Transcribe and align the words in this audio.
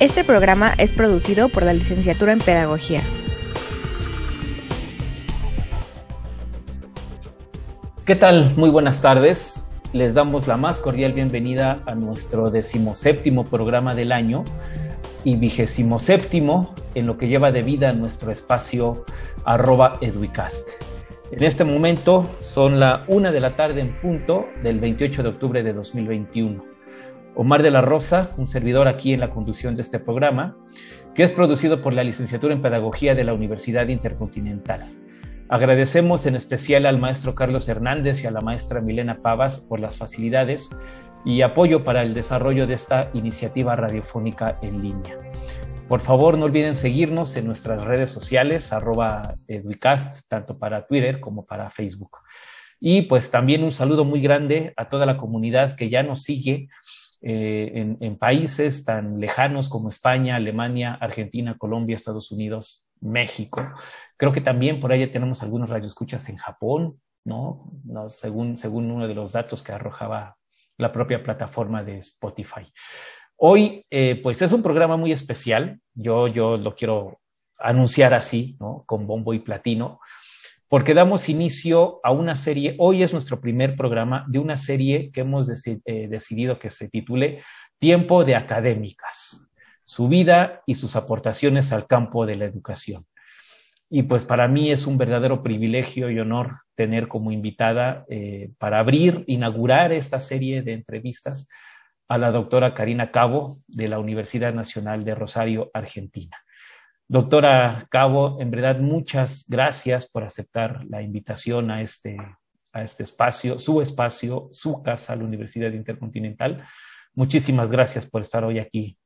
Este 0.00 0.22
programa 0.22 0.74
es 0.78 0.92
producido 0.92 1.48
por 1.48 1.64
la 1.64 1.72
Licenciatura 1.72 2.30
en 2.30 2.38
Pedagogía. 2.38 3.02
¿Qué 8.04 8.14
tal? 8.14 8.52
Muy 8.56 8.70
buenas 8.70 9.00
tardes. 9.00 9.66
Les 9.92 10.14
damos 10.14 10.46
la 10.46 10.56
más 10.56 10.80
cordial 10.80 11.14
bienvenida 11.14 11.82
a 11.84 11.96
nuestro 11.96 12.52
decimoséptimo 12.52 13.44
programa 13.46 13.96
del 13.96 14.12
año 14.12 14.44
y 15.24 15.34
vigésimo 15.34 15.98
séptimo 15.98 16.76
en 16.94 17.08
lo 17.08 17.18
que 17.18 17.26
lleva 17.26 17.50
de 17.50 17.64
vida 17.64 17.92
nuestro 17.92 18.30
espacio 18.30 19.04
arroba 19.44 19.98
educast. 20.00 20.68
En 21.32 21.42
este 21.42 21.64
momento 21.64 22.24
son 22.38 22.78
la 22.78 23.02
una 23.08 23.32
de 23.32 23.40
la 23.40 23.56
tarde 23.56 23.80
en 23.80 24.00
punto 24.00 24.46
del 24.62 24.78
28 24.78 25.24
de 25.24 25.28
octubre 25.28 25.62
de 25.64 25.72
2021. 25.72 26.77
Omar 27.40 27.62
de 27.62 27.70
la 27.70 27.82
Rosa, 27.82 28.30
un 28.36 28.48
servidor 28.48 28.88
aquí 28.88 29.12
en 29.12 29.20
la 29.20 29.30
conducción 29.30 29.76
de 29.76 29.82
este 29.82 30.00
programa, 30.00 30.56
que 31.14 31.22
es 31.22 31.30
producido 31.30 31.80
por 31.80 31.94
la 31.94 32.02
Licenciatura 32.02 32.52
en 32.52 32.62
Pedagogía 32.62 33.14
de 33.14 33.22
la 33.22 33.32
Universidad 33.32 33.86
Intercontinental. 33.86 34.92
Agradecemos 35.48 36.26
en 36.26 36.34
especial 36.34 36.84
al 36.84 36.98
maestro 36.98 37.36
Carlos 37.36 37.68
Hernández 37.68 38.24
y 38.24 38.26
a 38.26 38.32
la 38.32 38.40
maestra 38.40 38.80
Milena 38.80 39.22
Pavas 39.22 39.60
por 39.60 39.78
las 39.78 39.98
facilidades 39.98 40.70
y 41.24 41.42
apoyo 41.42 41.84
para 41.84 42.02
el 42.02 42.12
desarrollo 42.12 42.66
de 42.66 42.74
esta 42.74 43.08
iniciativa 43.14 43.76
radiofónica 43.76 44.58
en 44.60 44.82
línea. 44.82 45.16
Por 45.86 46.00
favor, 46.00 46.38
no 46.38 46.46
olviden 46.46 46.74
seguirnos 46.74 47.36
en 47.36 47.46
nuestras 47.46 47.84
redes 47.84 48.10
sociales, 48.10 48.72
arroba 48.72 49.36
Educast, 49.46 50.26
tanto 50.26 50.58
para 50.58 50.88
Twitter 50.88 51.20
como 51.20 51.46
para 51.46 51.70
Facebook. 51.70 52.18
Y 52.80 53.02
pues 53.02 53.30
también 53.30 53.64
un 53.64 53.72
saludo 53.72 54.04
muy 54.04 54.20
grande 54.20 54.72
a 54.76 54.88
toda 54.88 55.06
la 55.06 55.16
comunidad 55.16 55.76
que 55.76 55.88
ya 55.88 56.02
nos 56.02 56.22
sigue 56.22 56.68
eh, 57.20 57.96
en, 58.00 58.16
países 58.16 58.84
tan 58.84 59.18
lejanos 59.18 59.68
como 59.68 59.88
España, 59.88 60.36
Alemania, 60.36 60.94
Argentina, 61.00 61.56
Colombia, 61.58 61.96
Estados 61.96 62.30
Unidos, 62.30 62.84
México. 63.00 63.72
Creo 64.16 64.32
que 64.32 64.40
también 64.40 64.80
por 64.80 64.92
ahí 64.92 65.06
tenemos 65.08 65.42
algunos 65.42 65.70
radioescuchas 65.70 66.28
en 66.28 66.36
Japón, 66.36 67.00
¿no? 67.24 67.72
¿no? 67.84 68.08
según, 68.08 68.56
según 68.56 68.90
uno 68.90 69.08
de 69.08 69.14
los 69.14 69.32
datos 69.32 69.62
que 69.62 69.72
arrojaba 69.72 70.36
la 70.76 70.92
propia 70.92 71.22
plataforma 71.22 71.82
de 71.82 71.98
Spotify. 71.98 72.72
Hoy, 73.36 73.84
eh, 73.90 74.20
pues 74.22 74.42
es 74.42 74.52
un 74.52 74.62
programa 74.62 74.96
muy 74.96 75.12
especial. 75.12 75.80
Yo, 75.94 76.28
yo 76.28 76.56
lo 76.56 76.74
quiero 76.74 77.20
anunciar 77.58 78.14
así, 78.14 78.56
¿no? 78.60 78.84
Con 78.86 79.06
bombo 79.06 79.34
y 79.34 79.40
platino 79.40 80.00
porque 80.68 80.92
damos 80.92 81.28
inicio 81.28 82.00
a 82.04 82.12
una 82.12 82.36
serie, 82.36 82.76
hoy 82.78 83.02
es 83.02 83.12
nuestro 83.12 83.40
primer 83.40 83.76
programa 83.76 84.26
de 84.28 84.38
una 84.38 84.58
serie 84.58 85.10
que 85.10 85.20
hemos 85.20 85.48
eh, 85.48 86.08
decidido 86.08 86.58
que 86.58 86.70
se 86.70 86.88
titule 86.88 87.42
Tiempo 87.78 88.24
de 88.24 88.36
Académicas, 88.36 89.48
su 89.84 90.08
vida 90.08 90.62
y 90.66 90.74
sus 90.74 90.94
aportaciones 90.94 91.72
al 91.72 91.86
campo 91.86 92.26
de 92.26 92.36
la 92.36 92.44
educación. 92.44 93.06
Y 93.90 94.02
pues 94.02 94.26
para 94.26 94.46
mí 94.48 94.70
es 94.70 94.86
un 94.86 94.98
verdadero 94.98 95.42
privilegio 95.42 96.10
y 96.10 96.18
honor 96.18 96.50
tener 96.74 97.08
como 97.08 97.32
invitada 97.32 98.04
eh, 98.10 98.50
para 98.58 98.80
abrir, 98.80 99.24
inaugurar 99.26 99.92
esta 99.92 100.20
serie 100.20 100.60
de 100.60 100.74
entrevistas 100.74 101.48
a 102.08 102.18
la 102.18 102.30
doctora 102.30 102.74
Karina 102.74 103.10
Cabo 103.10 103.56
de 103.66 103.88
la 103.88 103.98
Universidad 103.98 104.52
Nacional 104.52 105.06
de 105.06 105.14
Rosario, 105.14 105.70
Argentina. 105.72 106.36
Doctora 107.10 107.86
Cabo, 107.88 108.36
en 108.38 108.50
verdad 108.50 108.78
muchas 108.80 109.46
gracias 109.48 110.06
por 110.06 110.24
aceptar 110.24 110.84
la 110.90 111.00
invitación 111.00 111.70
a 111.70 111.80
este, 111.80 112.18
a 112.70 112.82
este 112.82 113.02
espacio, 113.02 113.58
su 113.58 113.80
espacio, 113.80 114.50
su 114.52 114.82
casa, 114.82 115.16
la 115.16 115.24
Universidad 115.24 115.72
Intercontinental. 115.72 116.62
Muchísimas 117.14 117.70
gracias 117.70 118.04
por 118.04 118.20
estar 118.20 118.44
hoy 118.44 118.58
aquí 118.58 118.98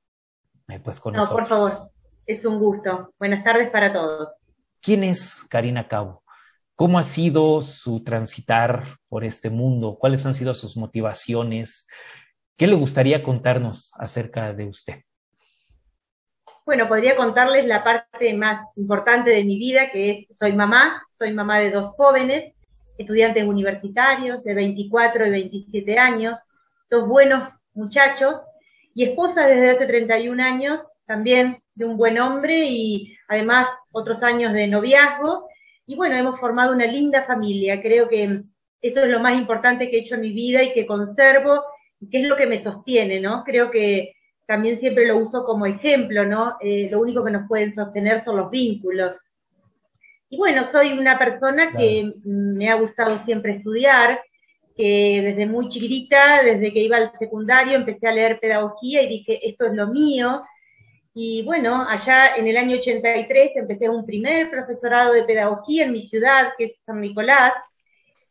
eh, 0.67 0.81
pues, 0.81 0.99
con 0.99 1.15
no, 1.15 1.29
por 1.29 1.47
favor, 1.47 1.71
es 2.27 2.45
un 2.45 2.59
gusto. 2.59 3.15
Buenas 3.21 3.45
tardes 3.45 3.71
para 3.71 3.93
todos. 3.93 4.31
¿Quién 4.81 5.05
es 5.05 5.45
Karina 5.49 5.87
Cabo? 5.87 6.25
¿Cómo 6.75 6.99
ha 6.99 7.05
sido 7.05 7.61
su 7.63 8.03
transitar 8.03 8.85
por 9.09 9.23
este 9.23 9.49
mundo? 9.49 9.97
¿Cuáles 9.97 10.27
han 10.27 10.35
sido 10.35 10.55
sus 10.55 10.77
motivaciones? 10.77 11.87
¿Qué 12.57 12.67
le 12.67 12.75
gustaría 12.75 13.23
contarnos 13.23 13.93
acerca 13.95 14.53
de 14.55 14.67
usted? 14.67 15.03
Bueno, 16.65 16.87
podría 16.87 17.17
contarles 17.17 17.67
la 17.67 17.83
parte 17.83 18.35
más 18.35 18.69
importante 18.77 19.31
de 19.31 19.43
mi 19.43 19.59
vida, 19.59 19.91
que 19.91 20.11
es, 20.11 20.37
soy 20.37 20.53
mamá, 20.53 21.03
soy 21.11 21.33
mamá 21.33 21.59
de 21.59 21.73
dos 21.73 21.93
jóvenes, 21.97 22.55
estudiantes 22.97 23.45
universitarios 23.45 24.45
de 24.45 24.55
24 24.55 25.27
y 25.27 25.31
27 25.31 25.99
años, 25.99 26.39
dos 26.89 27.09
buenos 27.09 27.49
muchachos, 27.75 28.37
y 28.95 29.05
esposa 29.05 29.47
desde 29.47 29.71
hace 29.71 29.87
31 29.87 30.41
años, 30.41 30.81
también 31.05 31.59
de 31.75 31.85
un 31.85 31.97
buen 31.97 32.21
hombre 32.21 32.67
y 32.67 33.17
además 33.27 33.67
otros 33.91 34.23
años 34.23 34.53
de 34.53 34.69
noviazgo. 34.69 35.49
Y 35.87 35.97
bueno, 35.97 36.15
hemos 36.17 36.39
formado 36.39 36.73
una 36.73 36.87
linda 36.87 37.25
familia. 37.25 37.83
Creo 37.83 38.09
que 38.09 38.43
eso 38.81 39.01
es 39.01 39.09
lo 39.09 39.19
más 39.19 39.37
importante 39.37 39.91
que 39.91 39.97
he 39.97 40.01
hecho 40.03 40.15
en 40.15 40.21
mi 40.21 40.33
vida 40.33 40.63
y 40.63 40.73
que 40.73 40.87
conservo 40.87 41.63
que 42.11 42.21
es 42.23 42.29
lo 42.29 42.37
que 42.37 42.47
me 42.47 42.63
sostiene, 42.63 43.21
¿no? 43.21 43.45
Creo 43.45 43.71
que 43.71 44.15
también 44.47 44.81
siempre 44.81 45.07
lo 45.07 45.19
uso 45.19 45.45
como 45.45 45.67
ejemplo, 45.67 46.25
¿no? 46.25 46.57
Eh, 46.61 46.89
lo 46.91 47.01
único 47.01 47.25
que 47.25 47.31
nos 47.31 47.49
pueden 47.49 47.75
sostener 47.75 48.23
son 48.25 48.37
los 48.37 48.51
vínculos. 48.51 49.13
Y 50.29 50.37
bueno, 50.39 50.65
soy 50.71 50.93
una 50.93 51.19
persona 51.19 51.73
que 51.73 52.13
me 52.25 52.71
ha 52.71 52.75
gustado 52.75 53.19
siempre 53.25 53.57
estudiar, 53.57 54.21
que 54.75 55.21
desde 55.23 55.47
muy 55.47 55.69
chiquita, 55.69 56.43
desde 56.43 56.73
que 56.73 56.81
iba 56.81 56.97
al 56.97 57.13
secundario, 57.19 57.75
empecé 57.75 58.07
a 58.09 58.13
leer 58.13 58.41
pedagogía 58.41 59.03
y 59.03 59.09
dije, 59.09 59.47
esto 59.47 59.67
es 59.67 59.75
lo 59.75 59.89
mío. 59.89 60.43
Y 61.15 61.43
bueno, 61.45 61.87
allá 61.87 62.37
en 62.37 62.47
el 62.47 62.57
año 62.57 62.79
83 62.79 63.53
empecé 63.57 63.91
un 63.91 64.07
primer 64.07 64.49
profesorado 64.51 65.13
de 65.13 65.25
pedagogía 65.25 65.85
en 65.85 65.93
mi 65.93 66.01
ciudad, 66.01 66.53
que 66.57 66.65
es 66.65 66.73
San 66.87 67.03
Nicolás, 67.03 67.53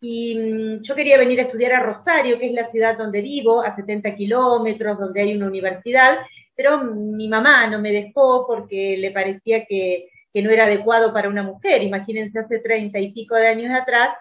y 0.02 0.36
mm, 0.36 0.82
yo 0.82 0.96
quería 0.96 1.18
venir 1.18 1.40
a 1.40 1.44
estudiar 1.44 1.74
a 1.74 1.84
Rosario, 1.84 2.40
que 2.40 2.48
es 2.48 2.54
la 2.54 2.66
ciudad 2.66 2.98
donde 2.98 3.22
vivo, 3.22 3.62
a 3.62 3.76
70 3.76 4.16
kilómetros, 4.16 4.98
donde 4.98 5.22
hay 5.22 5.36
una 5.36 5.46
universidad, 5.46 6.18
pero 6.56 6.84
mi 6.84 7.28
mamá 7.30 7.68
no 7.68 7.80
me 7.80 7.92
dejó 7.92 8.46
porque 8.48 8.98
le 8.98 9.12
parecía 9.12 9.66
que, 9.66 10.10
no 10.34 10.50
era 10.50 10.64
adecuado 10.66 11.14
para 11.14 11.30
una 11.30 11.44
mujer. 11.44 11.84
Imagínense, 11.84 12.40
hace 12.40 12.60
treinta 12.60 13.00
y 13.00 13.12
pico 13.12 13.36
de 13.36 13.48
años 13.48 13.72
atrás, 13.80 14.16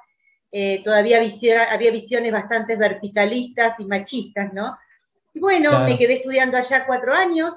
eh, 0.53 0.83
todavía 0.85 1.19
había 1.71 1.91
visiones 1.93 2.33
bastante 2.33 2.77
verticalistas 2.77 3.79
y 3.79 3.85
machistas, 3.85 4.53
¿no? 4.53 4.77
Y 5.33 5.39
bueno, 5.39 5.85
me 5.85 5.97
quedé 5.97 6.15
estudiando 6.15 6.57
allá 6.57 6.85
cuatro 6.85 7.15
años 7.15 7.55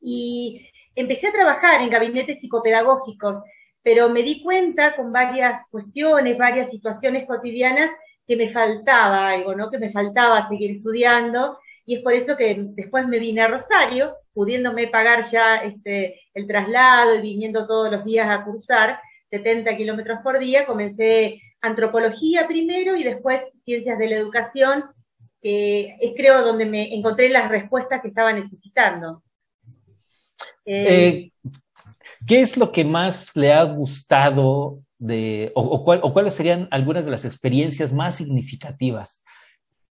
y 0.00 0.66
empecé 0.94 1.28
a 1.28 1.32
trabajar 1.32 1.82
en 1.82 1.90
gabinetes 1.90 2.40
psicopedagógicos 2.40 3.42
pero 3.82 4.08
me 4.08 4.22
di 4.22 4.42
cuenta 4.42 4.96
con 4.96 5.12
varias 5.12 5.62
cuestiones, 5.70 6.36
varias 6.36 6.70
situaciones 6.70 7.26
cotidianas 7.26 7.90
que 8.26 8.36
me 8.36 8.52
faltaba 8.52 9.30
algo, 9.30 9.54
¿no? 9.54 9.70
Que 9.70 9.78
me 9.78 9.92
faltaba 9.92 10.48
seguir 10.48 10.76
estudiando 10.76 11.58
y 11.88 11.96
es 11.96 12.02
por 12.02 12.12
eso 12.12 12.36
que 12.36 12.54
después 12.74 13.08
me 13.08 13.18
vine 13.18 13.40
a 13.40 13.48
Rosario, 13.48 14.14
pudiéndome 14.34 14.88
pagar 14.88 15.30
ya 15.30 15.56
este, 15.56 16.20
el 16.34 16.46
traslado 16.46 17.14
y 17.14 17.22
viniendo 17.22 17.66
todos 17.66 17.90
los 17.90 18.04
días 18.04 18.28
a 18.28 18.44
cursar 18.44 19.00
70 19.30 19.74
kilómetros 19.74 20.18
por 20.22 20.38
día, 20.38 20.66
comencé 20.66 21.40
antropología 21.62 22.46
primero 22.46 22.94
y 22.94 23.04
después 23.04 23.40
ciencias 23.64 23.98
de 23.98 24.06
la 24.06 24.16
educación, 24.16 24.84
que 25.40 25.96
es 25.98 26.12
creo 26.14 26.42
donde 26.42 26.66
me 26.66 26.94
encontré 26.94 27.30
las 27.30 27.48
respuestas 27.48 28.02
que 28.02 28.08
estaba 28.08 28.34
necesitando. 28.34 29.22
Eh, 30.66 31.30
¿Qué 32.28 32.42
es 32.42 32.58
lo 32.58 32.72
que 32.72 32.84
más 32.84 33.34
le 33.34 33.54
ha 33.54 33.62
gustado 33.62 34.82
de, 34.98 35.50
o, 35.54 35.82
cuáles 36.12 36.34
serían 36.34 36.68
algunas 36.70 37.06
de 37.06 37.10
las 37.10 37.24
experiencias 37.24 37.90
más 37.90 38.16
significativas 38.16 39.24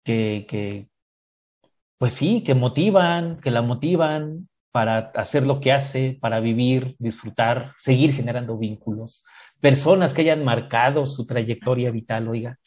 que, 0.04 0.88
pues 1.98 2.14
sí, 2.14 2.44
que 2.44 2.54
motivan, 2.54 3.40
que 3.40 3.50
la 3.50 3.64
motivan 3.64 4.48
para 4.72 5.12
hacer 5.16 5.44
lo 5.44 5.60
que 5.60 5.72
hace, 5.72 6.20
para 6.22 6.40
vivir, 6.40 6.96
disfrutar, 7.00 7.74
seguir 7.78 8.14
generando 8.14 8.60
vínculos, 8.60 9.26
personas 9.60 10.14
que 10.14 10.22
hayan 10.22 10.46
marcado 10.46 11.08
su 11.08 11.26
trayectoria 11.26 11.90
vital, 11.90 12.28
oiga. 12.28 12.60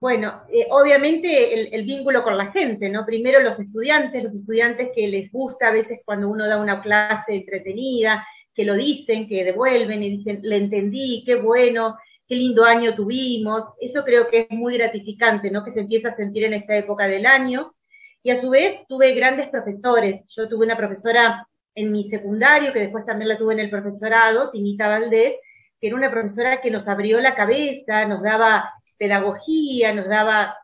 Bueno, 0.00 0.42
eh, 0.52 0.66
obviamente 0.70 1.74
el, 1.74 1.84
vínculo 1.84 2.22
con 2.22 2.36
la 2.36 2.52
gente, 2.52 2.88
¿no? 2.88 3.04
Primero 3.04 3.40
los 3.40 3.58
estudiantes, 3.58 4.22
los 4.22 4.34
estudiantes 4.34 4.90
que 4.94 5.08
les 5.08 5.30
gusta 5.30 5.68
a 5.68 5.72
veces 5.72 6.00
cuando 6.04 6.28
uno 6.28 6.46
da 6.46 6.60
una 6.60 6.80
clase 6.80 7.34
entretenida, 7.34 8.24
que 8.58 8.64
lo 8.64 8.74
dicen, 8.74 9.28
que 9.28 9.44
devuelven 9.44 10.02
y 10.02 10.16
dicen, 10.16 10.40
le 10.42 10.56
entendí, 10.56 11.22
qué 11.24 11.36
bueno, 11.36 11.96
qué 12.26 12.34
lindo 12.34 12.64
año 12.64 12.92
tuvimos. 12.96 13.62
Eso 13.80 14.02
creo 14.02 14.28
que 14.28 14.48
es 14.50 14.50
muy 14.50 14.76
gratificante, 14.76 15.48
¿no? 15.48 15.64
Que 15.64 15.70
se 15.70 15.78
empieza 15.78 16.08
a 16.08 16.16
sentir 16.16 16.42
en 16.42 16.54
esta 16.54 16.76
época 16.76 17.06
del 17.06 17.24
año. 17.24 17.76
Y 18.20 18.30
a 18.30 18.40
su 18.40 18.50
vez 18.50 18.80
tuve 18.88 19.14
grandes 19.14 19.48
profesores. 19.48 20.24
Yo 20.36 20.48
tuve 20.48 20.66
una 20.66 20.76
profesora 20.76 21.46
en 21.76 21.92
mi 21.92 22.10
secundario, 22.10 22.72
que 22.72 22.80
después 22.80 23.06
también 23.06 23.28
la 23.28 23.38
tuve 23.38 23.52
en 23.52 23.60
el 23.60 23.70
profesorado, 23.70 24.50
Tinita 24.50 24.88
Valdés, 24.88 25.36
que 25.80 25.86
era 25.86 25.94
una 25.94 26.10
profesora 26.10 26.60
que 26.60 26.72
nos 26.72 26.88
abrió 26.88 27.20
la 27.20 27.36
cabeza, 27.36 28.06
nos 28.06 28.24
daba 28.24 28.72
pedagogía, 28.96 29.94
nos 29.94 30.08
daba 30.08 30.56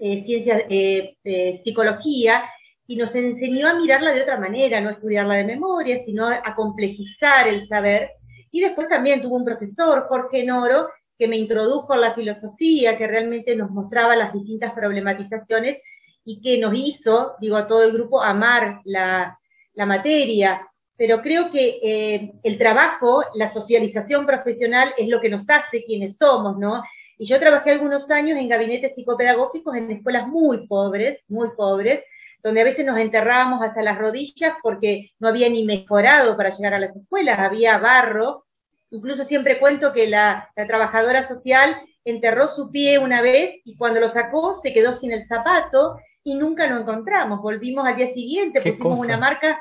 eh, 0.00 0.24
ciencias, 0.24 0.62
eh, 0.68 1.14
eh, 1.22 1.60
psicología, 1.62 2.42
y 2.90 2.96
nos 2.96 3.14
enseñó 3.14 3.68
a 3.68 3.74
mirarla 3.74 4.14
de 4.14 4.22
otra 4.22 4.40
manera, 4.40 4.80
no 4.80 4.88
estudiarla 4.88 5.34
de 5.34 5.44
memoria, 5.44 6.02
sino 6.06 6.26
a 6.26 6.54
complejizar 6.56 7.46
el 7.46 7.68
saber. 7.68 8.12
Y 8.50 8.62
después 8.62 8.88
también 8.88 9.20
tuvo 9.20 9.36
un 9.36 9.44
profesor, 9.44 10.06
Jorge 10.08 10.42
Noro, 10.42 10.88
que 11.18 11.28
me 11.28 11.36
introdujo 11.36 11.92
en 11.92 12.00
la 12.00 12.14
filosofía, 12.14 12.96
que 12.96 13.06
realmente 13.06 13.54
nos 13.54 13.70
mostraba 13.70 14.16
las 14.16 14.32
distintas 14.32 14.72
problematizaciones 14.72 15.82
y 16.24 16.40
que 16.40 16.56
nos 16.58 16.74
hizo, 16.74 17.34
digo, 17.42 17.58
a 17.58 17.68
todo 17.68 17.82
el 17.82 17.92
grupo 17.92 18.22
amar 18.22 18.80
la, 18.84 19.38
la 19.74 19.84
materia. 19.84 20.66
Pero 20.96 21.20
creo 21.20 21.50
que 21.50 21.80
eh, 21.82 22.32
el 22.42 22.56
trabajo, 22.56 23.22
la 23.34 23.50
socialización 23.50 24.24
profesional 24.24 24.94
es 24.96 25.08
lo 25.08 25.20
que 25.20 25.28
nos 25.28 25.44
hace 25.50 25.84
quienes 25.84 26.16
somos, 26.16 26.56
¿no? 26.56 26.82
Y 27.18 27.26
yo 27.26 27.38
trabajé 27.38 27.72
algunos 27.72 28.10
años 28.10 28.38
en 28.38 28.48
gabinetes 28.48 28.94
psicopedagógicos 28.94 29.76
en 29.76 29.90
escuelas 29.90 30.26
muy 30.26 30.66
pobres, 30.66 31.18
muy 31.28 31.48
pobres, 31.54 32.02
donde 32.48 32.62
a 32.62 32.64
veces 32.64 32.86
nos 32.86 32.98
enterrábamos 32.98 33.60
hasta 33.62 33.82
las 33.82 33.98
rodillas 33.98 34.54
porque 34.62 35.10
no 35.18 35.28
había 35.28 35.50
ni 35.50 35.64
mejorado 35.66 36.34
para 36.34 36.48
llegar 36.48 36.72
a 36.72 36.78
las 36.78 36.96
escuelas, 36.96 37.38
había 37.38 37.76
barro. 37.76 38.46
Incluso 38.88 39.24
siempre 39.24 39.58
cuento 39.58 39.92
que 39.92 40.06
la, 40.06 40.50
trabajadora 40.54 41.28
social 41.28 41.76
enterró 42.06 42.48
su 42.48 42.70
pie 42.70 42.98
una 42.98 43.20
vez 43.20 43.60
y 43.66 43.76
cuando 43.76 44.00
lo 44.00 44.08
sacó 44.08 44.54
se 44.54 44.72
quedó 44.72 44.94
sin 44.94 45.12
el 45.12 45.26
zapato 45.28 45.98
y 46.24 46.36
nunca 46.36 46.66
lo 46.66 46.80
encontramos. 46.80 47.42
Volvimos 47.42 47.86
al 47.86 47.96
día 47.96 48.14
siguiente, 48.14 48.62
pusimos 48.62 48.98
una 48.98 49.18
marca, 49.18 49.60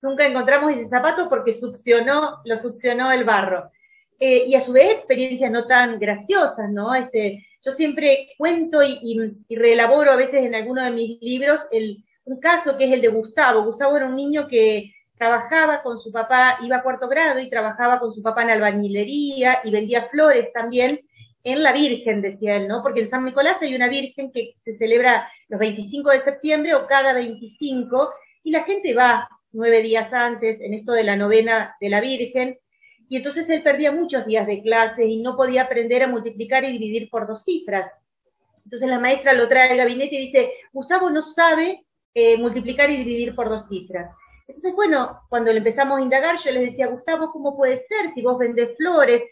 nunca 0.00 0.24
encontramos 0.24 0.70
ese 0.70 0.86
zapato 0.86 1.28
porque 1.28 1.54
succionó, 1.54 2.38
lo 2.44 2.56
succionó 2.60 3.10
el 3.10 3.24
barro. 3.24 3.68
Eh, 4.20 4.44
y 4.46 4.54
a 4.54 4.60
su 4.60 4.70
vez 4.70 4.92
experiencias 4.92 5.50
no 5.50 5.66
tan 5.66 5.98
graciosas, 5.98 6.70
¿no? 6.70 6.94
Este, 6.94 7.44
yo 7.64 7.72
siempre 7.72 8.28
cuento 8.38 8.80
y, 8.80 9.00
y, 9.48 9.56
reelaboro 9.56 10.12
a 10.12 10.16
veces 10.16 10.44
en 10.44 10.54
alguno 10.54 10.84
de 10.84 10.92
mis 10.92 11.20
libros 11.20 11.60
el, 11.72 12.04
un 12.28 12.40
caso 12.40 12.76
que 12.76 12.84
es 12.84 12.92
el 12.92 13.00
de 13.00 13.08
Gustavo. 13.08 13.64
Gustavo 13.64 13.96
era 13.96 14.06
un 14.06 14.16
niño 14.16 14.46
que 14.48 14.92
trabajaba 15.16 15.82
con 15.82 16.00
su 16.00 16.12
papá, 16.12 16.58
iba 16.62 16.76
a 16.76 16.82
cuarto 16.82 17.08
grado 17.08 17.40
y 17.40 17.50
trabajaba 17.50 17.98
con 17.98 18.14
su 18.14 18.22
papá 18.22 18.42
en 18.42 18.50
albañilería 18.50 19.60
y 19.64 19.70
vendía 19.70 20.08
flores 20.08 20.52
también 20.52 21.00
en 21.42 21.62
la 21.62 21.72
Virgen, 21.72 22.20
decía 22.20 22.56
él, 22.56 22.68
¿no? 22.68 22.82
Porque 22.82 23.00
en 23.00 23.10
San 23.10 23.24
Nicolás 23.24 23.56
hay 23.60 23.74
una 23.74 23.88
Virgen 23.88 24.30
que 24.30 24.54
se 24.60 24.76
celebra 24.76 25.28
los 25.48 25.58
25 25.58 26.10
de 26.10 26.22
septiembre 26.22 26.74
o 26.74 26.86
cada 26.86 27.14
25 27.14 28.12
y 28.44 28.50
la 28.50 28.64
gente 28.64 28.94
va 28.94 29.28
nueve 29.52 29.82
días 29.82 30.12
antes 30.12 30.60
en 30.60 30.74
esto 30.74 30.92
de 30.92 31.04
la 31.04 31.16
novena 31.16 31.74
de 31.80 31.88
la 31.88 32.00
Virgen 32.00 32.58
y 33.08 33.16
entonces 33.16 33.48
él 33.48 33.62
perdía 33.62 33.90
muchos 33.90 34.26
días 34.26 34.46
de 34.46 34.62
clase 34.62 35.06
y 35.06 35.22
no 35.22 35.36
podía 35.36 35.62
aprender 35.62 36.02
a 36.02 36.08
multiplicar 36.08 36.64
y 36.64 36.72
dividir 36.72 37.08
por 37.08 37.26
dos 37.26 37.42
cifras. 37.42 37.90
Entonces 38.64 38.88
la 38.88 38.98
maestra 38.98 39.32
lo 39.32 39.48
trae 39.48 39.70
al 39.70 39.78
gabinete 39.78 40.16
y 40.16 40.26
dice, 40.26 40.52
Gustavo 40.72 41.08
no 41.08 41.22
sabe 41.22 41.86
eh, 42.20 42.36
multiplicar 42.36 42.90
y 42.90 42.96
dividir 42.96 43.32
por 43.36 43.48
dos 43.48 43.68
cifras. 43.68 44.10
Entonces, 44.48 44.74
bueno, 44.74 45.20
cuando 45.28 45.52
le 45.52 45.58
empezamos 45.58 45.98
a 45.98 46.02
indagar, 46.02 46.36
yo 46.42 46.50
les 46.50 46.70
decía, 46.70 46.88
Gustavo, 46.88 47.30
¿cómo 47.30 47.56
puede 47.56 47.86
ser 47.86 48.12
si 48.12 48.22
vos 48.22 48.36
vendés 48.36 48.76
flores? 48.76 49.22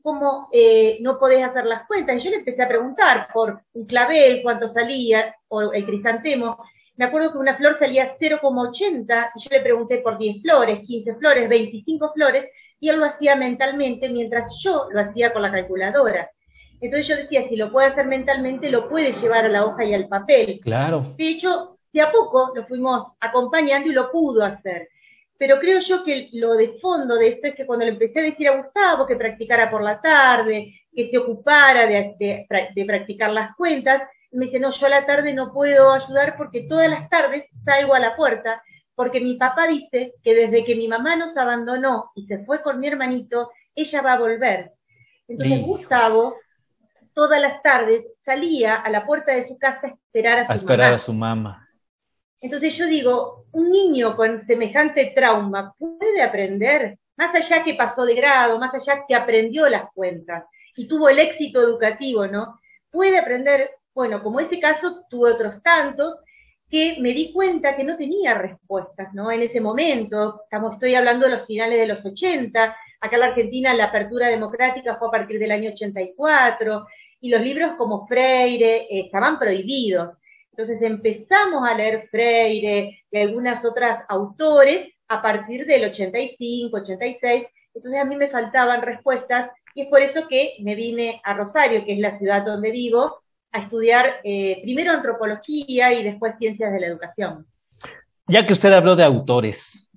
¿Cómo 0.00 0.48
eh, 0.52 0.98
no 1.00 1.18
podés 1.18 1.42
hacer 1.42 1.64
las 1.64 1.88
cuentas? 1.88 2.16
Y 2.16 2.20
yo 2.20 2.30
le 2.30 2.36
empecé 2.36 2.62
a 2.62 2.68
preguntar 2.68 3.26
por 3.34 3.62
un 3.72 3.84
clavel, 3.84 4.42
cuánto 4.44 4.68
salía, 4.68 5.34
o 5.48 5.72
el 5.72 5.84
crisantemo. 5.84 6.62
Me 6.94 7.06
acuerdo 7.06 7.32
que 7.32 7.38
una 7.38 7.56
flor 7.56 7.76
salía 7.80 8.16
0,80 8.16 9.30
y 9.34 9.40
yo 9.40 9.50
le 9.50 9.60
pregunté 9.60 9.98
por 9.98 10.16
10 10.16 10.42
flores, 10.42 10.80
15 10.86 11.14
flores, 11.16 11.48
25 11.48 12.12
flores, 12.14 12.44
y 12.78 12.88
él 12.90 12.98
lo 12.98 13.06
hacía 13.06 13.34
mentalmente 13.34 14.08
mientras 14.08 14.56
yo 14.62 14.86
lo 14.92 15.00
hacía 15.00 15.32
con 15.32 15.42
la 15.42 15.50
calculadora. 15.50 16.30
Entonces 16.80 17.08
yo 17.08 17.16
decía, 17.16 17.48
si 17.48 17.56
lo 17.56 17.72
puede 17.72 17.88
hacer 17.88 18.06
mentalmente, 18.06 18.70
lo 18.70 18.88
puede 18.88 19.12
llevar 19.12 19.46
a 19.46 19.48
la 19.48 19.64
hoja 19.64 19.84
y 19.84 19.94
al 19.94 20.06
papel. 20.06 20.60
Claro. 20.62 21.02
De 21.16 21.28
hecho, 21.28 21.75
de 21.96 22.02
a 22.02 22.12
poco 22.12 22.52
lo 22.54 22.66
fuimos 22.66 23.12
acompañando 23.20 23.88
y 23.90 23.92
lo 23.92 24.10
pudo 24.10 24.44
hacer. 24.44 24.88
Pero 25.38 25.58
creo 25.58 25.80
yo 25.80 26.02
que 26.04 26.30
lo 26.32 26.54
de 26.54 26.78
fondo 26.80 27.16
de 27.16 27.28
esto 27.28 27.48
es 27.48 27.54
que 27.54 27.66
cuando 27.66 27.84
le 27.84 27.92
empecé 27.92 28.20
a 28.20 28.22
decir 28.22 28.48
a 28.48 28.56
Gustavo 28.56 29.06
que 29.06 29.16
practicara 29.16 29.70
por 29.70 29.82
la 29.82 30.00
tarde, 30.00 30.74
que 30.94 31.10
se 31.10 31.18
ocupara 31.18 31.86
de, 31.86 32.46
de 32.74 32.84
practicar 32.84 33.30
las 33.30 33.54
cuentas, 33.56 34.02
me 34.32 34.46
dice, 34.46 34.58
no, 34.58 34.70
yo 34.70 34.86
a 34.86 34.90
la 34.90 35.06
tarde 35.06 35.34
no 35.34 35.52
puedo 35.52 35.92
ayudar 35.92 36.36
porque 36.36 36.62
todas 36.62 36.88
las 36.88 37.08
tardes 37.08 37.44
salgo 37.64 37.94
a 37.94 38.00
la 38.00 38.16
puerta 38.16 38.62
porque 38.96 39.20
mi 39.20 39.34
papá 39.34 39.68
dice 39.68 40.14
que 40.22 40.34
desde 40.34 40.64
que 40.64 40.74
mi 40.74 40.88
mamá 40.88 41.16
nos 41.16 41.36
abandonó 41.36 42.12
y 42.14 42.26
se 42.26 42.44
fue 42.44 42.62
con 42.62 42.80
mi 42.80 42.88
hermanito, 42.88 43.52
ella 43.74 44.00
va 44.00 44.14
a 44.14 44.18
volver. 44.18 44.72
Entonces 45.28 45.62
Gustavo, 45.62 46.36
todas 47.12 47.40
las 47.40 47.62
tardes, 47.62 48.06
salía 48.24 48.76
a 48.76 48.88
la 48.88 49.04
puerta 49.06 49.32
de 49.32 49.46
su 49.46 49.58
casa 49.58 49.86
a 49.86 49.90
esperar 49.90 50.38
a 50.38 50.44
su 50.46 50.52
a 50.52 50.54
esperar 50.54 50.92
a 50.94 50.98
su 50.98 51.12
mamá. 51.12 51.65
Entonces 52.40 52.74
yo 52.76 52.86
digo, 52.86 53.46
un 53.52 53.70
niño 53.70 54.16
con 54.16 54.40
semejante 54.46 55.12
trauma 55.14 55.74
puede 55.78 56.22
aprender, 56.22 56.98
más 57.16 57.34
allá 57.34 57.64
que 57.64 57.74
pasó 57.74 58.04
de 58.04 58.14
grado, 58.14 58.58
más 58.58 58.74
allá 58.74 59.04
que 59.08 59.14
aprendió 59.14 59.68
las 59.68 59.90
cuentas 59.92 60.44
y 60.76 60.86
tuvo 60.86 61.08
el 61.08 61.18
éxito 61.18 61.60
educativo, 61.62 62.26
¿no? 62.26 62.60
Puede 62.90 63.18
aprender, 63.18 63.70
bueno, 63.94 64.22
como 64.22 64.40
ese 64.40 64.60
caso 64.60 65.04
tuve 65.08 65.32
otros 65.32 65.62
tantos, 65.62 66.18
que 66.68 66.96
me 67.00 67.10
di 67.10 67.32
cuenta 67.32 67.76
que 67.76 67.84
no 67.84 67.96
tenía 67.96 68.34
respuestas, 68.34 69.14
¿no? 69.14 69.30
En 69.30 69.42
ese 69.42 69.60
momento, 69.60 70.42
estamos, 70.44 70.74
estoy 70.74 70.94
hablando 70.94 71.26
de 71.26 71.32
los 71.32 71.46
finales 71.46 71.78
de 71.78 71.86
los 71.86 72.04
80, 72.04 72.76
acá 73.00 73.16
en 73.16 73.20
la 73.20 73.26
Argentina 73.26 73.74
la 73.74 73.84
apertura 73.84 74.28
democrática 74.28 74.96
fue 74.96 75.08
a 75.08 75.12
partir 75.12 75.38
del 75.38 75.52
año 75.52 75.70
84, 75.70 76.86
y 77.20 77.30
los 77.30 77.40
libros 77.40 77.72
como 77.78 78.06
Freire 78.06 78.82
eh, 78.82 79.00
estaban 79.06 79.38
prohibidos. 79.38 80.16
Entonces 80.56 80.80
empezamos 80.80 81.68
a 81.68 81.74
leer 81.74 82.08
Freire 82.10 83.04
y 83.10 83.18
algunas 83.18 83.62
otras 83.62 84.04
autores 84.08 84.88
a 85.06 85.20
partir 85.20 85.66
del 85.66 85.84
85, 85.84 86.74
86, 86.78 87.44
entonces 87.74 88.00
a 88.00 88.06
mí 88.06 88.16
me 88.16 88.30
faltaban 88.30 88.80
respuestas 88.80 89.50
y 89.74 89.82
es 89.82 89.88
por 89.88 90.00
eso 90.00 90.26
que 90.28 90.54
me 90.60 90.74
vine 90.74 91.20
a 91.24 91.34
Rosario, 91.34 91.84
que 91.84 91.92
es 91.92 91.98
la 91.98 92.16
ciudad 92.16 92.42
donde 92.42 92.70
vivo, 92.70 93.20
a 93.52 93.58
estudiar 93.58 94.20
eh, 94.24 94.60
primero 94.62 94.92
antropología 94.92 95.92
y 95.92 96.02
después 96.02 96.38
ciencias 96.38 96.72
de 96.72 96.80
la 96.80 96.86
educación. 96.86 97.46
Ya 98.26 98.46
que 98.46 98.54
usted 98.54 98.72
habló 98.72 98.96
de 98.96 99.04
autores, 99.04 99.90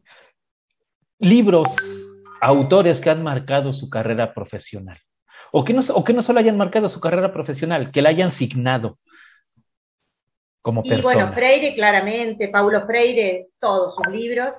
libros, 1.20 1.74
autores 2.42 3.00
que 3.00 3.10
han 3.10 3.24
marcado 3.24 3.72
su 3.72 3.90
carrera 3.90 4.34
profesional, 4.34 5.00
o 5.54 5.64
que 5.64 5.74
no, 5.74 5.82
o 5.94 6.04
que 6.04 6.14
no 6.14 6.22
solo 6.22 6.40
hayan 6.42 6.58
marcado 6.58 6.90
su 6.90 7.00
carrera 7.00 7.32
profesional, 7.32 7.92
que 7.92 8.02
la 8.02 8.10
hayan 8.10 8.32
signado 8.32 9.00
como 10.62 10.84
persona. 10.84 11.00
Y 11.00 11.04
bueno, 11.04 11.34
Freire 11.34 11.74
claramente, 11.74 12.48
Paulo 12.50 12.86
Freire, 12.86 13.50
todos 13.60 13.96
sus 13.96 14.08
libros, 14.14 14.54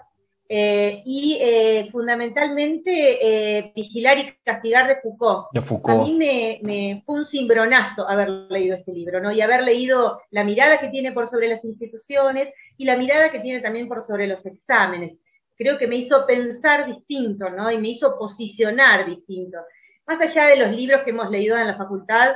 eh, 0.53 1.05
y 1.05 1.39
eh, 1.41 1.89
fundamentalmente 1.93 2.91
eh, 2.91 3.73
Vigilar 3.73 4.19
y 4.19 4.35
Castigar 4.43 4.89
de 4.89 4.97
Foucault. 4.97 5.47
de 5.53 5.61
Foucault. 5.63 6.01
A 6.01 6.05
mí 6.05 6.17
me, 6.17 7.05
fue 7.07 7.21
un 7.21 7.25
cimbronazo 7.25 8.09
haber 8.09 8.31
leído 8.51 8.75
ese 8.75 8.91
libro, 8.93 9.21
¿no? 9.21 9.31
Y 9.31 9.41
haber 9.43 9.63
leído 9.63 10.21
la 10.31 10.43
mirada 10.43 10.81
que 10.81 10.89
tiene 10.89 11.13
por 11.13 11.29
sobre 11.29 11.47
las 11.47 11.65
instituciones 11.65 12.53
y 12.77 12.85
la 12.85 12.97
mirada 12.97 13.31
que 13.31 13.39
tiene 13.39 13.61
también 13.61 13.87
por 13.87 14.03
sobre 14.03 14.27
los 14.27 14.45
exámenes. 14.45 15.17
Creo 15.57 15.79
que 15.79 15.87
me 15.87 15.95
hizo 15.95 16.27
pensar 16.27 16.85
distinto, 16.85 17.49
¿no? 17.49 17.71
Y 17.71 17.79
me 17.79 17.91
hizo 17.91 18.19
posicionar 18.19 19.07
distinto. 19.07 19.59
Más 20.05 20.21
allá 20.21 20.47
de 20.47 20.57
los 20.57 20.75
libros 20.75 21.03
que 21.05 21.11
hemos 21.11 21.31
leído 21.31 21.57
en 21.57 21.69
la 21.69 21.77
facultad, 21.77 22.35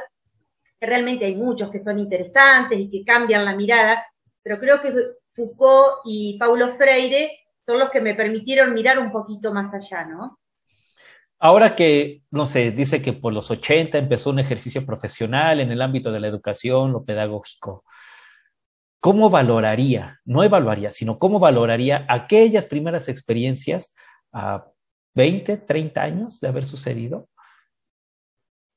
que 0.78 0.86
realmente 0.86 1.24
hay 1.24 1.36
muchos 1.36 1.70
que 1.70 1.82
son 1.82 1.98
interesantes 1.98 2.78
y 2.78 2.90
que 2.90 3.04
cambian 3.04 3.44
la 3.44 3.56
mirada, 3.56 4.06
pero 4.42 4.58
creo 4.58 4.80
que 4.80 4.94
Foucault 5.34 6.00
y 6.04 6.38
Paulo 6.38 6.76
Freire 6.76 7.38
son 7.64 7.78
los 7.78 7.90
que 7.90 8.00
me 8.00 8.14
permitieron 8.14 8.74
mirar 8.74 8.98
un 8.98 9.10
poquito 9.10 9.52
más 9.52 9.72
allá, 9.72 10.04
¿no? 10.04 10.38
Ahora 11.38 11.74
que, 11.74 12.22
no 12.30 12.46
sé, 12.46 12.70
dice 12.70 13.02
que 13.02 13.12
por 13.12 13.32
los 13.32 13.50
80 13.50 13.98
empezó 13.98 14.30
un 14.30 14.38
ejercicio 14.38 14.86
profesional 14.86 15.60
en 15.60 15.70
el 15.70 15.82
ámbito 15.82 16.10
de 16.12 16.20
la 16.20 16.28
educación, 16.28 16.92
lo 16.92 17.04
pedagógico, 17.04 17.84
¿cómo 19.00 19.28
valoraría, 19.28 20.20
no 20.24 20.42
evaluaría, 20.42 20.90
sino 20.90 21.18
cómo 21.18 21.38
valoraría 21.38 22.06
aquellas 22.08 22.64
primeras 22.64 23.08
experiencias 23.08 23.94
a 24.32 24.66
20, 25.14 25.58
30 25.58 26.02
años 26.02 26.40
de 26.40 26.48
haber 26.48 26.64
sucedido? 26.64 27.28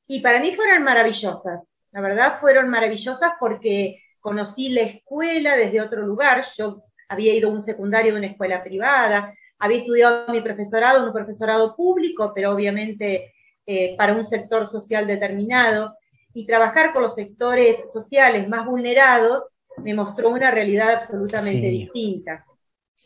Y 0.07 0.21
para 0.21 0.39
mí 0.41 0.55
fueron 0.55 0.83
maravillosas. 0.83 1.61
La 1.97 2.03
verdad 2.03 2.39
fueron 2.39 2.69
maravillosas 2.69 3.33
porque 3.39 4.03
conocí 4.19 4.69
la 4.69 4.81
escuela 4.81 5.57
desde 5.57 5.81
otro 5.81 6.03
lugar, 6.03 6.45
yo 6.55 6.83
había 7.09 7.33
ido 7.33 7.49
a 7.49 7.53
un 7.53 7.61
secundario 7.63 8.11
de 8.11 8.19
una 8.19 8.27
escuela 8.27 8.63
privada, 8.63 9.33
había 9.57 9.79
estudiado 9.79 10.31
mi 10.31 10.41
profesorado 10.41 10.99
en 10.99 11.05
un 11.05 11.13
profesorado 11.13 11.75
público, 11.75 12.33
pero 12.35 12.53
obviamente 12.53 13.33
eh, 13.65 13.95
para 13.97 14.13
un 14.13 14.23
sector 14.23 14.67
social 14.67 15.07
determinado, 15.07 15.97
y 16.35 16.45
trabajar 16.45 16.93
con 16.93 17.01
los 17.01 17.15
sectores 17.15 17.91
sociales 17.91 18.47
más 18.47 18.67
vulnerados 18.67 19.47
me 19.77 19.95
mostró 19.95 20.29
una 20.29 20.51
realidad 20.51 20.97
absolutamente 20.97 21.67
distinta, 21.67 22.45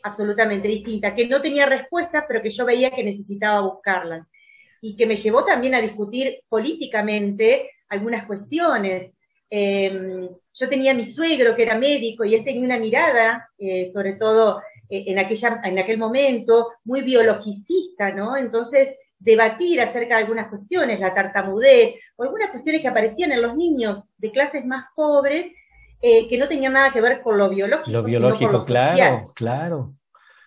absolutamente 0.02 0.68
distinta, 0.68 1.14
que 1.14 1.26
no 1.28 1.40
tenía 1.40 1.64
respuestas, 1.64 2.26
pero 2.28 2.42
que 2.42 2.50
yo 2.50 2.66
veía 2.66 2.90
que 2.90 3.04
necesitaba 3.04 3.62
buscarlas, 3.62 4.28
y 4.82 4.96
que 4.96 5.06
me 5.06 5.16
llevó 5.16 5.46
también 5.46 5.74
a 5.74 5.80
discutir 5.80 6.40
políticamente 6.50 7.70
algunas 7.92 8.26
cuestiones. 8.26 9.12
Em, 9.48 10.28
yo 10.54 10.68
tenía 10.68 10.92
a 10.92 10.94
mi 10.94 11.04
suegro 11.04 11.54
que 11.54 11.62
era 11.62 11.78
médico 11.78 12.24
y 12.24 12.34
él 12.34 12.44
tenía 12.44 12.64
una 12.64 12.78
mirada, 12.78 13.48
eh, 13.58 13.90
sobre 13.92 14.14
todo 14.14 14.60
eh, 14.88 15.04
en, 15.06 15.18
aquella, 15.18 15.60
en 15.64 15.78
aquel 15.78 15.98
momento, 15.98 16.72
muy 16.84 17.02
biologicista, 17.02 18.10
¿no? 18.10 18.36
Entonces, 18.36 18.96
debatir 19.18 19.80
acerca 19.80 20.16
de 20.16 20.22
algunas 20.22 20.48
cuestiones, 20.48 21.00
la 21.00 21.14
tartamudez, 21.14 21.96
o 22.16 22.22
algunas 22.24 22.50
cuestiones 22.50 22.82
que 22.82 22.88
aparecían 22.88 23.32
en 23.32 23.42
los 23.42 23.56
niños 23.56 24.04
de 24.18 24.30
clases 24.32 24.64
más 24.64 24.86
pobres, 24.96 25.52
eh, 26.00 26.28
que 26.28 26.36
no 26.36 26.48
tenían 26.48 26.72
nada 26.72 26.92
que 26.92 27.00
ver 27.00 27.22
con 27.22 27.38
lo 27.38 27.48
biológico. 27.48 27.90
Lo 27.90 28.02
biológico, 28.02 28.64
claro, 28.64 29.32
claro. 29.34 29.88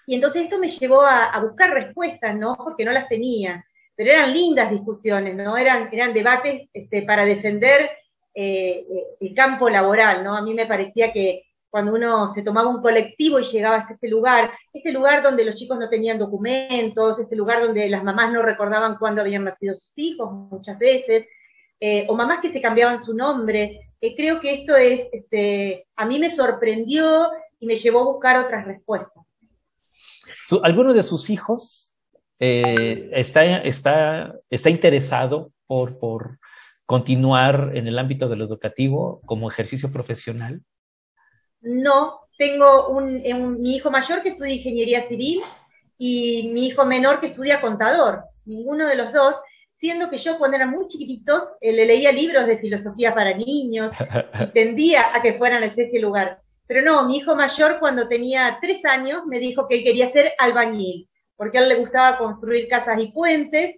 Y 0.06 0.16
entonces 0.16 0.44
esto 0.44 0.60
me 0.60 0.70
llevó 0.70 1.02
a, 1.02 1.40
buscar 1.40 1.72
respuestas, 1.72 2.36
¿no? 2.36 2.56
Porque 2.58 2.86
no 2.86 2.92
las 2.92 3.08
tenía. 3.08 3.66
Pero 3.96 4.12
eran 4.12 4.34
lindas 4.34 4.72
discusiones, 4.72 5.36
¿no? 5.36 5.58
Eran, 5.58 5.90
eran 5.92 6.14
debates 6.14 6.70
este, 6.74 7.04
para 7.04 7.26
defender 7.26 7.90
eh, 8.34 8.86
el 9.20 9.34
campo 9.34 9.70
laboral, 9.70 10.24
¿no? 10.24 10.36
A 10.36 10.42
mí 10.42 10.54
me 10.54 10.66
parecía 10.66 11.14
que 11.14 11.44
cuando 11.76 11.94
uno 11.94 12.34
se 12.34 12.42
tomaba 12.42 12.70
un 12.70 12.82
colectivo 12.82 13.38
y 13.38 13.44
llegaba 13.46 13.76
hasta 13.76 13.96
este 13.96 14.08
lugar, 14.08 14.50
este 14.72 14.94
lugar 14.94 15.22
donde 15.22 15.44
los 15.44 15.56
chicos 15.56 15.78
no 15.78 15.90
tenían 15.90 16.18
documentos, 16.18 17.20
este 17.20 17.36
lugar 17.36 17.62
donde 17.62 17.90
las 17.90 18.02
mamás 18.02 18.32
no 18.32 18.42
recordaban 18.42 18.98
cuándo 18.98 19.20
habían 19.20 19.44
nacido 19.44 19.74
sus 19.76 19.92
hijos 19.98 20.32
muchas 20.32 20.80
veces, 20.80 21.26
eh, 21.82 22.06
o 22.08 22.16
mamás 22.16 22.40
que 22.42 22.54
se 22.54 22.62
cambiaban 22.62 23.04
su 23.04 23.14
nombre. 23.14 23.92
Eh, 24.00 24.16
creo 24.16 24.40
que 24.40 24.54
esto 24.54 24.74
es, 24.78 25.10
este, 25.12 25.86
a 25.98 26.06
mí 26.06 26.18
me 26.18 26.32
sorprendió 26.32 27.30
y 27.60 27.66
me 27.66 27.76
llevó 27.76 28.00
a 28.00 28.14
buscar 28.14 28.38
otras 28.38 28.66
respuestas. 28.66 29.26
¿Alguno 30.64 30.94
de 30.94 31.04
sus 31.04 31.30
hijos 31.30 31.85
eh, 32.40 33.10
está, 33.14 33.44
está, 33.60 34.36
está 34.50 34.70
interesado 34.70 35.52
por, 35.68 35.98
por 35.98 36.40
continuar 36.86 37.72
en 37.76 37.88
el 37.88 37.98
ámbito 37.98 38.28
de 38.30 38.36
lo 38.36 38.46
educativo 38.46 39.22
como 39.26 39.50
ejercicio 39.50 39.92
profesional? 39.92 40.62
No, 41.62 42.20
tengo 42.38 42.90
un, 42.90 43.22
mi 43.62 43.76
hijo 43.76 43.90
mayor 43.90 44.22
que 44.22 44.30
estudia 44.30 44.54
ingeniería 44.54 45.08
civil 45.08 45.42
y 45.98 46.50
mi 46.54 46.68
hijo 46.68 46.86
menor 46.86 47.20
que 47.20 47.28
estudia 47.28 47.62
contador. 47.62 48.24
Ninguno 48.46 48.88
de 48.88 48.96
los 48.96 49.14
dos, 49.14 49.36
siendo 49.80 50.10
que 50.10 50.18
yo 50.18 50.38
cuando 50.38 50.58
eran 50.58 50.72
muy 50.72 50.88
chiquititos 50.88 51.44
eh, 51.62 51.72
le 51.72 51.86
leía 51.86 52.12
libros 52.12 52.46
de 52.46 52.60
filosofía 52.60 53.14
para 53.14 53.36
niños 53.36 53.96
y 54.42 54.46
tendía 54.48 55.16
a 55.16 55.22
que 55.22 55.36
fueran 55.36 55.64
a 55.64 55.68
ese 55.68 56.00
lugar. 56.00 56.40
Pero 56.68 56.82
no, 56.82 57.08
mi 57.08 57.18
hijo 57.18 57.36
mayor 57.36 57.80
cuando 57.80 58.08
tenía 58.08 58.58
tres 58.62 58.84
años 58.86 59.26
me 59.26 59.40
dijo 59.40 59.68
que 59.68 59.78
él 59.78 59.84
quería 59.84 60.12
ser 60.12 60.34
albañil, 60.38 61.08
porque 61.38 61.58
a 61.58 61.62
él 61.62 61.70
le 61.70 61.76
gustaba 61.76 62.18
construir 62.18 62.68
casas 62.68 63.00
y 63.00 63.12
puentes, 63.12 63.76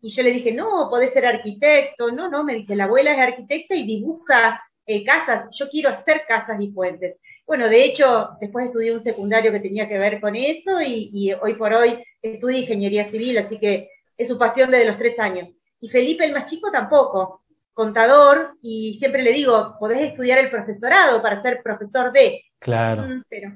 y 0.00 0.10
yo 0.10 0.22
le 0.22 0.30
dije, 0.30 0.52
no, 0.52 0.88
podés 0.90 1.12
ser 1.12 1.26
arquitecto, 1.26 2.12
no, 2.12 2.28
no, 2.28 2.44
me 2.44 2.54
dice, 2.54 2.76
la 2.76 2.84
abuela 2.84 3.12
es 3.12 3.18
arquitecta 3.18 3.74
y 3.74 3.84
dibuja 3.86 4.62
eh, 4.86 5.04
casas, 5.04 5.48
yo 5.52 5.68
quiero 5.68 5.90
hacer 5.90 6.22
casas 6.26 6.60
y 6.60 6.68
puentes. 6.68 7.16
Bueno, 7.46 7.68
de 7.68 7.84
hecho, 7.84 8.36
después 8.40 8.66
estudié 8.66 8.92
un 8.92 9.00
secundario 9.00 9.50
que 9.50 9.60
tenía 9.60 9.88
que 9.88 9.98
ver 9.98 10.20
con 10.20 10.36
eso 10.36 10.80
y, 10.82 11.32
hoy 11.40 11.54
por 11.54 11.72
hoy 11.72 12.02
estudio 12.20 12.58
ingeniería 12.58 13.08
civil, 13.10 13.38
así 13.38 13.58
que 13.58 13.90
es 14.16 14.28
su 14.28 14.38
pasión 14.38 14.70
desde 14.70 14.86
los 14.86 14.98
tres 14.98 15.18
años. 15.18 15.48
Y 15.80 15.88
Felipe, 15.88 16.24
el 16.24 16.32
más 16.32 16.50
chico, 16.50 16.70
tampoco, 16.70 17.42
contador, 17.72 18.54
y 18.60 18.98
siempre 18.98 19.22
le 19.22 19.32
digo, 19.32 19.76
podés 19.78 20.10
estudiar 20.10 20.38
el 20.38 20.50
profesorado 20.50 21.22
para 21.22 21.40
ser 21.40 21.62
profesor 21.62 22.12
de. 22.12 22.42
Claro. 22.58 23.02
Mm, 23.02 23.22
pero 23.28 23.52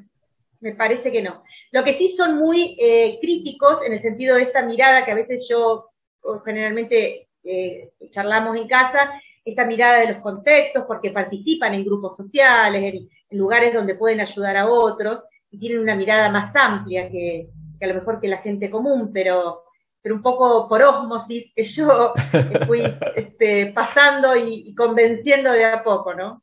me 0.63 0.75
parece 0.75 1.13
que 1.13 1.23
no. 1.23 1.43
Lo 1.73 1.85
que 1.85 1.99
sí 1.99 2.15
son 2.17 2.39
muy 2.39 2.77
eh, 2.81 3.19
críticos 3.21 3.83
en 3.83 3.93
el 3.93 4.03
sentido 4.03 4.37
de 4.37 4.45
esta 4.45 4.63
mirada 4.63 5.05
que 5.05 5.11
a 5.11 5.17
veces 5.17 5.47
yo 5.49 5.91
generalmente 6.45 7.29
eh, 7.45 7.91
charlamos 8.11 8.57
en 8.57 8.69
casa, 8.69 9.13
esta 9.45 9.65
mirada 9.65 9.99
de 9.99 10.13
los 10.13 10.23
contextos, 10.23 10.85
porque 10.87 11.11
participan 11.11 11.75
en 11.75 11.85
grupos 11.85 12.17
sociales, 12.17 12.95
en, 12.95 13.39
lugares 13.39 13.73
donde 13.73 13.95
pueden 13.95 14.21
ayudar 14.21 14.57
a 14.59 14.69
otros, 14.69 15.25
y 15.51 15.59
tienen 15.59 15.81
una 15.81 15.97
mirada 15.97 16.31
más 16.31 16.55
amplia 16.55 17.11
que, 17.11 17.49
a 17.81 17.87
lo 17.87 17.95
mejor 17.95 18.21
que 18.21 18.29
la 18.29 18.39
gente 18.39 18.71
común, 18.71 19.11
pero, 19.13 19.65
pero 20.01 20.15
un 20.15 20.23
poco 20.23 20.69
por 20.69 20.83
ósmosis 20.83 21.51
que 21.55 21.65
yo 21.65 22.13
fui 22.67 22.83
este, 23.17 23.73
pasando 23.73 24.37
y, 24.37 24.69
y 24.69 24.75
convenciendo 24.75 25.51
de 25.51 25.65
a 25.65 25.83
poco, 25.83 26.15
¿no? 26.15 26.42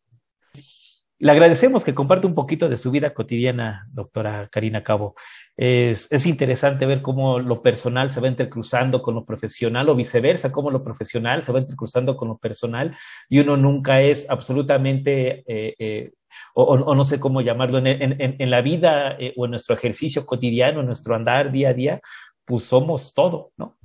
Le 1.22 1.34
agradecemos 1.34 1.84
que 1.84 1.94
comparte 1.94 2.28
un 2.28 2.34
poquito 2.34 2.70
de 2.70 2.78
su 2.78 2.92
vida 2.92 3.14
cotidiana, 3.14 3.86
doctora 3.92 4.48
Karina 4.50 4.86
Cabo. 4.86 5.16
Es, 5.58 6.10
es, 6.12 6.26
interesante 6.26 6.86
ver 6.86 7.02
cómo 7.02 7.40
lo 7.40 7.62
personal 7.62 8.10
se 8.10 8.22
va 8.22 8.30
entrecruzando 8.30 9.02
con 9.02 9.16
lo 9.16 9.26
profesional 9.26 9.90
o 9.90 9.96
viceversa, 9.96 10.54
cómo 10.54 10.72
lo 10.72 10.82
profesional 10.82 11.44
se 11.44 11.52
va 11.52 11.60
entrecruzando 11.60 12.16
con 12.16 12.30
lo 12.30 12.38
personal 12.38 12.96
y 13.28 13.40
uno 13.40 13.58
nunca 13.58 14.00
es 14.00 14.30
absolutamente, 14.30 15.44
eh, 15.46 15.76
eh, 15.78 16.12
o, 16.54 16.96
no 16.96 17.04
sé 17.04 17.20
cómo 17.20 17.42
llamarlo, 17.42 17.82
en 17.84 18.50
la 18.50 18.62
vida 18.62 19.18
eh, 19.20 19.34
o 19.36 19.44
en 19.44 19.52
nuestro 19.52 19.76
ejercicio 19.76 20.26
cotidiano, 20.26 20.80
en 20.80 20.86
nuestro 20.86 21.16
andar 21.16 21.52
día 21.52 21.70
a 21.70 21.74
día, 21.74 22.02
pues 22.46 22.64
somos 22.64 23.14
todo, 23.14 23.52
¿no? 23.58 23.78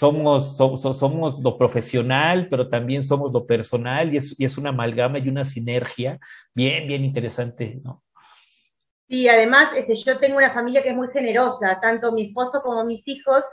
Somos, 0.00 0.56
somos, 0.56 1.38
lo 1.42 1.58
profesional, 1.58 2.48
pero 2.48 2.70
también 2.70 3.02
somos 3.02 3.34
lo 3.34 3.46
personal 3.46 4.14
y 4.14 4.16
es, 4.16 4.34
y 4.40 4.46
es 4.46 4.56
una 4.56 4.70
amalgama 4.70 5.18
y 5.18 5.28
una 5.28 5.44
sinergia 5.44 6.18
bien, 6.54 6.88
bien 6.88 7.04
interesante, 7.04 7.78
¿no? 7.84 8.02
Sí, 9.06 9.28
además 9.28 9.72
este, 9.76 9.94
yo 9.96 10.18
tengo 10.18 10.38
una 10.38 10.54
familia 10.54 10.82
que 10.82 10.88
es 10.88 10.96
muy 10.96 11.08
generosa, 11.08 11.78
tanto 11.82 12.12
mi 12.12 12.28
esposo 12.28 12.62
como 12.62 12.82
mis 12.84 13.06
hijos 13.06 13.44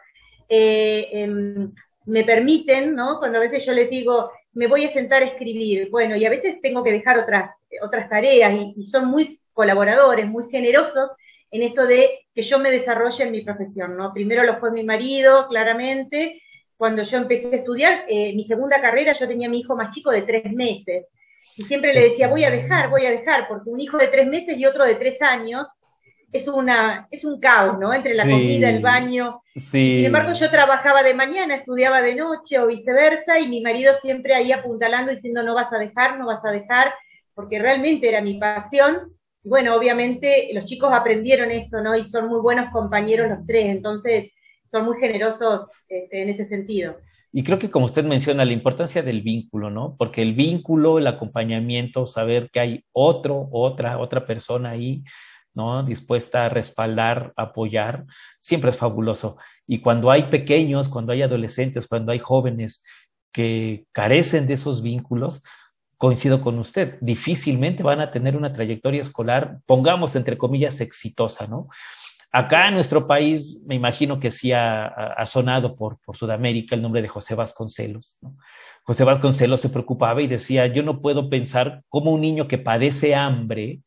eh, 0.47 1.09
em, 1.11 1.73
me 2.05 2.23
permiten, 2.23 2.95
¿no? 2.95 3.19
Cuando 3.19 3.39
a 3.39 3.41
veces 3.41 3.65
yo 3.65 3.73
les 3.73 3.89
digo, 3.89 4.31
me 4.53 4.67
voy 4.67 4.85
a 4.85 4.93
sentar 4.93 5.23
a 5.23 5.25
escribir, 5.25 5.89
bueno, 5.91 6.15
y 6.15 6.25
a 6.25 6.29
veces 6.29 6.61
tengo 6.61 6.81
que 6.81 6.93
dejar 6.93 7.19
otras, 7.19 7.51
otras 7.81 8.09
tareas 8.09 8.53
y, 8.53 8.73
y 8.77 8.85
son 8.85 9.07
muy 9.07 9.41
colaboradores, 9.51 10.25
muy 10.25 10.49
generosos 10.49 11.09
en 11.51 11.63
esto 11.63 11.85
de 11.85 12.26
que 12.37 12.43
yo 12.43 12.59
me 12.59 12.69
desarrolle 12.69 13.23
en 13.23 13.31
mi 13.31 13.41
profesión, 13.41 13.97
¿no? 13.97 14.13
Primero 14.13 14.43
lo 14.43 14.59
fue 14.59 14.69
mi 14.69 14.83
marido, 14.83 15.47
claramente. 15.47 16.39
Cuando 16.77 17.01
yo 17.01 17.17
empecé 17.17 17.47
a 17.51 17.55
estudiar, 17.55 18.05
eh, 18.07 18.31
mi 18.35 18.45
segunda 18.45 18.79
carrera, 18.79 19.13
yo 19.13 19.27
tenía 19.27 19.47
a 19.47 19.49
mi 19.49 19.61
hijo 19.61 19.75
más 19.75 19.91
chico 19.91 20.11
de 20.11 20.21
tres 20.21 20.53
meses. 20.53 21.07
Y 21.55 21.63
siempre 21.63 21.95
le 21.95 22.09
decía, 22.09 22.27
voy 22.27 22.43
a 22.43 22.51
dejar, 22.51 22.91
voy 22.91 23.07
a 23.07 23.09
dejar, 23.09 23.47
porque 23.47 23.71
un 23.71 23.79
hijo 23.79 23.97
de 23.97 24.09
tres 24.09 24.27
meses 24.27 24.55
y 24.55 24.67
otro 24.67 24.85
de 24.85 24.93
tres 24.93 25.19
años 25.19 25.65
es, 26.31 26.47
una, 26.47 27.07
es 27.09 27.25
un 27.25 27.39
caos, 27.39 27.79
¿no? 27.79 27.91
Entre 27.91 28.13
la 28.13 28.21
comida, 28.21 28.69
el 28.69 28.83
baño. 28.83 29.41
Sí. 29.55 29.95
Sin 29.95 30.05
embargo, 30.05 30.33
yo 30.33 30.51
trabajaba 30.51 31.01
de 31.01 31.15
mañana, 31.15 31.55
estudiaba 31.55 32.03
de 32.03 32.13
noche 32.13 32.59
o 32.59 32.67
viceversa, 32.67 33.39
y 33.39 33.47
mi 33.47 33.61
marido 33.61 33.95
siempre 33.95 34.35
ahí 34.35 34.51
apuntalando 34.51 35.11
diciendo, 35.11 35.41
no 35.41 35.55
vas 35.55 35.73
a 35.73 35.79
dejar, 35.79 36.19
no 36.19 36.27
vas 36.27 36.45
a 36.45 36.51
dejar, 36.51 36.93
porque 37.33 37.57
realmente 37.57 38.07
era 38.07 38.21
mi 38.21 38.35
pasión 38.35 39.16
bueno, 39.47 39.75
obviamente 39.75 40.49
los 40.53 40.65
chicos 40.65 40.89
aprendieron 40.91 41.51
esto, 41.51 41.81
¿no? 41.81 41.95
Y 41.95 42.07
son 42.07 42.27
muy 42.27 42.41
buenos 42.41 42.71
compañeros 42.71 43.29
los 43.29 43.45
tres, 43.47 43.67
entonces 43.67 44.31
son 44.65 44.85
muy 44.85 44.99
generosos 44.99 45.67
este, 45.87 46.21
en 46.21 46.29
ese 46.29 46.47
sentido. 46.47 46.97
Y 47.31 47.43
creo 47.43 47.59
que 47.59 47.69
como 47.69 47.85
usted 47.85 48.03
menciona, 48.03 48.45
la 48.45 48.53
importancia 48.53 49.03
del 49.03 49.21
vínculo, 49.21 49.69
¿no? 49.69 49.95
Porque 49.97 50.21
el 50.21 50.33
vínculo, 50.33 50.97
el 50.97 51.07
acompañamiento, 51.07 52.05
saber 52.05 52.49
que 52.51 52.59
hay 52.59 52.83
otro, 52.91 53.47
otra, 53.51 53.99
otra 53.99 54.25
persona 54.25 54.71
ahí, 54.71 55.03
¿no? 55.53 55.83
Dispuesta 55.83 56.45
a 56.45 56.49
respaldar, 56.49 57.33
apoyar, 57.35 58.05
siempre 58.39 58.71
es 58.71 58.77
fabuloso. 58.77 59.37
Y 59.65 59.79
cuando 59.79 60.11
hay 60.11 60.23
pequeños, 60.23 60.89
cuando 60.89 61.13
hay 61.13 61.21
adolescentes, 61.21 61.87
cuando 61.87 62.11
hay 62.11 62.19
jóvenes 62.19 62.83
que 63.31 63.85
carecen 63.91 64.47
de 64.47 64.55
esos 64.55 64.81
vínculos, 64.81 65.43
coincido 65.97 66.41
con 66.41 66.59
usted, 66.59 66.97
difícilmente 67.01 67.83
van 67.83 68.01
a 68.01 68.11
tener 68.11 68.35
una 68.35 68.53
trayectoria 68.53 69.01
escolar, 69.01 69.59
pongamos 69.65 70.15
entre 70.15 70.37
comillas, 70.37 70.79
exitosa, 70.81 71.47
¿no? 71.47 71.69
Acá 72.31 72.67
en 72.67 72.75
nuestro 72.75 73.07
país, 73.07 73.61
me 73.65 73.75
imagino 73.75 74.19
que 74.19 74.31
sí 74.31 74.51
ha, 74.51 75.15
sonado 75.25 75.73
por, 75.73 75.97
por, 76.01 76.17
Sudamérica 76.17 76.75
el 76.75 76.81
nombre 76.81 77.01
de 77.01 77.07
José 77.07 77.35
Vasconcelos. 77.35 78.17
¿no? 78.21 78.37
José 78.83 79.05
Vasconcelos 79.05 79.61
se 79.61 79.69
preocupaba 79.69 80.21
y 80.21 80.27
decía, 80.27 80.67
yo 80.67 80.83
no 80.83 81.01
puedo 81.01 81.29
pensar 81.29 81.83
cómo 81.87 82.11
un 82.11 82.21
niño 82.21 82.47
que 82.47 82.57
padece 82.57 83.15
hambre 83.15 83.79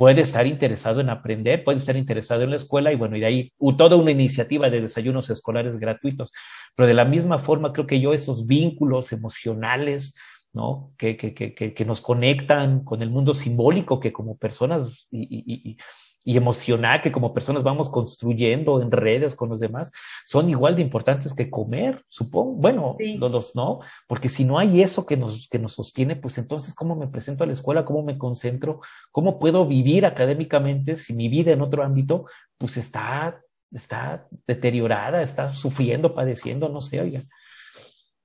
puede 0.00 0.22
estar 0.22 0.46
interesado 0.46 1.00
en 1.00 1.10
aprender, 1.10 1.62
puede 1.62 1.78
estar 1.78 1.96
interesado 1.96 2.42
en 2.42 2.50
la 2.50 2.56
escuela 2.56 2.90
y 2.90 2.96
bueno, 2.96 3.16
y 3.16 3.20
de 3.20 3.26
ahí 3.26 3.52
toda 3.76 3.96
una 3.96 4.10
iniciativa 4.10 4.70
de 4.70 4.80
desayunos 4.80 5.30
escolares 5.30 5.78
gratuitos. 5.78 6.32
Pero 6.74 6.86
de 6.86 6.94
la 6.94 7.04
misma 7.04 7.38
forma, 7.38 7.72
creo 7.72 7.86
que 7.86 8.00
yo 8.00 8.14
esos 8.14 8.46
vínculos 8.46 9.12
emocionales, 9.12 10.14
¿no? 10.52 10.92
Que, 10.96 11.16
que, 11.16 11.32
que, 11.34 11.54
que, 11.54 11.84
nos 11.84 12.00
conectan 12.00 12.84
con 12.84 13.02
el 13.02 13.10
mundo 13.10 13.34
simbólico 13.34 14.00
que 14.00 14.12
como 14.12 14.36
personas 14.36 15.06
y, 15.10 15.22
y, 15.22 15.76
y, 16.24 16.36
emocional, 16.36 17.00
que 17.00 17.12
como 17.12 17.32
personas 17.32 17.62
vamos 17.62 17.88
construyendo 17.88 18.82
en 18.82 18.90
redes 18.90 19.36
con 19.36 19.48
los 19.48 19.60
demás, 19.60 19.92
son 20.24 20.48
igual 20.48 20.74
de 20.74 20.82
importantes 20.82 21.34
que 21.34 21.48
comer, 21.48 22.04
supongo. 22.08 22.54
Bueno, 22.54 22.96
los, 22.98 23.54
no, 23.54 23.80
porque 24.08 24.28
si 24.28 24.44
no 24.44 24.58
hay 24.58 24.82
eso 24.82 25.06
que 25.06 25.16
nos, 25.16 25.46
que 25.48 25.58
nos 25.58 25.74
sostiene, 25.74 26.16
pues 26.16 26.36
entonces, 26.38 26.74
¿cómo 26.74 26.96
me 26.96 27.06
presento 27.06 27.44
a 27.44 27.46
la 27.46 27.52
escuela? 27.52 27.84
¿Cómo 27.84 28.02
me 28.02 28.18
concentro? 28.18 28.80
¿Cómo 29.12 29.38
puedo 29.38 29.66
vivir 29.66 30.04
académicamente 30.04 30.96
si 30.96 31.14
mi 31.14 31.28
vida 31.28 31.52
en 31.52 31.62
otro 31.62 31.84
ámbito, 31.84 32.26
pues 32.58 32.76
está, 32.76 33.40
está 33.70 34.26
deteriorada, 34.46 35.22
está 35.22 35.48
sufriendo, 35.48 36.14
padeciendo, 36.14 36.68
no 36.68 36.80
sé, 36.80 37.00
oiga. 37.00 37.24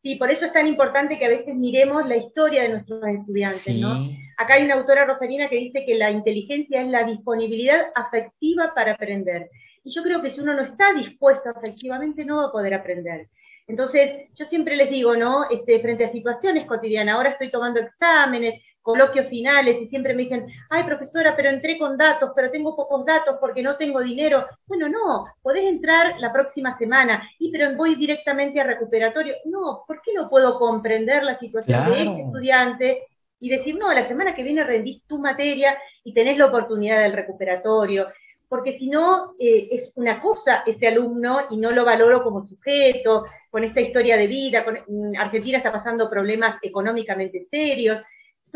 Sí, 0.05 0.17
por 0.17 0.29
eso 0.29 0.45
es 0.45 0.53
tan 0.53 0.67
importante 0.67 1.17
que 1.17 1.25
a 1.25 1.29
veces 1.29 1.55
miremos 1.55 2.07
la 2.07 2.15
historia 2.15 2.61
de 2.61 2.69
nuestros 2.69 3.03
estudiantes, 3.07 3.75
¿no? 3.77 4.07
Acá 4.37 4.53
hay 4.53 4.63
una 4.63 4.75
autora 4.75 5.03
rosarina 5.03 5.49
que 5.49 5.55
dice 5.55 5.83
que 5.83 5.95
la 5.95 6.11
inteligencia 6.11 6.79
es 6.79 6.87
la 6.89 7.05
disponibilidad 7.05 7.87
afectiva 7.95 8.71
para 8.75 8.91
aprender. 8.91 9.49
Y 9.83 9.91
yo 9.91 10.03
creo 10.03 10.21
que 10.21 10.29
si 10.29 10.41
uno 10.41 10.53
no 10.53 10.61
está 10.61 10.93
dispuesto 10.93 11.49
afectivamente 11.49 12.23
no 12.23 12.37
va 12.37 12.49
a 12.49 12.51
poder 12.51 12.75
aprender. 12.75 13.29
Entonces, 13.65 14.29
yo 14.35 14.45
siempre 14.45 14.75
les 14.75 14.91
digo, 14.91 15.15
¿no? 15.15 15.49
Este, 15.49 15.79
frente 15.79 16.05
a 16.05 16.11
situaciones 16.11 16.67
cotidianas, 16.67 17.15
ahora 17.15 17.31
estoy 17.31 17.49
tomando 17.49 17.79
exámenes, 17.79 18.61
coloquios 18.85 19.27
finales 19.29 19.81
y 19.81 19.87
siempre 19.87 20.13
me 20.13 20.23
dicen, 20.23 20.45
ay 20.69 20.83
profesora, 20.83 21.35
pero 21.35 21.49
entré 21.49 21.79
con 21.79 21.97
datos, 21.97 22.33
pero 22.35 22.51
tengo 22.51 22.75
pocos 22.75 23.03
datos 23.03 23.37
porque 23.41 23.63
no 23.63 23.77
tengo 23.77 23.99
dinero. 23.99 24.45
Bueno, 24.67 24.87
no, 24.87 25.25
podés 25.41 25.63
entrar 25.63 26.19
la 26.19 26.31
próxima 26.31 26.77
semana, 26.77 27.27
y 27.39 27.51
pero 27.51 27.75
voy 27.75 27.95
directamente 27.95 28.61
a 28.61 28.63
recuperatorio. 28.63 29.37
No, 29.45 29.83
¿por 29.87 30.03
qué 30.03 30.13
no 30.13 30.29
puedo 30.29 30.59
comprender 30.59 31.23
la 31.23 31.39
situación 31.39 31.83
de 31.89 32.03
este 32.03 32.21
estudiante 32.21 33.03
y 33.39 33.49
decir, 33.49 33.75
no, 33.75 33.91
la 33.91 34.07
semana 34.07 34.35
que 34.35 34.43
viene 34.43 34.63
rendís 34.63 35.01
tu 35.07 35.17
materia 35.17 35.75
y 36.03 36.13
tenés 36.13 36.37
la 36.37 36.45
oportunidad 36.45 37.01
del 37.01 37.13
recuperatorio? 37.13 38.05
Porque 38.47 38.77
si 38.77 38.87
no, 38.87 39.33
eh, 39.39 39.67
es 39.71 39.91
una 39.95 40.21
cosa 40.21 40.61
este 40.67 40.87
alumno 40.87 41.47
y 41.49 41.57
no 41.57 41.71
lo 41.71 41.83
valoro 41.85 42.23
como 42.23 42.39
sujeto, 42.39 43.25
con 43.49 43.63
esta 43.63 43.81
historia 43.81 44.15
de 44.15 44.27
vida, 44.27 44.63
con, 44.63 44.77
Argentina 45.17 45.57
está 45.57 45.71
pasando 45.71 46.07
problemas 46.07 46.59
económicamente 46.61 47.47
serios, 47.49 47.99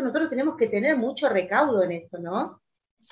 nosotros 0.02 0.30
tenemos 0.30 0.58
que 0.58 0.68
tener 0.68 0.98
mucho 0.98 1.30
recaudo 1.30 1.84
en 1.84 1.92
esto, 1.94 2.18
¿no? 2.20 2.62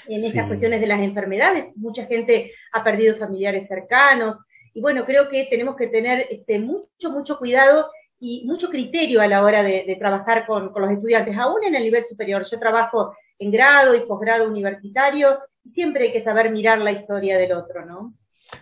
En 0.08 0.24
estas 0.24 0.48
cuestiones 0.48 0.80
de 0.80 0.88
las 0.88 1.00
enfermedades, 1.00 1.76
mucha 1.76 2.06
gente 2.06 2.52
ha 2.72 2.84
perdido 2.84 3.18
familiares 3.18 3.68
cercanos, 3.68 4.38
y 4.78 4.82
bueno, 4.82 5.06
creo 5.06 5.28
que 5.28 5.48
tenemos 5.50 5.76
que 5.76 5.88
tener 5.88 6.28
este, 6.30 6.60
mucho, 6.60 7.10
mucho 7.10 7.40
cuidado 7.40 7.90
y 8.20 8.46
mucho 8.46 8.70
criterio 8.70 9.22
a 9.22 9.28
la 9.28 9.44
hora 9.44 9.64
de, 9.64 9.96
trabajar 9.98 10.46
con, 10.46 10.72
los 10.72 10.92
estudiantes, 10.92 11.36
aún 11.36 11.64
en 11.64 11.74
el 11.74 11.82
nivel 11.82 12.04
superior. 12.04 12.46
Yo 12.48 12.60
trabajo 12.60 13.16
en 13.40 13.50
grado 13.50 13.96
y 13.96 14.06
posgrado 14.06 14.48
universitario, 14.48 15.40
y 15.64 15.72
siempre 15.72 16.06
hay 16.06 16.14
que 16.14 16.24
saber 16.24 16.52
mirar 16.52 16.78
la 16.78 16.92
historia 16.92 17.40
del 17.40 17.54
otro, 17.54 17.88
¿no? 17.88 18.14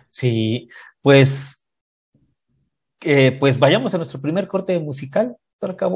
Sí, 0.08 0.70
pues, 1.02 1.62
eh, 3.02 3.32
pues 3.38 3.58
vayamos 3.58 3.92
a 3.92 3.98
nuestro 3.98 4.18
primer 4.18 4.48
corte 4.48 4.78
musical 4.78 5.36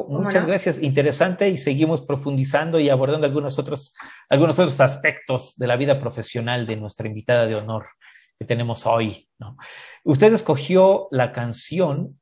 muchas 0.09 0.47
gracias. 0.47 0.83
Interesante 0.83 1.49
y 1.49 1.59
seguimos 1.59 2.01
profundizando 2.01 2.81
y 2.81 2.89
abordando 2.89 3.27
algunos 3.27 3.59
otros, 3.59 3.95
algunos 4.29 4.59
otros 4.59 4.81
aspectos 4.81 5.57
de 5.57 5.67
la 5.67 5.77
vida 5.77 6.01
profesional 6.01 6.67
de 6.67 6.77
nuestra 6.77 7.07
invitada 7.07 7.47
de 7.47 7.55
honor 7.55 7.87
que 8.39 8.45
tenemos 8.45 8.87
hoy. 8.87 9.29
¿no? 9.39 9.57
Usted 10.05 10.33
escogió 10.33 11.09
la 11.11 11.33
canción 11.33 12.21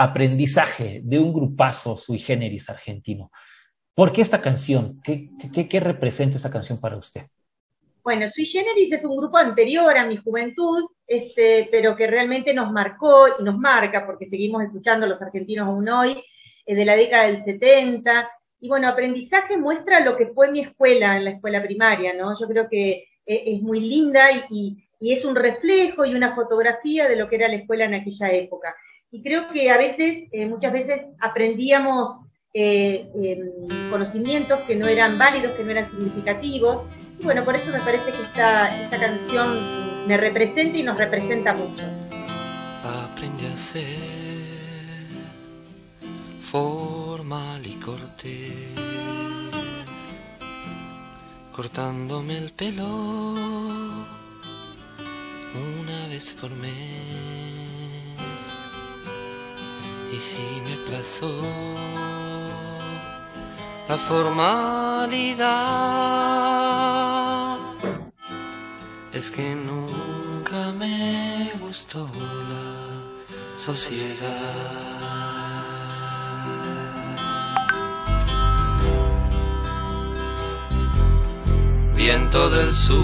Aprendizaje 0.00 1.00
de 1.02 1.18
un 1.18 1.32
grupazo 1.32 1.96
sui 1.96 2.20
generis 2.20 2.70
argentino. 2.70 3.32
¿Por 3.94 4.12
qué 4.12 4.22
esta 4.22 4.40
canción? 4.40 5.00
¿Qué, 5.02 5.28
qué, 5.68 5.80
representa 5.80 6.36
esta 6.36 6.50
canción 6.50 6.78
para 6.78 6.96
usted? 6.96 7.22
Bueno, 8.04 8.30
Sui 8.30 8.46
Generis 8.46 8.92
es 8.92 9.04
un 9.04 9.16
grupo 9.16 9.38
anterior 9.38 9.98
a 9.98 10.06
mi 10.06 10.16
juventud, 10.18 10.84
este, 11.04 11.68
pero 11.72 11.96
que 11.96 12.06
realmente 12.06 12.54
nos 12.54 12.70
marcó 12.70 13.26
y 13.40 13.42
nos 13.42 13.58
marca, 13.58 14.06
porque 14.06 14.28
seguimos 14.28 14.62
escuchando 14.62 15.04
a 15.04 15.08
los 15.08 15.20
argentinos 15.20 15.66
aún 15.66 15.88
hoy, 15.88 16.22
de 16.74 16.84
la 16.84 16.96
década 16.96 17.24
del 17.24 17.44
70. 17.44 18.28
Y 18.60 18.68
bueno, 18.68 18.88
aprendizaje 18.88 19.56
muestra 19.56 20.00
lo 20.00 20.16
que 20.16 20.26
fue 20.26 20.50
mi 20.50 20.60
escuela 20.60 21.16
en 21.16 21.24
la 21.24 21.30
escuela 21.30 21.62
primaria, 21.62 22.14
¿no? 22.14 22.38
Yo 22.38 22.46
creo 22.48 22.68
que 22.68 23.04
eh, 23.26 23.42
es 23.46 23.62
muy 23.62 23.80
linda 23.80 24.28
y, 24.50 24.84
es 25.00 25.24
un 25.24 25.36
reflejo 25.36 26.04
y 26.04 26.14
una 26.16 26.34
fotografía 26.34 27.08
de 27.08 27.14
lo 27.14 27.28
que 27.28 27.36
era 27.36 27.46
la 27.46 27.54
escuela 27.54 27.84
en 27.84 27.94
aquella 27.94 28.32
época. 28.32 28.74
Y 29.12 29.22
creo 29.22 29.48
que 29.52 29.70
a 29.70 29.78
veces, 29.78 30.28
eh, 30.32 30.44
muchas 30.46 30.72
veces 30.72 31.02
aprendíamos 31.20 32.18
em, 32.52 33.48
conocimientos 33.90 34.58
que 34.62 34.74
no 34.74 34.88
eran 34.88 35.16
válidos, 35.16 35.52
que 35.52 35.62
no 35.62 35.70
eran 35.70 35.88
significativos. 35.88 36.84
Y 37.20 37.24
bueno, 37.24 37.44
por 37.44 37.54
eso 37.54 37.70
me 37.70 37.78
parece 37.78 38.10
que 38.10 38.22
esta, 38.22 38.82
esta 38.82 38.98
canción 38.98 40.08
me 40.08 40.16
representa 40.16 40.76
y 40.76 40.82
nos 40.82 40.98
representa 40.98 41.52
mucho. 41.52 41.84
Aprende 42.82 43.46
a 43.46 43.56
ser 43.56 44.27
formal 46.50 47.66
y 47.66 47.74
corté, 47.74 48.72
cortándome 51.54 52.38
el 52.38 52.52
pelo 52.52 52.88
una 55.70 56.06
vez 56.08 56.34
por 56.40 56.50
mes. 56.52 56.70
Y 60.10 60.16
si 60.16 60.62
me 60.66 60.76
plazó 60.88 61.30
la 63.86 63.98
formalidad, 63.98 65.18
es 69.12 69.30
que 69.30 69.54
nunca 69.54 70.72
me 70.72 71.52
gustó 71.60 72.08
la 72.52 72.66
sociedad. 73.54 75.27
Viento 81.98 82.48
del 82.48 82.72
sur 82.72 82.96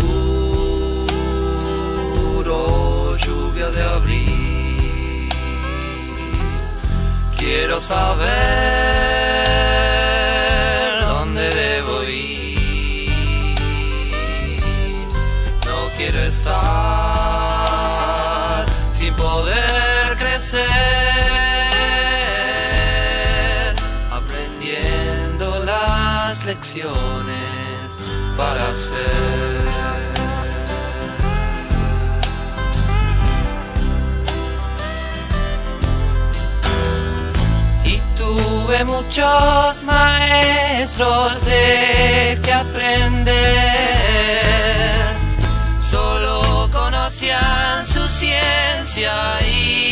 o 2.49 3.17
lluvia 3.17 3.69
de 3.71 3.83
abril. 3.83 5.29
Quiero 7.37 7.81
saber 7.81 8.25
dónde 11.01 11.51
debo 11.51 12.05
ir. 12.05 13.11
No 15.67 15.79
quiero 15.97 16.21
estar 16.21 16.55
sin 18.93 19.13
poder 19.15 20.17
crecer. 20.17 20.65
Aprendiendo 24.13 25.65
las 25.65 26.45
lecciones 26.45 27.54
para 28.45 28.69
ser. 28.75 29.63
Y 37.85 37.97
tuve 38.19 38.85
muchos 38.85 39.87
maestros 39.87 41.45
de 41.45 42.39
que 42.45 42.53
aprender, 42.53 43.33
solo 45.81 46.69
conocían 46.73 47.87
su 47.87 48.07
ciencia 48.09 49.15
y 49.43 49.84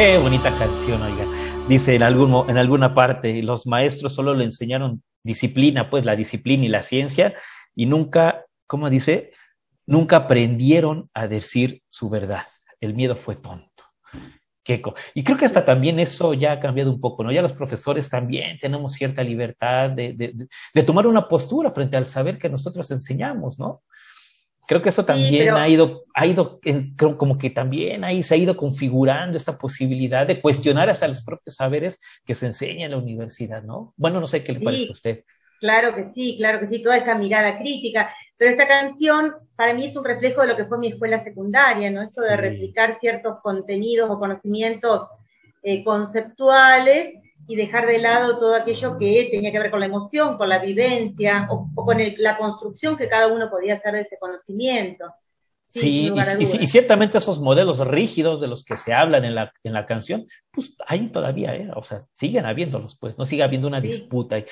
Qué 0.00 0.16
bonita 0.16 0.50
canción, 0.56 1.02
oiga. 1.02 1.26
Dice 1.68 1.94
en, 1.94 2.02
en 2.02 2.56
alguna 2.56 2.94
parte, 2.94 3.42
los 3.42 3.66
maestros 3.66 4.14
solo 4.14 4.32
le 4.32 4.44
enseñaron 4.44 5.02
disciplina, 5.22 5.90
pues 5.90 6.06
la 6.06 6.16
disciplina 6.16 6.64
y 6.64 6.68
la 6.68 6.82
ciencia, 6.82 7.34
y 7.74 7.84
nunca, 7.84 8.46
¿cómo 8.66 8.88
dice? 8.88 9.32
Nunca 9.84 10.16
aprendieron 10.16 11.10
a 11.12 11.28
decir 11.28 11.82
su 11.90 12.08
verdad. 12.08 12.46
El 12.80 12.94
miedo 12.94 13.14
fue 13.14 13.36
tonto. 13.36 13.84
Y 15.14 15.22
creo 15.22 15.36
que 15.36 15.44
hasta 15.44 15.66
también 15.66 16.00
eso 16.00 16.32
ya 16.32 16.52
ha 16.52 16.60
cambiado 16.60 16.90
un 16.90 17.00
poco, 17.00 17.22
¿no? 17.22 17.30
Ya 17.30 17.42
los 17.42 17.52
profesores 17.52 18.08
también 18.08 18.58
tenemos 18.58 18.94
cierta 18.94 19.22
libertad 19.22 19.90
de 19.90 20.48
tomar 20.86 21.06
una 21.06 21.28
postura 21.28 21.70
frente 21.72 21.98
al 21.98 22.06
saber 22.06 22.38
que 22.38 22.48
nosotros 22.48 22.90
enseñamos, 22.90 23.58
¿no? 23.58 23.82
Creo 24.70 24.80
que 24.80 24.90
eso 24.90 25.04
también 25.04 25.52
ha 25.56 25.68
ido, 25.68 26.04
ha 26.14 26.26
ido, 26.26 26.60
como 27.16 27.38
que 27.38 27.50
también 27.50 28.04
ahí 28.04 28.22
se 28.22 28.36
ha 28.36 28.38
ido 28.38 28.56
configurando 28.56 29.36
esta 29.36 29.58
posibilidad 29.58 30.24
de 30.28 30.40
cuestionar 30.40 30.88
hasta 30.88 31.08
los 31.08 31.24
propios 31.24 31.56
saberes 31.56 32.00
que 32.24 32.36
se 32.36 32.46
enseña 32.46 32.84
en 32.84 32.92
la 32.92 32.98
universidad, 32.98 33.64
¿no? 33.64 33.92
Bueno, 33.96 34.20
no 34.20 34.28
sé 34.28 34.44
qué 34.44 34.52
le 34.52 34.60
parece 34.60 34.86
a 34.86 34.92
usted. 34.92 35.24
Claro 35.58 35.92
que 35.96 36.12
sí, 36.14 36.36
claro 36.36 36.60
que 36.60 36.68
sí, 36.68 36.84
toda 36.84 36.98
esa 36.98 37.16
mirada 37.16 37.58
crítica. 37.58 38.14
Pero 38.36 38.52
esta 38.52 38.68
canción 38.68 39.34
para 39.56 39.74
mí 39.74 39.86
es 39.86 39.96
un 39.96 40.04
reflejo 40.04 40.42
de 40.42 40.46
lo 40.46 40.56
que 40.56 40.66
fue 40.66 40.78
mi 40.78 40.86
escuela 40.86 41.24
secundaria, 41.24 41.90
¿no? 41.90 42.02
Esto 42.02 42.22
de 42.22 42.36
replicar 42.36 42.98
ciertos 43.00 43.40
contenidos 43.42 44.08
o 44.08 44.20
conocimientos 44.20 45.08
eh, 45.64 45.82
conceptuales 45.82 47.14
y 47.50 47.56
dejar 47.56 47.84
de 47.88 47.98
lado 47.98 48.38
todo 48.38 48.54
aquello 48.54 48.96
que 48.96 49.28
tenía 49.28 49.50
que 49.50 49.58
ver 49.58 49.72
con 49.72 49.80
la 49.80 49.86
emoción, 49.86 50.38
con 50.38 50.48
la 50.48 50.60
vivencia 50.60 51.48
o, 51.50 51.68
con 51.74 51.98
la 52.18 52.38
construcción 52.38 52.96
que 52.96 53.08
cada 53.08 53.26
uno 53.26 53.50
podía 53.50 53.74
hacer 53.74 53.94
de 53.94 54.02
ese 54.02 54.18
conocimiento. 54.20 55.12
Sí, 55.72 56.12
y, 56.12 56.66
ciertamente 56.66 57.18
esos 57.18 57.38
modelos 57.40 57.78
rígidos 57.86 58.40
de 58.40 58.48
los 58.48 58.64
que 58.64 58.76
se 58.76 58.92
hablan 58.92 59.24
en 59.24 59.36
la, 59.36 59.52
en 59.62 59.72
la 59.72 59.86
canción, 59.86 60.26
pues 60.50 60.74
ahí 60.84 61.08
todavía, 61.08 61.54
¿eh? 61.54 61.70
o 61.76 61.82
sea, 61.84 62.06
siguen 62.12 62.44
habiéndolos, 62.44 62.98
pues, 62.98 63.16
no 63.18 63.24
sigue 63.24 63.44
habiendo 63.44 63.68
una 63.68 63.80
disputa. 63.80 64.36
Eh, 64.38 64.46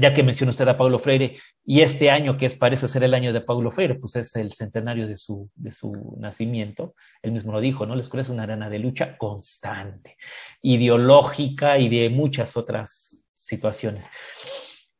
ya 0.00 0.12
que 0.12 0.24
mencionó 0.24 0.50
usted 0.50 0.66
a 0.66 0.76
Paulo 0.76 0.98
Freire, 0.98 1.34
y 1.64 1.80
este 1.80 2.10
año 2.10 2.36
que 2.36 2.46
es, 2.46 2.56
parece 2.56 2.88
ser 2.88 3.04
el 3.04 3.14
año 3.14 3.32
de 3.32 3.40
Paulo 3.40 3.70
Freire, 3.70 3.94
pues 3.94 4.16
es 4.16 4.34
el 4.34 4.52
centenario 4.52 5.06
de 5.06 5.16
su, 5.16 5.48
de 5.54 5.70
su 5.70 6.16
nacimiento, 6.18 6.96
él 7.22 7.30
mismo 7.30 7.52
lo 7.52 7.60
dijo, 7.60 7.86
¿no? 7.86 7.94
La 7.94 8.02
escuela 8.02 8.22
es 8.22 8.28
una 8.28 8.42
arena 8.42 8.68
de 8.68 8.80
lucha 8.80 9.16
constante, 9.18 10.16
ideológica 10.60 11.78
y 11.78 11.88
de 11.88 12.10
muchas 12.10 12.56
otras 12.56 13.28
situaciones. 13.32 14.10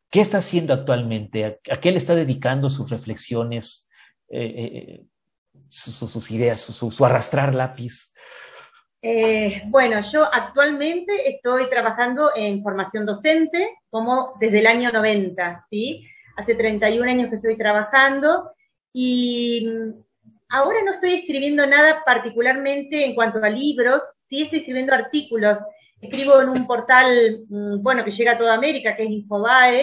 ¿Qué 0.08 0.20
está 0.20 0.38
haciendo 0.38 0.72
actualmente? 0.72 1.58
¿A, 1.68 1.80
qué 1.80 1.90
le 1.90 1.98
está 1.98 2.14
dedicando 2.14 2.70
sus 2.70 2.90
reflexiones? 2.90 3.88
Eh, 4.28 5.04
sus 5.68 6.30
ideas, 6.30 6.60
su, 6.60 7.04
arrastrar 7.04 7.54
lápiz? 7.54 8.12
Eh, 9.02 9.62
bueno, 9.66 10.00
yo 10.00 10.24
actualmente 10.24 11.28
estoy 11.28 11.68
trabajando 11.68 12.30
en 12.34 12.62
formación 12.62 13.06
docente 13.06 13.68
como 13.90 14.34
desde 14.40 14.60
el 14.60 14.66
año 14.66 14.90
90, 14.90 15.66
¿sí? 15.70 16.06
Hace 16.36 16.54
31 16.54 17.10
años 17.10 17.30
que 17.30 17.36
estoy 17.36 17.56
trabajando 17.56 18.50
y 18.92 19.68
ahora 20.48 20.82
no 20.84 20.92
estoy 20.92 21.14
escribiendo 21.14 21.66
nada 21.66 22.02
particularmente 22.04 23.04
en 23.04 23.14
cuanto 23.14 23.42
a 23.42 23.48
libros, 23.48 24.02
sí 24.16 24.42
estoy 24.42 24.60
escribiendo 24.60 24.94
artículos. 24.94 25.58
Escribo 26.00 26.40
en 26.42 26.50
un 26.50 26.66
portal, 26.66 27.44
mm, 27.48 27.82
bueno, 27.82 28.04
que 28.04 28.10
llega 28.10 28.32
a 28.32 28.38
toda 28.38 28.54
América, 28.54 28.96
que 28.96 29.04
es 29.04 29.10
Infobae, 29.10 29.82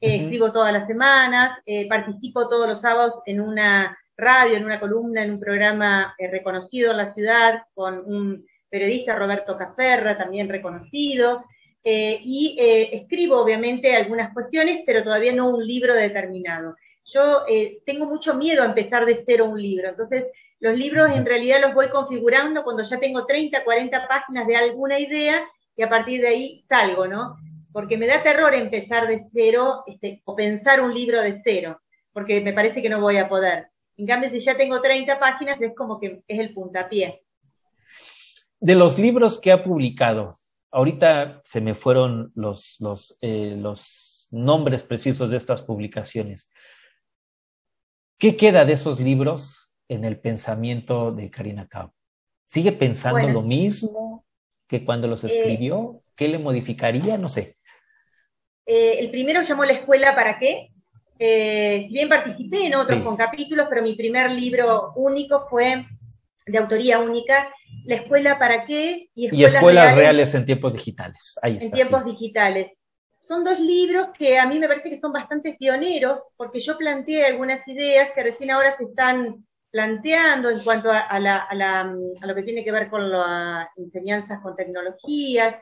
eh, 0.00 0.16
escribo 0.16 0.52
todas 0.52 0.72
las 0.72 0.86
semanas, 0.86 1.58
eh, 1.64 1.88
participo 1.88 2.48
todos 2.48 2.68
los 2.68 2.80
sábados 2.80 3.20
en 3.26 3.40
una 3.40 3.96
radio, 4.16 4.56
en 4.56 4.64
una 4.64 4.80
columna, 4.80 5.24
en 5.24 5.32
un 5.32 5.40
programa 5.40 6.14
eh, 6.18 6.28
reconocido 6.30 6.92
en 6.92 6.96
la 6.98 7.10
ciudad, 7.10 7.62
con 7.74 7.98
un 7.98 8.46
periodista, 8.68 9.16
Roberto 9.16 9.56
Caferra, 9.56 10.16
también 10.16 10.48
reconocido, 10.48 11.44
eh, 11.82 12.20
y 12.22 12.56
eh, 12.58 12.96
escribo 12.96 13.38
obviamente 13.38 13.94
algunas 13.94 14.32
cuestiones, 14.32 14.82
pero 14.86 15.04
todavía 15.04 15.32
no 15.32 15.50
un 15.50 15.66
libro 15.66 15.94
determinado. 15.94 16.76
Yo 17.06 17.44
tengo 17.84 18.06
mucho 18.06 18.34
miedo 18.34 18.62
a 18.62 18.66
empezar 18.66 19.04
de 19.04 19.22
cero 19.26 19.44
un 19.44 19.60
libro, 19.60 19.90
entonces 19.90 20.24
los 20.58 20.78
libros 20.78 21.14
en 21.14 21.26
realidad 21.26 21.60
los 21.60 21.74
voy 21.74 21.90
configurando 21.90 22.64
cuando 22.64 22.82
ya 22.82 22.98
tengo 22.98 23.26
30, 23.26 23.62
40 23.62 24.08
páginas 24.08 24.46
de 24.46 24.56
alguna 24.56 24.98
idea 24.98 25.46
y 25.76 25.82
a 25.82 25.90
partir 25.90 26.22
de 26.22 26.28
ahí 26.28 26.64
salgo, 26.66 27.06
¿no? 27.06 27.36
Porque 27.70 27.98
me 27.98 28.06
da 28.06 28.22
terror 28.22 28.54
empezar 28.54 29.06
de 29.06 29.26
cero 29.34 29.84
este, 29.86 30.22
o 30.24 30.34
pensar 30.34 30.80
un 30.80 30.94
libro 30.94 31.20
de 31.20 31.42
cero, 31.44 31.82
porque 32.12 32.40
me 32.40 32.54
parece 32.54 32.80
que 32.80 32.88
no 32.88 33.00
voy 33.00 33.18
a 33.18 33.28
poder. 33.28 33.68
En 33.96 34.06
cambio, 34.06 34.30
si 34.30 34.40
ya 34.40 34.56
tengo 34.56 34.80
30 34.80 35.18
páginas, 35.18 35.60
es 35.60 35.74
como 35.74 36.00
que 36.00 36.22
es 36.26 36.38
el 36.38 36.52
puntapié. 36.52 37.22
De 38.60 38.74
los 38.74 38.98
libros 38.98 39.40
que 39.40 39.52
ha 39.52 39.62
publicado, 39.62 40.36
ahorita 40.70 41.40
se 41.44 41.60
me 41.60 41.74
fueron 41.74 42.32
los, 42.34 42.76
los, 42.80 43.16
eh, 43.20 43.54
los 43.56 44.28
nombres 44.30 44.82
precisos 44.82 45.30
de 45.30 45.36
estas 45.36 45.62
publicaciones. 45.62 46.52
¿Qué 48.18 48.36
queda 48.36 48.64
de 48.64 48.72
esos 48.72 49.00
libros 49.00 49.76
en 49.88 50.04
el 50.04 50.18
pensamiento 50.18 51.12
de 51.12 51.30
Karina 51.30 51.68
Cabo? 51.68 51.94
¿Sigue 52.44 52.72
pensando 52.72 53.28
lo 53.28 53.42
mismo 53.42 54.24
que 54.66 54.84
cuando 54.84 55.08
los 55.08 55.24
eh, 55.24 55.28
escribió? 55.28 56.02
¿Qué 56.16 56.28
le 56.28 56.38
modificaría? 56.38 57.18
No 57.18 57.28
sé. 57.28 57.56
Eh, 58.66 58.98
el 58.98 59.10
primero 59.10 59.42
llamó 59.42 59.64
La 59.64 59.74
Escuela 59.74 60.14
para 60.14 60.38
qué, 60.38 60.70
eh, 61.18 61.84
si 61.86 61.92
bien 61.92 62.08
participé 62.08 62.66
en 62.66 62.74
otros 62.74 63.02
con 63.02 63.16
capítulos, 63.16 63.66
pero 63.68 63.82
mi 63.82 63.94
primer 63.94 64.30
libro 64.30 64.92
único 64.96 65.46
fue 65.48 65.86
de 66.46 66.58
autoría 66.58 66.98
única, 66.98 67.52
La 67.84 67.96
Escuela 67.96 68.38
para 68.38 68.64
qué 68.66 69.08
y 69.14 69.44
Escuelas, 69.44 69.94
reales, 69.96 70.34
en 70.34 70.44
tiempos 70.44 70.72
digitales. 70.72 71.38
Ahí 71.42 71.58
en 71.60 71.70
tiempos 71.70 72.04
digitales. 72.04 72.72
Son 73.20 73.42
dos 73.42 73.58
libros 73.58 74.08
que 74.18 74.38
a 74.38 74.46
mí 74.46 74.58
me 74.58 74.68
parece 74.68 74.90
que 74.90 75.00
son 75.00 75.12
bastante 75.12 75.56
pioneros, 75.58 76.20
porque 76.36 76.60
yo 76.60 76.76
planteé 76.76 77.24
algunas 77.24 77.66
ideas 77.66 78.10
que 78.14 78.22
recién 78.22 78.50
ahora 78.50 78.76
se 78.76 78.84
están 78.84 79.46
planteando 79.70 80.50
en 80.50 80.60
cuanto 80.60 80.92
a, 80.92 81.00
a, 81.00 82.26
lo 82.26 82.34
que 82.34 82.42
tiene 82.42 82.62
que 82.62 82.70
ver 82.70 82.90
con 82.90 83.10
las 83.10 83.68
enseñanzas 83.76 84.40
con 84.42 84.54
tecnologías, 84.54 85.56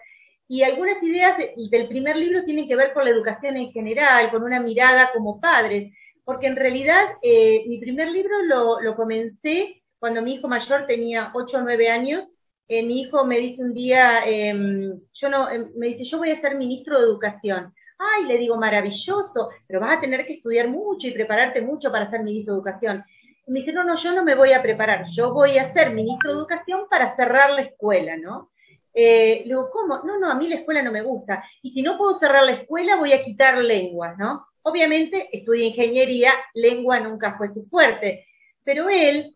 y 0.48 0.62
algunas 0.62 1.02
ideas 1.02 1.38
del 1.70 1.88
primer 1.88 2.16
libro 2.16 2.44
tienen 2.44 2.68
que 2.68 2.76
ver 2.76 2.92
con 2.92 3.04
la 3.04 3.10
educación 3.10 3.56
en 3.56 3.72
general, 3.72 4.30
con 4.30 4.42
una 4.42 4.60
mirada 4.60 5.10
como 5.12 5.40
padres, 5.40 5.92
porque 6.24 6.46
en 6.46 6.56
realidad 6.56 7.04
eh, 7.22 7.64
mi 7.66 7.78
primer 7.78 8.08
libro 8.10 8.42
lo, 8.42 8.94
comencé 8.96 9.82
cuando 9.98 10.22
mi 10.22 10.34
hijo 10.34 10.48
mayor 10.48 10.86
tenía 10.86 11.30
8 11.34 11.58
o 11.58 11.60
9 11.62 11.88
años. 11.88 12.28
Eh, 12.68 12.84
mi 12.84 13.02
hijo 13.02 13.24
me 13.24 13.38
dice 13.38 13.62
un 13.62 13.74
día, 13.74 14.24
em, 14.26 15.00
yo 15.14 15.28
no, 15.28 15.50
em, 15.50 15.70
me 15.76 15.88
dice, 15.88 16.04
yo 16.04 16.18
voy 16.18 16.30
a 16.30 16.40
ser 16.40 16.56
ministro 16.56 16.98
de 16.98 17.04
educación. 17.06 17.72
Ay, 17.98 18.26
le 18.26 18.38
digo, 18.38 18.56
maravilloso, 18.56 19.50
pero 19.66 19.80
vas 19.80 19.98
a 19.98 20.00
tener 20.00 20.26
que 20.26 20.34
estudiar 20.34 20.68
mucho 20.68 21.06
y 21.06 21.12
prepararte 21.12 21.60
mucho 21.60 21.90
para 21.90 22.10
ser 22.10 22.22
ministro 22.22 22.54
de 22.54 22.58
educación. 22.58 23.04
Me 23.46 23.60
dice, 23.60 23.72
no, 23.72 23.84
no, 23.84 23.96
yo 23.96 24.12
no 24.12 24.24
me 24.24 24.34
voy 24.34 24.52
a 24.52 24.62
preparar, 24.62 25.06
yo 25.10 25.32
voy 25.32 25.58
a 25.58 25.72
ser 25.72 25.90
ministro 25.90 26.32
de 26.32 26.38
educación 26.38 26.82
para 26.88 27.16
cerrar 27.16 27.50
la 27.50 27.62
escuela, 27.62 28.16
¿no? 28.16 28.51
Eh, 28.94 29.42
digo, 29.44 29.70
¿cómo? 29.70 30.00
No, 30.04 30.18
no, 30.18 30.30
a 30.30 30.34
mí 30.34 30.48
la 30.48 30.56
escuela 30.56 30.82
no 30.82 30.92
me 30.92 31.02
gusta. 31.02 31.44
Y 31.62 31.72
si 31.72 31.82
no 31.82 31.96
puedo 31.96 32.14
cerrar 32.14 32.44
la 32.44 32.52
escuela, 32.52 32.96
voy 32.96 33.12
a 33.12 33.24
quitar 33.24 33.58
lenguas, 33.58 34.18
¿no? 34.18 34.46
Obviamente, 34.62 35.28
estudia 35.32 35.66
ingeniería, 35.66 36.32
lengua 36.54 37.00
nunca 37.00 37.36
fue 37.36 37.52
su 37.52 37.64
fuerte. 37.66 38.26
Pero 38.64 38.88
él, 38.88 39.34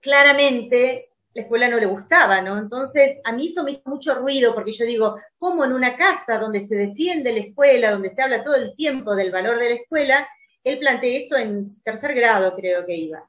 claramente, 0.00 1.10
la 1.34 1.42
escuela 1.42 1.68
no 1.68 1.78
le 1.78 1.86
gustaba, 1.86 2.40
¿no? 2.42 2.58
Entonces, 2.58 3.18
a 3.24 3.32
mí 3.32 3.48
eso 3.48 3.64
me 3.64 3.72
hizo 3.72 3.82
mucho 3.86 4.14
ruido 4.14 4.54
porque 4.54 4.72
yo 4.72 4.84
digo, 4.84 5.18
¿cómo 5.38 5.64
en 5.64 5.72
una 5.72 5.96
casa 5.96 6.38
donde 6.38 6.66
se 6.66 6.74
defiende 6.74 7.32
la 7.32 7.40
escuela, 7.40 7.92
donde 7.92 8.14
se 8.14 8.22
habla 8.22 8.44
todo 8.44 8.56
el 8.56 8.74
tiempo 8.76 9.14
del 9.14 9.30
valor 9.30 9.58
de 9.58 9.70
la 9.70 9.74
escuela, 9.76 10.28
él 10.62 10.78
plantea 10.78 11.18
esto 11.18 11.36
en 11.36 11.82
tercer 11.82 12.14
grado, 12.14 12.54
creo 12.54 12.86
que 12.86 12.94
iba. 12.94 13.26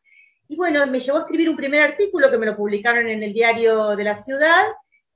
Y 0.48 0.56
bueno, 0.56 0.86
me 0.88 1.00
llevó 1.00 1.20
a 1.20 1.22
escribir 1.22 1.50
un 1.50 1.56
primer 1.56 1.82
artículo 1.82 2.30
que 2.30 2.38
me 2.38 2.46
lo 2.46 2.56
publicaron 2.56 3.08
en 3.08 3.24
el 3.24 3.34
diario 3.34 3.96
de 3.96 4.04
la 4.04 4.18
ciudad, 4.18 4.66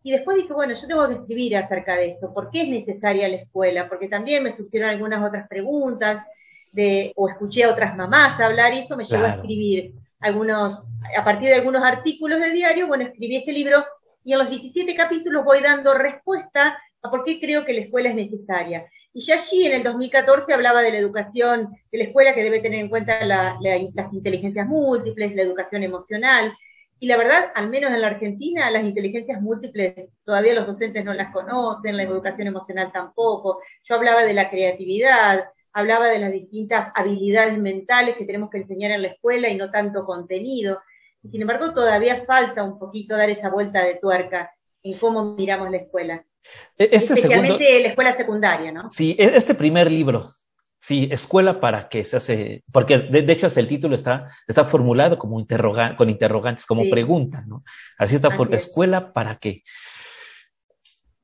y 0.08 0.12
después 0.12 0.38
dije, 0.38 0.54
bueno, 0.54 0.74
yo 0.74 0.88
tengo 0.88 1.06
que 1.06 1.16
escribir 1.16 1.58
acerca 1.58 1.98
de 1.98 2.12
esto, 2.12 2.34
¿por 2.34 2.50
qué 2.50 2.62
es 2.62 2.70
necesaria 2.70 3.28
la 3.28 3.36
escuela? 3.36 3.90
Porque 3.90 4.08
también 4.08 4.42
me 4.42 4.54
surgieron 4.54 4.90
algunas 4.90 5.22
otras 5.22 5.50
preguntas, 5.50 6.26
de, 6.72 7.12
o 7.18 7.28
escuché 7.28 7.66
a 7.66 7.72
otras 7.72 7.94
mamás 7.98 8.40
hablar 8.40 8.74
y 8.74 8.80
eso 8.80 8.96
me 8.96 9.04
llevó 9.04 9.26
a 9.26 9.36
escribir 9.36 9.96
algunos, 10.22 10.82
a 11.14 11.26
partir 11.26 11.50
de 11.50 11.56
algunos 11.56 11.84
artículos 11.84 12.40
de 12.40 12.52
diario, 12.52 12.88
bueno, 12.88 13.04
escribí 13.04 13.36
este 13.36 13.52
libro 13.52 13.84
y 14.24 14.32
en 14.32 14.40
los 14.40 14.50
17 14.50 14.96
capítulos 14.96 15.44
voy 15.44 15.62
dando 15.62 15.94
respuesta 15.94 16.80
a 17.02 17.12
por 17.12 17.26
qué 17.26 17.42
creo 17.42 17.66
que 17.66 17.74
la 17.74 17.82
escuela 17.82 18.08
es 18.08 18.16
necesaria. 18.16 18.86
Y 19.12 19.26
ya 19.26 19.36
allí, 19.36 19.66
en 19.66 19.74
el 19.74 19.84
2014, 19.84 20.54
hablaba 20.54 20.82
de 20.84 20.92
la 20.92 21.00
educación 21.00 21.76
de 21.92 21.98
la 21.98 22.06
escuela 22.06 22.34
que 22.34 22.44
debe 22.44 22.62
tener 22.62 22.80
en 22.80 22.88
cuenta 22.88 23.26
las 23.26 24.14
inteligencias 24.14 24.68
múltiples, 24.68 25.36
la 25.36 25.42
educación 25.42 25.84
emocional. 25.84 26.54
Y 27.00 27.08
la 27.08 27.18
verdad, 27.18 27.52
al 27.54 27.70
menos 27.70 27.92
en 27.92 28.02
la 28.02 28.08
Argentina, 28.08 28.72
las 28.72 28.84
inteligencias 28.84 29.42
múltiples 29.42 30.10
todavía 30.26 30.54
los 30.54 30.66
docentes 30.66 31.06
no 31.06 31.14
las 31.14 31.32
conocen, 31.32 31.96
la 31.96 32.04
educación 32.04 32.48
emocional 32.48 32.92
tampoco. 32.92 33.62
Yo 33.84 33.96
hablaba 33.96 34.24
de 34.24 34.34
la 34.34 34.50
creatividad, 34.50 35.46
hablaba 35.74 36.08
de 36.08 36.20
las 36.20 36.32
distintas 36.32 36.92
habilidades 36.96 37.58
mentales 37.60 38.18
que 38.18 38.26
tenemos 38.26 38.50
que 38.50 38.58
enseñar 38.60 38.92
en 38.92 39.04
la 39.04 39.10
escuela 39.10 39.48
y 39.50 39.58
no 39.58 39.70
tanto 39.70 40.06
contenido. 40.06 40.82
Y 41.22 41.30
sin 41.30 41.42
embargo, 41.42 41.74
todavía 41.74 42.26
falta 42.26 42.64
un 42.64 42.80
poquito 42.80 43.16
dar 43.16 43.30
esa 43.30 43.50
vuelta 43.50 43.84
de 43.84 43.96
tuerca 43.96 44.52
en 44.82 44.98
cómo 44.98 45.36
miramos 45.36 45.70
la 45.70 45.78
escuela. 45.78 46.26
E-, 46.78 46.90
este 46.92 47.14
Especialmente 47.14 47.80
la 47.80 47.90
escuela 47.90 48.16
secundaria, 48.16 48.72
¿no? 48.72 48.92
Sí, 48.92 49.16
e-, 49.20 49.36
este 49.36 49.54
primer 49.54 49.92
libro, 49.92 50.30
sí, 50.88 51.10
Escuela 51.12 51.60
para 51.60 51.90
qué 51.90 52.06
se 52.06 52.16
hace, 52.16 52.64
porque 52.72 52.98
de, 52.98 53.30
hecho 53.30 53.46
hasta 53.46 53.60
el 53.60 53.68
título 53.68 53.94
está, 53.94 54.26
está 54.48 54.64
formulado 54.64 55.20
como 55.20 55.36
con 55.98 56.10
interrogantes, 56.10 56.66
como 56.66 56.90
pregunta, 56.90 57.44
¿no? 57.46 57.66
Así 57.98 58.16
está, 58.16 58.30
por, 58.30 58.56
Escuela 58.56 59.12
para 59.12 59.38
qué. 59.38 59.64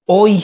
Hoy, 0.05 0.43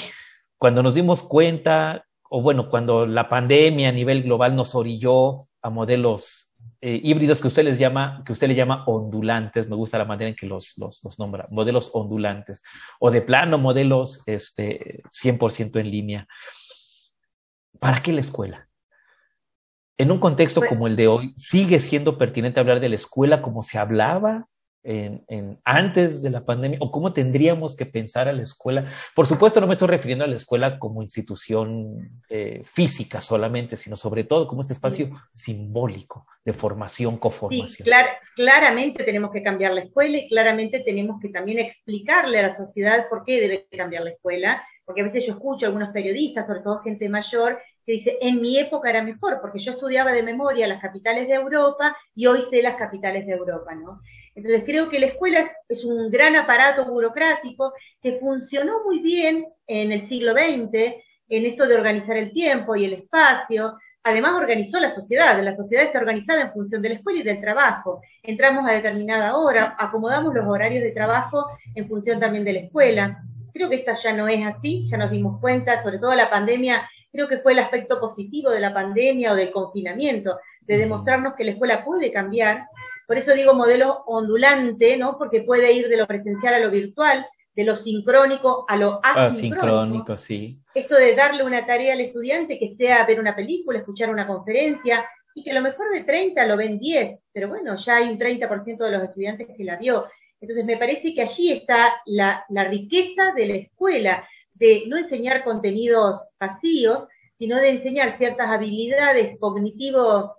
cuando 0.58 0.82
nos 0.82 0.94
dimos 0.94 1.22
cuenta 1.22 2.06
o 2.30 2.42
bueno, 2.42 2.70
cuando 2.70 3.06
la 3.06 3.28
pandemia 3.28 3.90
a 3.90 3.92
nivel 3.92 4.24
global 4.24 4.56
nos 4.56 4.74
orilló 4.74 5.50
a 5.62 5.70
modelos 5.70 6.54
eh, 6.80 7.02
híbridos 7.04 7.42
que 7.42 7.48
usted 7.48 7.66
les 7.66 7.78
llama, 7.78 8.24
que 8.26 8.32
usted 8.32 8.48
le 8.48 8.56
llama 8.56 8.86
ondulantes, 8.88 9.68
me 9.68 9.76
gusta 9.76 9.98
la 9.98 10.06
manera 10.06 10.30
en 10.30 10.36
que 10.36 10.46
los, 10.46 10.78
los, 10.78 11.20
nombra, 11.20 11.46
modelos 11.52 11.90
ondulantes, 11.92 12.64
o 13.02 13.12
de 13.12 13.22
plano 13.22 13.58
modelos 13.58 14.22
este, 14.28 15.04
100% 15.12 15.78
en 15.78 15.92
línea. 15.92 16.28
¿Para 17.82 18.02
qué 18.02 18.14
la 18.14 18.22
escuela? 18.22 18.69
En 20.00 20.12
un 20.12 20.20
contexto 20.20 20.62
como 20.62 20.88
el 20.88 20.96
de 20.96 21.08
hoy, 21.08 21.34
¿sigue 21.36 21.82
siendo 21.82 22.18
pertinente 22.18 22.62
hablar 22.62 22.80
de 22.80 22.88
la 22.88 22.96
escuela 22.96 23.42
como 23.42 23.64
se 23.64 23.78
hablaba 23.78 24.48
en, 24.82 25.60
antes 25.66 26.22
de 26.22 26.30
la 26.30 26.46
pandemia 26.46 26.78
o 26.82 26.92
cómo 26.92 27.12
tendríamos 27.12 27.76
que 27.76 27.86
pensar 27.86 28.28
a 28.28 28.34
la 28.34 28.44
escuela. 28.44 28.86
Por 29.14 29.26
supuesto, 29.26 29.60
no 29.60 29.68
me 29.68 29.74
estoy 29.74 29.90
refiriendo 29.90 30.24
a 30.24 30.28
la 30.28 30.36
escuela 30.36 30.80
como 30.80 31.02
institución 31.02 32.22
eh, 32.30 32.62
física 32.64 33.20
solamente, 33.20 33.76
sino 33.78 33.96
sobre 33.96 34.24
todo 34.24 34.48
como 34.48 34.62
este 34.62 34.74
espacio 34.74 35.10
simbólico 35.34 36.26
de 36.46 36.54
formación, 36.54 37.18
coformación. 37.18 37.86
Sí, 37.86 37.92
claramente 38.36 39.04
tenemos 39.04 39.32
que 39.32 39.44
cambiar 39.44 39.74
la 39.74 39.82
escuela 39.82 40.18
y 40.18 40.30
claramente 40.30 40.80
tenemos 40.80 41.20
que 41.22 41.30
también 41.30 41.60
explicarle 41.60 42.40
a 42.40 42.48
la 42.48 42.56
sociedad 42.56 43.10
por 43.10 43.26
qué 43.26 43.42
debe 43.42 43.68
cambiar 43.70 44.04
la 44.04 44.12
escuela, 44.12 44.64
porque 44.86 45.02
a 45.02 45.06
veces 45.06 45.26
yo 45.28 45.34
escucho 45.34 45.66
a 45.66 45.68
algunos 45.68 45.90
periodistas, 45.90 46.48
sobre 46.48 46.62
todo 46.62 46.80
gente 46.80 47.10
mayor, 47.10 47.60
dice, 47.94 48.18
en 48.22 48.42
mi 48.42 48.58
época 48.60 48.90
era 48.90 49.04
mejor, 49.04 49.40
porque 49.42 49.60
yo 49.60 49.74
estudiaba 49.74 50.12
de 50.12 50.24
memoria 50.24 50.68
las 50.68 50.82
capitales 50.82 51.28
de 51.28 51.36
Europa 51.36 51.96
y 52.16 52.26
hoy 52.28 52.42
sé 52.50 52.62
las 52.62 52.76
capitales 52.76 53.26
de 53.26 53.34
Europa, 53.34 53.74
¿no? 53.76 54.02
Entonces 54.36 54.64
creo 54.66 54.90
que 54.90 55.00
la 55.00 55.08
escuela 55.08 55.52
es, 55.68 55.84
un 55.84 56.10
gran 56.10 56.36
aparato 56.36 56.86
burocrático 56.86 57.74
que 58.02 58.20
funcionó 58.20 58.84
muy 58.86 59.00
bien 59.00 59.48
en 59.68 59.92
el 59.92 60.08
siglo 60.08 60.34
XX, 60.34 60.94
en 61.30 61.46
esto 61.46 61.68
de 61.68 61.76
organizar 61.76 62.16
el 62.16 62.32
tiempo 62.32 62.76
y 62.76 62.86
el 62.86 62.94
espacio. 62.94 63.78
Además 64.04 64.36
organizó 64.36 64.80
la 64.80 64.90
sociedad, 64.92 65.44
la 65.44 65.56
sociedad 65.56 65.86
está 65.86 66.00
organizada 66.00 66.42
en 66.42 66.54
función 66.54 66.82
de 66.82 66.90
la 66.90 66.96
escuela 66.96 67.20
y 67.20 67.24
del 67.24 67.42
trabajo. 67.42 68.02
Entramos 68.24 68.66
a 68.68 68.74
determinada 68.74 69.36
hora, 69.36 69.76
acomodamos 69.78 70.34
los 70.34 70.48
horarios 70.48 70.84
de 70.84 70.92
trabajo 70.92 71.48
en 71.76 71.88
función 71.88 72.20
también 72.20 72.46
de 72.46 72.54
la 72.54 72.60
escuela. 72.60 73.22
Creo 73.54 73.68
que 73.68 73.76
esta 73.76 73.96
ya 74.02 74.14
no 74.14 74.28
es 74.28 74.46
así, 74.46 74.88
ya 74.88 74.98
nos 74.98 75.12
dimos 75.12 75.40
cuenta, 75.42 75.84
sobre 75.84 75.98
todo 75.98 76.16
la 76.16 76.30
pandemia, 76.30 76.88
creo 77.12 77.28
que 77.28 77.40
fue 77.40 77.54
el 77.54 77.60
aspecto 77.60 78.00
positivo 78.00 78.50
de 78.52 78.60
la 78.60 78.74
pandemia 78.74 79.34
o 79.34 79.36
del 79.36 79.52
confinamiento, 79.52 80.40
de 80.62 80.78
demostrarnos 80.78 81.36
que 81.36 81.44
la 81.44 81.52
escuela 81.52 81.84
puede 81.84 82.12
cambiar, 82.12 82.68
por 83.08 83.18
eso 83.18 83.34
digo 83.34 83.56
modelo 83.56 84.04
ondulante, 84.06 84.96
¿no? 84.98 85.18
Porque 85.18 85.42
puede 85.42 85.74
ir 85.74 85.90
de 85.90 85.98
lo 85.98 86.06
presencial 86.06 86.54
a 86.54 86.60
lo 86.60 86.70
virtual, 86.70 87.26
de 87.56 87.64
lo 87.64 87.76
sincrónico 87.76 88.66
a 88.68 88.78
lo 88.78 89.00
asincrónico. 89.04 90.16
sí. 90.16 90.60
Esto 90.76 90.96
de 90.96 91.16
darle 91.16 91.44
una 91.44 91.66
tarea 91.66 91.94
al 91.94 92.02
estudiante 92.02 92.60
que 92.60 92.76
sea 92.76 93.06
ver 93.06 93.20
una 93.20 93.36
película, 93.36 93.80
escuchar 93.80 94.12
una 94.12 94.28
conferencia, 94.28 95.06
y 95.34 95.44
que 95.44 95.52
a 95.52 95.56
lo 95.56 95.62
mejor 95.62 95.92
de 95.92 96.04
30 96.04 96.46
lo 96.46 96.58
ven 96.58 96.80
10, 96.80 97.20
pero 97.32 97.48
bueno, 97.48 97.78
ya 97.78 97.98
hay 97.98 98.10
un 98.10 98.20
30% 98.20 98.78
de 98.78 98.92
los 98.92 99.04
estudiantes 99.04 99.48
que 99.56 99.64
la 99.64 99.78
vio. 99.78 100.06
Entonces 100.42 100.66
me 100.66 100.78
parece 100.78 101.14
que 101.14 101.22
allí 101.22 101.52
está 101.52 102.02
la, 102.06 102.46
la 102.50 102.66
riqueza 102.66 103.34
de 103.36 103.46
la 103.46 103.56
escuela, 103.56 104.28
de 104.60 104.84
no 104.88 104.98
enseñar 104.98 105.44
contenidos 105.44 106.22
vacíos, 106.40 107.08
sino 107.38 107.58
de 107.58 107.70
enseñar 107.70 108.18
ciertas 108.18 108.48
habilidades 108.50 109.38
cognitivo 109.40 110.36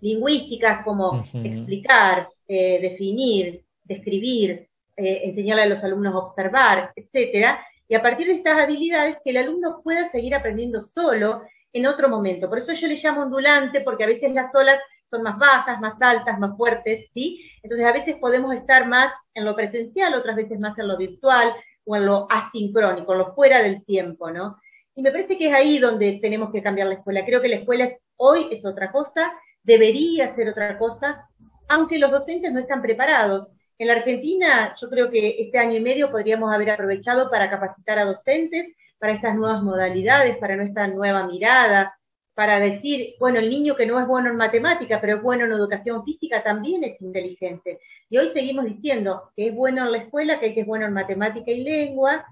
lingüísticas 0.00 0.84
como 0.84 1.24
explicar, 1.42 2.28
eh, 2.46 2.80
definir, 2.80 3.64
describir, 3.82 4.68
eh, 4.96 5.20
enseñarle 5.24 5.64
a 5.64 5.66
los 5.66 5.82
alumnos 5.82 6.14
a 6.14 6.18
observar, 6.18 6.92
etcétera, 6.94 7.64
y 7.88 7.94
a 7.94 8.02
partir 8.02 8.28
de 8.28 8.34
estas 8.34 8.58
habilidades 8.58 9.16
que 9.24 9.30
el 9.30 9.38
alumno 9.38 9.80
pueda 9.82 10.10
seguir 10.10 10.34
aprendiendo 10.34 10.80
solo 10.80 11.42
en 11.72 11.86
otro 11.86 12.08
momento. 12.08 12.48
Por 12.48 12.58
eso 12.58 12.72
yo 12.72 12.86
le 12.86 12.96
llamo 12.96 13.22
ondulante, 13.22 13.80
porque 13.80 14.04
a 14.04 14.08
veces 14.08 14.32
las 14.32 14.54
olas 14.54 14.78
son 15.06 15.22
más 15.22 15.38
bajas, 15.38 15.80
más 15.80 15.94
altas, 16.00 16.38
más 16.38 16.56
fuertes, 16.56 17.06
¿sí? 17.14 17.48
Entonces 17.62 17.86
a 17.86 17.92
veces 17.92 18.16
podemos 18.16 18.54
estar 18.54 18.86
más 18.86 19.12
en 19.34 19.44
lo 19.44 19.54
presencial, 19.54 20.14
otras 20.14 20.36
veces 20.36 20.58
más 20.58 20.78
en 20.78 20.88
lo 20.88 20.96
virtual 20.96 21.52
o 21.86 21.96
en 21.96 22.04
lo 22.04 22.26
asincrónico, 22.30 23.12
en 23.12 23.18
lo 23.18 23.34
fuera 23.34 23.62
del 23.62 23.84
tiempo, 23.84 24.30
¿no? 24.30 24.58
Y 24.94 25.02
me 25.02 25.10
parece 25.10 25.38
que 25.38 25.48
es 25.48 25.54
ahí 25.54 25.78
donde 25.78 26.18
tenemos 26.20 26.52
que 26.52 26.62
cambiar 26.62 26.88
la 26.88 26.94
escuela. 26.94 27.24
Creo 27.24 27.40
que 27.40 27.48
la 27.48 27.56
escuela 27.56 27.90
hoy 28.16 28.48
es 28.50 28.64
otra 28.66 28.92
cosa 28.92 29.32
debería 29.66 30.34
ser 30.34 30.48
otra 30.48 30.78
cosa, 30.78 31.28
aunque 31.68 31.98
los 31.98 32.10
docentes 32.10 32.52
no 32.52 32.60
están 32.60 32.80
preparados. 32.80 33.48
En 33.78 33.88
la 33.88 33.94
Argentina, 33.94 34.74
yo 34.80 34.88
creo 34.88 35.10
que 35.10 35.42
este 35.42 35.58
año 35.58 35.76
y 35.76 35.80
medio 35.80 36.10
podríamos 36.10 36.54
haber 36.54 36.70
aprovechado 36.70 37.28
para 37.28 37.50
capacitar 37.50 37.98
a 37.98 38.04
docentes 38.04 38.74
para 38.98 39.12
estas 39.12 39.34
nuevas 39.34 39.62
modalidades, 39.62 40.38
para 40.38 40.56
nuestra 40.56 40.86
nueva 40.86 41.26
mirada, 41.26 41.98
para 42.36 42.60
decir, 42.60 43.14
bueno, 43.18 43.38
el 43.38 43.48
niño 43.48 43.76
que 43.76 43.86
no 43.86 43.98
es 43.98 44.06
bueno 44.06 44.28
en 44.28 44.36
matemática, 44.36 45.00
pero 45.00 45.16
es 45.16 45.22
bueno 45.22 45.46
en 45.46 45.52
educación 45.52 46.04
física, 46.04 46.42
también 46.42 46.84
es 46.84 47.00
inteligente. 47.00 47.80
Y 48.10 48.18
hoy 48.18 48.28
seguimos 48.28 48.66
diciendo 48.66 49.30
que 49.34 49.48
es 49.48 49.54
bueno 49.54 49.86
en 49.86 49.92
la 49.92 49.98
escuela, 49.98 50.38
que, 50.38 50.52
que 50.52 50.60
es 50.60 50.66
bueno 50.66 50.84
en 50.84 50.92
matemática 50.92 51.50
y 51.50 51.64
lengua, 51.64 52.26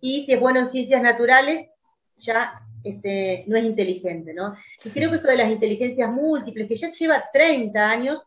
y 0.00 0.24
si 0.24 0.32
es 0.32 0.40
bueno 0.40 0.60
en 0.60 0.70
ciencias 0.70 1.02
naturales, 1.02 1.68
ya 2.16 2.62
este, 2.82 3.44
no 3.46 3.58
es 3.58 3.64
inteligente, 3.64 4.32
¿no? 4.32 4.56
Y 4.82 4.88
creo 4.88 5.10
que 5.10 5.16
esto 5.16 5.28
de 5.28 5.36
las 5.36 5.52
inteligencias 5.52 6.10
múltiples, 6.10 6.66
que 6.66 6.76
ya 6.76 6.88
lleva 6.88 7.24
30 7.30 7.90
años, 7.90 8.22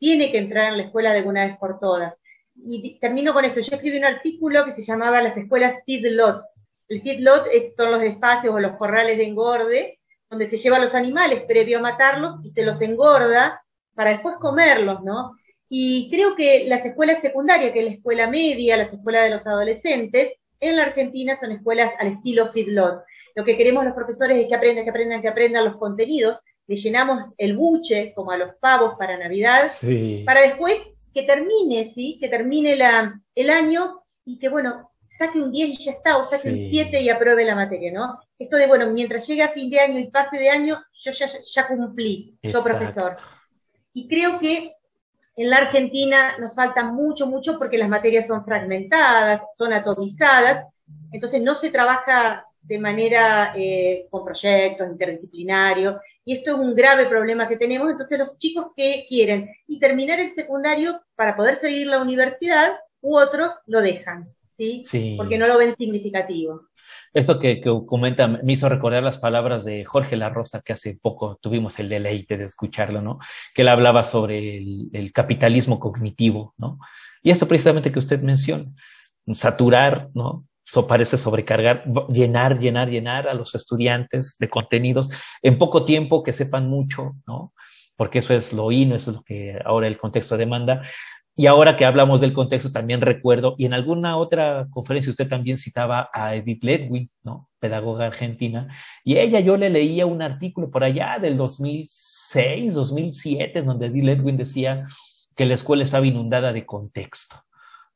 tiene 0.00 0.32
que 0.32 0.38
entrar 0.38 0.72
en 0.72 0.78
la 0.78 0.82
escuela 0.82 1.12
de 1.12 1.18
alguna 1.18 1.46
vez 1.46 1.56
por 1.56 1.78
todas. 1.78 2.14
Y 2.56 2.98
termino 2.98 3.32
con 3.32 3.44
esto. 3.44 3.60
Yo 3.60 3.76
escribí 3.76 3.96
un 3.96 4.06
artículo 4.06 4.64
que 4.64 4.72
se 4.72 4.82
llamaba 4.82 5.22
Las 5.22 5.36
escuelas 5.36 5.84
feedlot. 5.86 6.42
El 6.88 7.00
feedlot 7.00 7.46
son 7.76 7.92
los 7.92 8.02
espacios 8.02 8.52
o 8.52 8.58
los 8.58 8.76
corrales 8.76 9.18
de 9.18 9.24
engorde, 9.24 9.98
donde 10.30 10.48
se 10.48 10.56
llevan 10.56 10.82
los 10.82 10.94
animales 10.94 11.44
previo 11.46 11.78
a 11.78 11.82
matarlos 11.82 12.36
y 12.42 12.50
se 12.50 12.64
los 12.64 12.80
engorda 12.80 13.62
para 13.94 14.10
después 14.10 14.36
comerlos, 14.40 15.02
¿no? 15.02 15.36
Y 15.68 16.10
creo 16.10 16.34
que 16.36 16.64
las 16.66 16.84
escuelas 16.84 17.20
secundarias, 17.20 17.72
que 17.72 17.80
es 17.80 17.84
la 17.86 17.92
escuela 17.92 18.28
media, 18.28 18.76
las 18.76 18.92
escuelas 18.92 19.24
de 19.24 19.30
los 19.30 19.46
adolescentes, 19.46 20.32
en 20.60 20.76
la 20.76 20.84
Argentina 20.84 21.38
son 21.38 21.52
escuelas 21.52 21.92
al 21.98 22.08
estilo 22.08 22.52
feedlot. 22.52 23.02
Lo 23.34 23.44
que 23.44 23.56
queremos 23.56 23.84
los 23.84 23.94
profesores 23.94 24.38
es 24.38 24.48
que 24.48 24.54
aprendan, 24.54 24.84
que 24.84 24.90
aprendan, 24.90 25.22
que 25.22 25.28
aprendan 25.28 25.64
los 25.64 25.76
contenidos. 25.76 26.38
Le 26.66 26.76
llenamos 26.76 27.32
el 27.36 27.56
buche, 27.56 28.12
como 28.14 28.30
a 28.30 28.36
los 28.36 28.54
pavos 28.56 28.94
para 28.98 29.18
Navidad, 29.18 29.68
para 30.24 30.42
después 30.42 30.80
que 31.12 31.24
termine, 31.24 31.92
¿sí? 31.94 32.18
Que 32.20 32.28
termine 32.28 32.76
la, 32.76 33.20
el 33.34 33.50
año 33.50 34.00
y 34.24 34.38
que, 34.38 34.48
bueno, 34.48 34.90
saque 35.18 35.38
un 35.38 35.52
10 35.52 35.68
y 35.70 35.84
ya 35.84 35.92
está, 35.92 36.16
o 36.16 36.24
saque 36.24 36.50
un 36.50 36.58
7 36.70 37.00
y 37.00 37.08
apruebe 37.10 37.44
la 37.44 37.54
materia, 37.54 37.92
¿no? 37.92 38.18
Esto 38.38 38.56
de, 38.56 38.66
bueno, 38.66 38.90
mientras 38.90 39.26
llegue 39.26 39.42
a 39.42 39.52
fin 39.52 39.70
de 39.70 39.80
año 39.80 39.98
y 39.98 40.10
pase 40.10 40.36
de 40.38 40.50
año, 40.50 40.82
yo 40.92 41.12
ya, 41.12 41.26
ya 41.54 41.68
cumplí, 41.68 42.36
soy 42.42 42.62
profesor. 42.62 43.16
Y 43.92 44.08
creo 44.08 44.38
que 44.40 44.74
En 45.36 45.50
la 45.50 45.58
Argentina 45.58 46.36
nos 46.38 46.54
falta 46.54 46.84
mucho, 46.84 47.26
mucho 47.26 47.58
porque 47.58 47.78
las 47.78 47.88
materias 47.88 48.26
son 48.26 48.44
fragmentadas, 48.44 49.42
son 49.58 49.72
atomizadas, 49.72 50.66
entonces 51.10 51.42
no 51.42 51.56
se 51.56 51.70
trabaja 51.70 52.46
de 52.62 52.78
manera 52.78 53.52
eh, 53.56 54.06
con 54.10 54.24
proyectos 54.24 54.88
interdisciplinarios, 54.88 55.96
y 56.24 56.36
esto 56.36 56.52
es 56.52 56.56
un 56.58 56.74
grave 56.74 57.06
problema 57.06 57.48
que 57.48 57.56
tenemos, 57.56 57.90
entonces 57.90 58.18
los 58.18 58.38
chicos 58.38 58.68
que 58.76 59.06
quieren 59.08 59.50
y 59.66 59.78
terminar 59.78 60.20
el 60.20 60.34
secundario 60.34 61.02
para 61.16 61.36
poder 61.36 61.56
seguir 61.56 61.88
la 61.88 62.00
universidad, 62.00 62.72
u 63.00 63.18
otros 63.18 63.52
lo 63.66 63.82
dejan, 63.82 64.28
¿sí? 64.56 64.82
Sí. 64.84 65.14
Porque 65.18 65.36
no 65.36 65.46
lo 65.46 65.58
ven 65.58 65.76
significativo. 65.76 66.68
Esto 67.14 67.38
que, 67.38 67.60
que 67.60 67.70
comenta 67.86 68.26
me 68.26 68.52
hizo 68.52 68.68
recordar 68.68 69.04
las 69.04 69.18
palabras 69.18 69.64
de 69.64 69.84
Jorge 69.84 70.16
La 70.16 70.30
Rosa, 70.30 70.62
que 70.62 70.72
hace 70.72 70.98
poco 71.00 71.38
tuvimos 71.40 71.78
el 71.78 71.88
deleite 71.88 72.36
de 72.36 72.44
escucharlo, 72.44 73.02
¿no? 73.02 73.20
Que 73.54 73.62
él 73.62 73.68
hablaba 73.68 74.02
sobre 74.02 74.58
el, 74.58 75.12
capitalismo 75.14 75.78
cognitivo, 75.78 76.54
¿no? 76.58 76.80
Y 77.22 77.30
esto 77.30 77.46
precisamente 77.46 77.92
que 77.92 78.00
usted 78.00 78.20
menciona, 78.20 78.64
saturar, 79.32 80.08
¿no? 80.12 80.44
So, 80.64 80.88
parece 80.88 81.16
sobrecargar, 81.16 81.84
llenar, 82.08 82.58
llenar, 82.58 82.90
llenar 82.90 83.28
a 83.28 83.34
los 83.34 83.54
estudiantes 83.54 84.36
de 84.38 84.48
contenidos 84.48 85.08
en 85.42 85.56
poco 85.56 85.84
tiempo 85.84 86.24
que 86.24 86.32
sepan 86.32 86.68
mucho, 86.68 87.12
¿no? 87.28 87.52
Porque 87.96 88.18
eso 88.18 88.34
es 88.34 88.52
lo 88.52 88.72
hino, 88.72 88.96
eso 88.96 89.12
es 89.12 89.16
lo 89.18 89.22
que 89.22 89.60
ahora 89.64 89.86
el 89.86 89.98
contexto 89.98 90.36
demanda. 90.36 90.82
Y 91.36 91.46
ahora 91.46 91.74
que 91.74 91.84
hablamos 91.84 92.20
del 92.20 92.32
contexto, 92.32 92.70
también 92.70 93.00
recuerdo, 93.00 93.56
y 93.58 93.66
en 93.66 93.74
alguna 93.74 94.16
otra 94.16 94.68
conferencia 94.70 95.10
usted 95.10 95.28
también 95.28 95.56
citaba 95.56 96.08
a 96.12 96.34
Edith 96.36 96.62
Ledwin, 96.62 97.10
¿no? 97.24 97.48
Pedagoga 97.58 98.06
argentina, 98.06 98.68
y 99.02 99.18
ella 99.18 99.40
yo 99.40 99.56
le 99.56 99.70
leía 99.70 100.06
un 100.06 100.22
artículo 100.22 100.70
por 100.70 100.84
allá 100.84 101.18
del 101.18 101.36
2006, 101.36 102.74
2007, 102.74 103.62
donde 103.62 103.86
Edith 103.86 104.04
Ledwin 104.04 104.36
decía 104.36 104.84
que 105.34 105.46
la 105.46 105.54
escuela 105.54 105.82
estaba 105.82 106.06
inundada 106.06 106.52
de 106.52 106.64
contexto, 106.64 107.36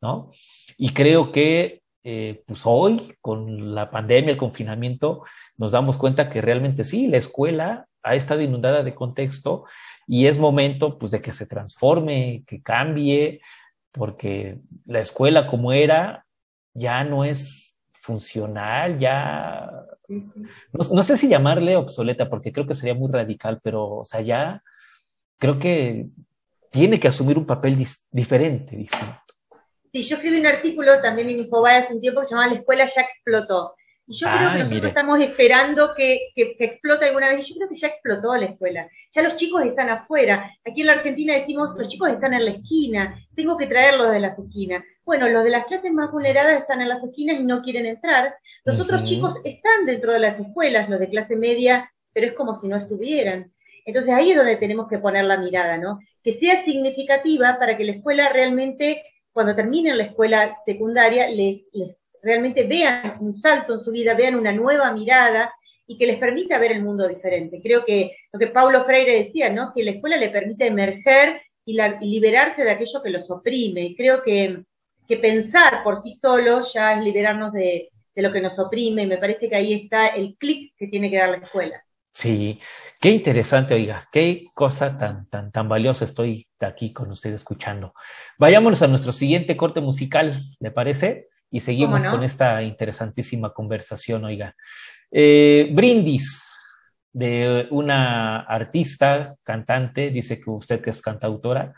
¿no? 0.01 0.31
Y 0.77 0.91
creo 0.91 1.31
que 1.31 1.83
eh, 2.05 2.43
pues 2.47 2.63
hoy, 2.65 3.15
con 3.21 3.75
la 3.75 3.91
pandemia, 3.91 4.33
el 4.33 4.39
confinamiento, 4.39 5.23
nos 5.57 5.73
damos 5.73 5.97
cuenta 5.97 6.31
que 6.31 6.41
realmente 6.41 6.83
sí, 6.83 7.07
la 7.07 7.19
escuela 7.19 7.88
ha 8.03 8.15
estado 8.15 8.41
inundada 8.41 8.83
de 8.83 8.95
contexto 8.95 9.65
y 10.07 10.27
es 10.27 10.39
momento 10.39 10.99
pues 10.99 11.13
de 11.13 11.21
que 11.21 11.33
se 11.33 11.47
transforme, 11.47 12.45
que 12.47 12.63
cambie, 12.63 13.41
porque 13.93 14.59
la 14.87 15.01
escuela 15.01 15.47
como 15.47 15.73
era 15.73 16.27
ya 16.75 17.05
no 17.05 17.25
es 17.25 17.79
funcional, 17.91 18.99
ya 18.99 19.71
no, 20.73 21.03
sé 21.03 21.17
si 21.17 21.29
llamarle 21.29 21.77
obsoleta, 21.77 22.31
porque 22.31 22.53
creo 22.53 22.67
que 22.67 22.75
sería 22.75 22.95
muy 22.95 23.11
radical, 23.13 23.61
pero 23.63 23.87
o 23.87 24.05
sea, 24.05 24.21
ya 24.23 24.63
creo 25.39 25.59
que 25.59 26.07
tiene 26.71 26.99
que 26.99 27.09
asumir 27.09 27.37
un 27.37 27.47
papel 27.47 27.77
diferente, 28.11 28.77
distinto. 28.77 29.21
Sí, 29.93 30.05
yo 30.05 30.17
escribí 30.17 30.39
un 30.39 30.47
artículo 30.47 31.01
también 31.01 31.29
en 31.31 31.41
Infobae 31.41 31.79
hace 31.79 31.95
un 31.95 32.01
tiempo 32.01 32.21
que 32.21 32.27
se 32.27 32.35
llamaba 32.35 32.53
La 32.53 32.61
escuela 32.61 32.87
ya 32.87 33.03
explotó. 33.03 33.75
Y 34.09 34.17
yo 34.17 34.27
creo 34.27 34.39
que 34.39 34.59
nosotros 34.59 34.71
mire. 34.71 34.89
estamos 34.89 35.21
esperando 35.21 35.95
que, 35.95 36.31
que, 36.35 36.57
que, 36.57 36.65
explote 36.65 37.05
alguna 37.05 37.29
vez. 37.29 37.41
Y 37.47 37.51
yo 37.51 37.57
creo 37.57 37.69
que 37.69 37.77
ya 37.77 37.89
explotó 37.89 38.35
la 38.35 38.47
escuela. 38.47 38.89
Ya 39.15 39.23
los 39.23 39.37
chicos 39.37 39.63
están 39.67 39.91
afuera. 39.91 40.51
Aquí 40.65 40.81
en 40.81 40.87
la 40.87 40.95
Argentina 40.95 41.35
decimos, 41.35 41.77
los 41.77 41.89
chicos 41.89 42.09
están 42.09 42.33
en 42.33 42.47
la 42.47 42.53
esquina. 42.53 43.21
Tengo 43.37 43.59
que 43.59 43.67
traerlos 43.67 44.11
de 44.11 44.21
las 44.21 44.39
esquinas. 44.39 44.83
Bueno, 45.05 45.29
los 45.29 45.45
de 45.45 45.51
las 45.51 45.67
clases 45.67 45.93
más 45.93 46.11
vulneradas 46.11 46.59
están 46.59 46.81
en 46.81 46.89
las 46.89 47.05
esquinas 47.05 47.39
y 47.39 47.45
no 47.45 47.63
quieren 47.63 47.85
entrar. 47.85 48.35
Los 48.65 48.77
uh 48.77 48.79
-huh. 48.79 48.85
otros 48.85 49.05
chicos 49.05 49.35
están 49.45 49.85
dentro 49.85 50.13
de 50.15 50.21
las 50.21 50.41
escuelas, 50.41 50.89
los 50.89 51.01
de 51.01 51.11
clase 51.11 51.37
media, 51.37 51.93
pero 52.15 52.29
es 52.29 52.33
como 52.33 52.55
si 52.55 52.67
no 52.67 52.79
estuvieran. 52.79 53.53
Entonces 53.85 54.15
ahí 54.15 54.31
es 54.31 54.37
donde 54.39 54.57
tenemos 54.57 54.89
que 54.89 54.99
poner 54.99 55.25
la 55.25 55.37
mirada, 55.37 55.77
¿no? 55.77 55.99
Que 56.23 56.39
sea 56.39 56.65
significativa 56.65 57.59
para 57.59 57.77
que 57.77 57.85
la 57.85 57.93
escuela 57.93 58.31
realmente, 58.31 59.03
cuando 59.33 59.55
terminen 59.55 59.99
la 59.99 60.05
escuela 60.05 60.59
secundaria, 60.65 61.29
les, 61.29 61.63
les 61.73 61.97
realmente 62.23 62.65
vean 62.65 63.17
un 63.21 63.39
salto 63.39 63.75
en 63.75 63.81
su 63.81 63.93
vida, 63.93 64.15
vean 64.15 64.35
una 64.35 64.53
nueva 64.53 64.93
mirada 64.93 65.53
y 65.87 65.97
que 65.97 66.07
les 66.07 66.19
permita 66.19 66.59
ver 66.59 66.73
el 66.73 66.83
mundo 66.83 67.09
diferente. 67.09 67.61
Creo 67.63 67.85
que 67.85 68.17
lo 68.33 68.39
que 68.39 68.49
Paulo 68.49 68.85
Freire 68.85 69.25
decía, 69.25 69.51
¿no? 69.51 69.73
Que 69.75 69.85
la 69.85 69.93
escuela 69.93 70.17
le 70.17 70.29
permite 70.29 70.67
emerger 70.67 71.41
y, 71.65 71.79
liberarse 72.01 72.63
de 72.63 72.71
aquello 72.71 73.03
que 73.03 73.11
los 73.11 73.31
oprime. 73.31 73.95
Creo 73.97 74.23
que, 74.23 74.63
que 75.07 75.17
pensar 75.17 75.83
por 75.83 76.03
sí 76.03 76.15
solo 76.15 76.65
ya 76.73 76.95
es 76.95 77.05
liberarnos 77.05 77.53
de, 77.53 77.91
de 78.15 78.23
lo 78.23 78.33
que 78.33 78.41
nos 78.41 78.59
oprime 78.59 79.05
y 79.05 79.07
me 79.07 79.19
parece 79.19 79.49
que 79.49 79.57
ahí 79.57 79.73
está 79.73 80.09
el 80.09 80.37
clic 80.37 80.75
que 80.77 80.89
tiene 80.89 81.11
que 81.11 81.19
dar 81.19 81.31
la 81.31 81.37
escuela. 81.39 81.83
Sí, 82.13 82.59
qué 83.01 83.11
interesante, 83.11 83.75
oiga, 83.75 84.09
qué 84.11 84.47
cosa 84.53 84.99
tan, 84.99 85.29
tan, 85.29 85.53
tan 85.53 85.69
valiosa 85.69 86.05
estoy 86.05 86.49
aquí 86.59 86.93
con 86.93 87.11
usted 87.13 87.33
escuchando. 87.33 87.95
Vayámonos 88.39 88.83
a 88.83 88.89
nuestro 88.89 89.13
siguiente 89.13 89.57
corte 89.57 89.81
musical, 89.81 90.43
¿le 90.59 90.73
parece? 90.73 91.29
Y 91.51 91.61
seguimos 91.61 92.05
no? 92.05 92.11
con 92.11 92.25
esta 92.25 92.63
interesantísima 92.63 93.53
conversación, 93.53 94.25
oiga. 94.25 94.55
Eh, 95.11 95.71
brindis 95.73 96.55
de 97.13 97.67
una 97.71 98.41
artista, 98.41 99.35
cantante, 99.43 100.11
dice 100.11 100.41
que 100.41 100.51
usted 100.51 100.81
que 100.81 100.91
es 100.91 101.01
cantautora, 101.01 101.75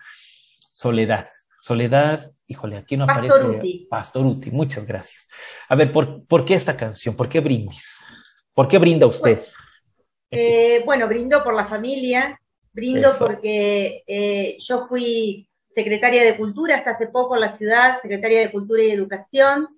Soledad. 0.72 1.28
Soledad, 1.58 2.32
híjole, 2.46 2.78
aquí 2.78 2.96
no 2.96 3.06
Pastoruti. 3.06 3.36
aparece 3.36 3.86
Pastoruti, 3.90 4.50
muchas 4.50 4.86
gracias. 4.86 5.28
A 5.68 5.74
ver, 5.74 5.92
¿por, 5.92 6.24
¿por, 6.24 6.44
qué 6.44 6.54
esta 6.54 6.74
canción? 6.74 7.14
¿Por 7.14 7.28
qué 7.28 7.40
brindis? 7.40 8.06
¿Por 8.54 8.66
qué 8.66 8.78
brinda 8.78 9.06
usted? 9.06 9.38
Bueno, 9.38 9.46
eh, 10.30 10.82
bueno 10.86 11.06
brindo 11.06 11.44
por 11.44 11.54
la 11.54 11.66
familia, 11.66 12.40
brindo 12.72 13.08
Eso. 13.08 13.26
porque 13.26 14.02
eh, 14.06 14.56
yo 14.58 14.86
fui 14.88 15.49
secretaria 15.74 16.24
de 16.24 16.36
Cultura 16.36 16.76
hasta 16.76 16.92
hace 16.92 17.06
poco 17.06 17.34
en 17.34 17.42
la 17.42 17.56
ciudad, 17.56 18.00
secretaria 18.02 18.40
de 18.40 18.50
Cultura 18.50 18.82
y 18.82 18.90
Educación, 18.90 19.68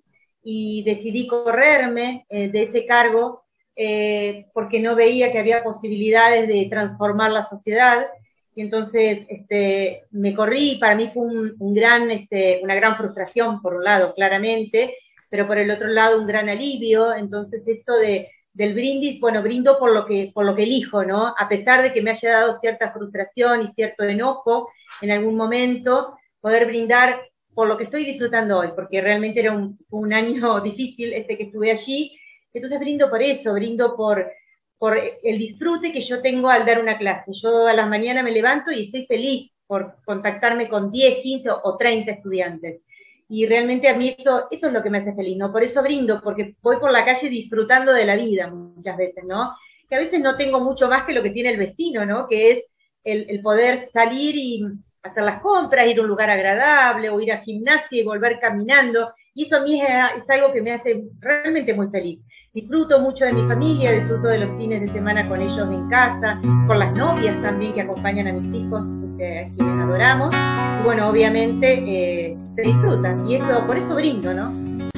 y 0.43 0.83
decidí 0.83 1.27
correrme 1.27 2.25
eh, 2.29 2.49
de 2.49 2.63
ese 2.63 2.85
cargo 2.85 3.43
eh, 3.75 4.45
porque 4.53 4.79
no 4.79 4.95
veía 4.95 5.31
que 5.31 5.39
había 5.39 5.63
posibilidades 5.63 6.47
de 6.47 6.67
transformar 6.69 7.31
la 7.31 7.49
sociedad. 7.49 8.07
Y 8.55 8.61
entonces 8.61 9.25
este, 9.29 10.03
me 10.11 10.35
corrí 10.35 10.73
y 10.73 10.77
para 10.77 10.95
mí 10.95 11.09
fue 11.13 11.23
un, 11.23 11.73
gran, 11.73 12.11
este, 12.11 12.59
una 12.61 12.75
gran 12.75 12.97
frustración, 12.97 13.61
por 13.61 13.75
un 13.75 13.83
lado, 13.83 14.13
claramente, 14.13 14.95
pero 15.29 15.47
por 15.47 15.57
el 15.57 15.71
otro 15.71 15.87
lado 15.87 16.19
un 16.19 16.27
gran 16.27 16.49
alivio. 16.49 17.15
Entonces 17.15 17.63
esto 17.65 17.97
de, 17.97 18.29
del 18.53 18.73
brindis, 18.73 19.19
bueno, 19.19 19.41
brindo 19.41 19.79
por 19.79 19.91
lo 19.91 20.05
que, 20.05 20.31
por 20.33 20.45
lo 20.45 20.55
que 20.55 20.63
elijo, 20.63 21.03
¿no? 21.03 21.33
A 21.37 21.49
pesar 21.49 21.81
de 21.81 21.91
que 21.91 22.01
me 22.01 22.11
haya 22.11 22.31
dado 22.31 22.59
cierta 22.59 22.91
frustración 22.91 23.63
y 23.63 23.73
cierto 23.73 24.03
enojo 24.03 24.69
en 25.01 25.11
algún 25.11 25.35
momento, 25.35 26.17
poder 26.39 26.67
brindar 26.67 27.19
por 27.53 27.67
lo 27.67 27.77
que 27.77 27.85
estoy 27.85 28.05
disfrutando 28.05 28.59
hoy, 28.59 28.69
porque 28.75 29.01
realmente 29.01 29.39
era 29.39 29.53
un, 29.53 30.13
año 30.13 30.61
difícil 30.61 31.13
este 31.13 31.37
que 31.37 31.43
estuve 31.43 31.71
allí. 31.71 32.17
Entonces 32.53 32.79
brindo 32.79 33.09
por 33.09 33.21
eso, 33.23 33.53
brindo 33.53 33.95
por, 33.95 34.31
por 34.77 34.97
el 34.97 35.37
disfrute 35.39 35.91
que 35.91 36.01
yo 36.01 36.21
tengo 36.21 36.49
al 36.49 36.65
dar 36.65 36.79
una 36.79 36.97
clase. 36.97 37.31
Yo 37.33 37.67
a 37.67 37.73
las 37.73 37.89
mañanas 37.89 38.23
me 38.23 38.31
levanto 38.31 38.71
y 38.71 38.85
estoy 38.85 39.07
feliz 39.07 39.51
por 39.65 39.95
contactarme 40.05 40.69
con 40.69 40.91
10, 40.91 41.23
15 41.23 41.49
o 41.63 41.77
30 41.77 42.11
estudiantes 42.11 42.81
y 43.29 43.45
realmente 43.45 43.87
a 43.87 43.95
mí 43.95 44.15
eso, 44.17 44.47
eso 44.51 44.67
es 44.67 44.73
lo 44.73 44.83
que 44.83 44.89
me 44.89 44.99
hace 44.99 45.13
feliz, 45.13 45.37
¿no? 45.37 45.51
Por 45.51 45.63
eso 45.63 45.81
brindo, 45.81 46.21
porque 46.21 46.55
voy 46.61 46.77
por 46.77 46.91
la 46.91 47.05
calle 47.05 47.29
disfrutando 47.29 47.93
de 47.93 48.05
la 48.05 48.15
vida 48.15 48.47
muchas 48.47 48.97
veces, 48.97 49.23
¿no? 49.25 49.55
Que 49.89 49.95
a 49.95 49.99
veces 49.99 50.19
no 50.19 50.37
tengo 50.37 50.59
mucho 50.59 50.87
más 50.87 51.05
que 51.05 51.13
lo 51.13 51.23
que 51.23 51.31
tiene 51.31 51.49
el 51.49 51.57
vecino, 51.57 52.05
¿no? 52.05 52.27
Que 52.27 52.51
es 52.51 52.63
el, 53.03 53.25
el 53.29 53.41
poder 53.41 53.89
salir 53.91 54.35
y 54.35 54.65
hacer 55.01 55.23
las 55.23 55.41
compras, 55.41 55.87
ir 55.87 55.99
a 55.99 56.01
un 56.01 56.07
lugar 56.07 56.29
agradable, 56.29 57.09
o 57.09 57.19
ir 57.19 57.31
a 57.33 57.41
gimnasia 57.41 58.01
y 58.01 58.03
volver 58.03 58.39
caminando, 58.39 59.13
y 59.35 59.43
eso 59.43 59.57
a 59.57 59.61
mí 59.61 59.81
es, 59.81 59.87
es 59.87 60.29
algo 60.29 60.53
que 60.53 60.61
me 60.61 60.71
hace 60.71 61.03
realmente 61.19 61.73
muy 61.73 61.89
feliz. 61.89 62.19
Disfruto 62.53 62.99
mucho 62.99 63.25
de 63.25 63.33
mi 63.33 63.47
familia, 63.47 63.91
disfruto 63.91 64.27
de 64.27 64.39
los 64.39 64.57
fines 64.57 64.81
de 64.81 64.87
semana 64.89 65.27
con 65.27 65.41
ellos 65.41 65.67
en 65.71 65.89
casa, 65.89 66.39
con 66.67 66.77
las 66.77 66.95
novias 66.95 67.41
también 67.41 67.73
que 67.73 67.81
acompañan 67.81 68.27
a 68.27 68.33
mis 68.33 68.61
hijos, 68.61 68.83
a 68.83 69.55
quienes 69.55 69.59
adoramos. 69.59 70.35
Y 70.79 70.83
bueno, 70.83 71.09
obviamente 71.09 71.73
eh, 71.73 72.37
se 72.55 72.61
disfrutan 72.61 73.27
y 73.27 73.35
eso 73.35 73.65
por 73.65 73.77
eso 73.77 73.95
brindo, 73.95 74.33
¿no? 74.33 74.51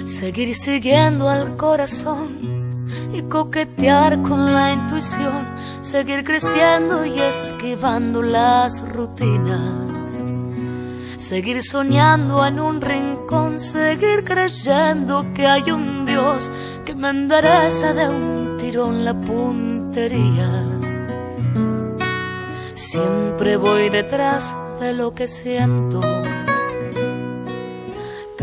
Seguir 0.06 0.56
siguiendo 0.56 1.30
al 1.30 1.56
corazón 1.56 2.86
y 3.14 3.22
coquetear 3.24 4.22
con 4.22 4.54
la 4.54 4.74
intuición, 4.74 5.46
seguir 5.82 6.24
creciendo 6.24 7.06
y 7.06 7.20
esquivando 7.20 8.22
las 8.22 8.88
rutinas. 8.90 10.24
Seguir 11.18 11.64
soñando 11.64 12.46
en 12.46 12.60
un 12.60 12.82
rincón, 12.82 13.60
seguir 13.60 14.24
creyendo 14.26 15.26
que 15.34 15.48
hay 15.48 15.72
un 15.72 16.06
Dios 16.06 16.52
que 16.84 16.94
me 16.94 17.10
endereza 17.10 17.94
de 17.94 18.10
un 18.10 18.58
tirón 18.60 19.06
la 19.06 19.14
puntería. 19.14 20.66
Siempre 22.74 23.56
voy 23.56 23.90
detrás 23.90 24.54
de 24.80 24.94
lo 24.94 25.14
que 25.16 25.28
siento. 25.28 26.02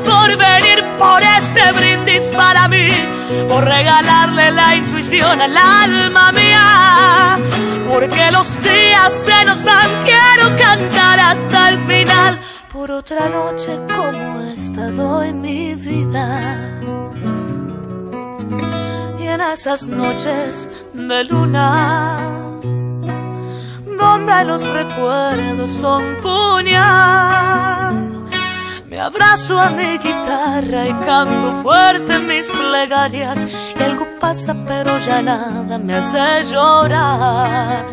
por 0.00 0.36
venir, 0.36 0.84
por 0.98 1.22
este 1.22 1.72
brindis 1.72 2.24
para 2.36 2.68
mí. 2.68 2.88
Por 3.48 3.64
regalarle 3.64 4.52
la 4.52 4.76
intuición 4.76 5.40
al 5.40 5.56
alma 5.56 6.32
mía. 6.32 7.38
Porque 7.90 8.30
los 8.30 8.62
días 8.62 9.12
se 9.12 9.44
nos 9.44 9.62
van, 9.64 9.88
quiero 10.04 10.56
cantar 10.56 11.20
hasta 11.20 11.68
el 11.70 11.78
final. 11.86 12.40
Por 12.72 12.90
otra 12.90 13.28
noche 13.28 13.78
como 13.88 14.40
esta 14.54 14.90
doy 14.90 15.32
mi 15.32 15.74
vida 15.74 16.82
en 19.34 19.40
esas 19.40 19.88
noches 19.88 20.68
de 20.92 21.24
luna, 21.24 22.18
donde 23.86 24.44
los 24.44 24.62
recuerdos 24.66 25.70
son 25.70 26.02
puñal. 26.22 27.31
Abrazo 29.02 29.58
a 29.58 29.70
mi 29.70 29.98
guitarra 29.98 30.86
y 30.86 30.94
canto 31.04 31.60
fuerte 31.60 32.20
mis 32.20 32.46
plegarias. 32.46 33.36
Y 33.76 33.82
algo 33.82 34.06
pasa, 34.20 34.54
pero 34.64 34.96
ya 34.98 35.20
nada 35.20 35.76
me 35.76 35.96
hace 35.96 36.44
llorar. 36.44 37.86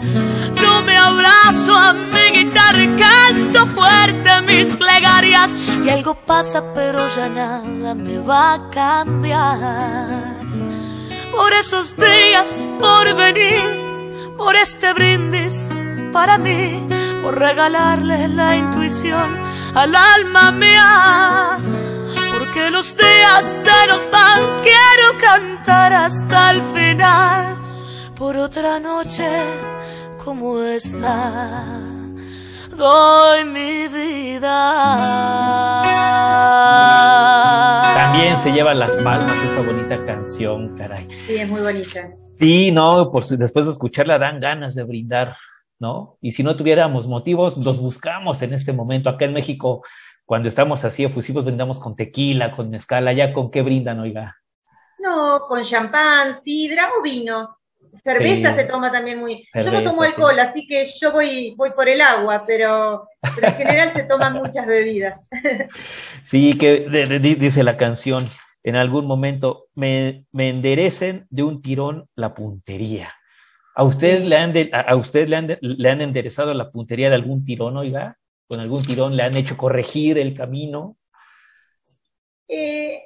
Yo 0.53 0.81
me 0.83 0.95
abrazo 0.95 1.75
a 1.75 1.93
mi 1.93 2.25
guitarra 2.31 2.83
y 2.83 2.95
canto 2.95 3.65
fuerte 3.65 4.41
mis 4.45 4.75
plegarias. 4.75 5.57
Y 5.83 5.89
algo 5.89 6.13
pasa, 6.13 6.63
pero 6.75 6.99
ya 7.15 7.27
nada 7.27 7.95
me 7.95 8.19
va 8.19 8.53
a 8.53 8.69
cambiar 8.69 10.37
por 11.31 11.51
esos 11.53 11.95
días 11.97 12.63
por 12.79 13.15
venir, 13.15 14.35
por 14.37 14.55
este 14.55 14.93
brindis 14.93 15.67
para 16.13 16.37
mí, 16.37 16.85
por 17.23 17.39
regalarle 17.39 18.27
la 18.27 18.55
intuición 18.55 19.48
al 19.73 19.95
alma 19.95 20.51
mía. 20.51 21.59
Porque 22.31 22.69
los 22.71 22.95
días 22.95 23.63
se 23.63 23.87
nos 23.87 24.09
van, 24.11 24.41
quiero 24.61 25.17
cantar 25.19 25.93
hasta 25.93 26.51
el 26.51 26.61
final, 26.73 27.57
por 28.15 28.35
otra 28.37 28.79
noche 28.79 29.27
como 30.23 30.61
esta. 30.61 31.65
Doy 32.75 33.43
mi 33.43 33.87
vida. 33.89 34.49
También 37.93 38.37
se 38.37 38.53
lleva 38.53 38.73
las 38.73 38.95
palmas 39.03 39.35
esta 39.43 39.61
bonita 39.61 40.05
canción, 40.05 40.77
caray. 40.77 41.07
Sí, 41.27 41.35
es 41.35 41.49
muy 41.49 41.61
bonita. 41.61 42.09
Sí, 42.39 42.71
no, 42.71 43.11
por, 43.11 43.25
después 43.25 43.65
de 43.65 43.73
escucharla 43.73 44.17
dan 44.17 44.39
ganas 44.39 44.75
de 44.75 44.83
brindar, 44.83 45.35
¿no? 45.79 46.17
Y 46.21 46.31
si 46.31 46.43
no 46.43 46.55
tuviéramos 46.55 47.07
motivos, 47.07 47.57
los 47.57 47.79
buscamos 47.79 48.41
en 48.41 48.53
este 48.53 48.73
momento. 48.73 49.09
Acá 49.09 49.25
en 49.25 49.33
México, 49.33 49.83
cuando 50.25 50.49
estamos 50.49 50.85
así 50.85 51.03
efusivos, 51.03 51.45
brindamos 51.45 51.79
con 51.79 51.95
tequila, 51.95 52.51
con 52.51 52.69
mezcal. 52.69 53.07
¿Allá 53.07 53.33
con 53.33 53.49
qué 53.49 53.61
brindan, 53.61 53.99
oiga? 53.99 54.35
No, 54.99 55.41
con 55.47 55.63
champán, 55.63 56.41
sidra 56.43 56.89
o 56.99 57.01
vino. 57.01 57.57
Cerveza 58.03 58.55
se 58.55 58.65
toma 58.65 58.91
también 58.91 59.19
muy. 59.19 59.47
yo 59.53 59.71
no 59.71 59.81
tomo 59.81 60.03
alcohol, 60.03 60.39
así 60.39 60.67
que 60.67 60.91
yo 60.99 61.11
voy, 61.11 61.55
voy 61.55 61.71
por 61.71 61.89
el 61.89 62.01
agua, 62.01 62.43
pero, 62.45 63.07
en 63.41 63.55
general 63.55 63.93
se 63.95 64.03
toman 64.03 64.33
muchas 64.33 64.67
bebidas. 64.67 65.19
sí, 66.23 66.57
que 66.57 66.87
dice 67.19 67.63
la 67.63 67.77
canción, 67.77 68.27
en 68.63 68.75
algún 68.75 69.07
momento 69.07 69.67
me, 69.75 70.25
me, 70.31 70.49
enderecen 70.49 71.25
de 71.29 71.43
un 71.43 71.61
tirón 71.61 72.07
la 72.15 72.33
puntería. 72.33 73.09
¿A 73.79 73.83
usted, 73.85 74.25
le 74.25 74.35
han, 74.35 74.53
a 74.73 74.95
usted 74.97 75.29
le, 75.29 75.37
han, 75.37 75.57
le 75.61 75.89
han 75.89 76.01
enderezado 76.01 76.53
la 76.53 76.69
puntería 76.69 77.07
de 77.07 77.15
algún 77.15 77.45
tirón, 77.45 77.77
oiga? 77.77 78.17
¿Con 78.45 78.59
algún 78.59 78.83
tirón 78.83 79.15
le 79.15 79.23
han 79.23 79.37
hecho 79.37 79.55
corregir 79.55 80.17
el 80.17 80.33
camino? 80.33 80.97
Eh, 82.45 83.03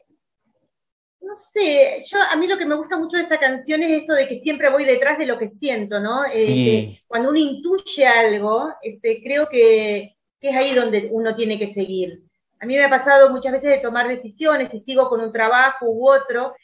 no 1.22 1.36
sé, 1.36 2.04
yo 2.08 2.18
a 2.20 2.36
mí 2.38 2.48
lo 2.48 2.58
que 2.58 2.66
me 2.66 2.74
gusta 2.74 2.98
mucho 2.98 3.18
de 3.18 3.22
esta 3.22 3.40
canción 3.40 3.84
es 3.84 4.02
esto 4.02 4.14
de 4.14 4.28
que 4.28 4.40
siempre 4.40 4.72
voy 4.72 4.84
detrás 4.84 5.20
de 5.20 5.28
lo 5.28 5.38
que 5.38 5.52
siento, 5.60 6.00
¿no? 6.00 6.24
Este, 6.26 7.04
cuando 7.06 7.30
uno 7.30 7.38
intuye 7.38 8.08
algo, 8.08 8.74
este, 8.82 9.22
creo 9.22 9.48
que, 9.50 10.16
es 10.42 10.56
ahí 10.56 10.74
donde 10.74 11.08
uno 11.12 11.36
tiene 11.36 11.60
que 11.60 11.72
seguir. 11.76 12.24
A 12.60 12.66
mí 12.66 12.76
me 12.76 12.84
ha 12.84 12.90
pasado 12.90 13.30
muchas 13.30 13.52
veces 13.52 13.70
de 13.70 13.78
tomar 13.78 14.08
decisiones, 14.08 14.72
si 14.72 14.80
sigo 14.80 15.08
con 15.08 15.22
un 15.22 15.32
trabajo 15.32 15.86
u 15.86 16.10
otro, 16.10 16.56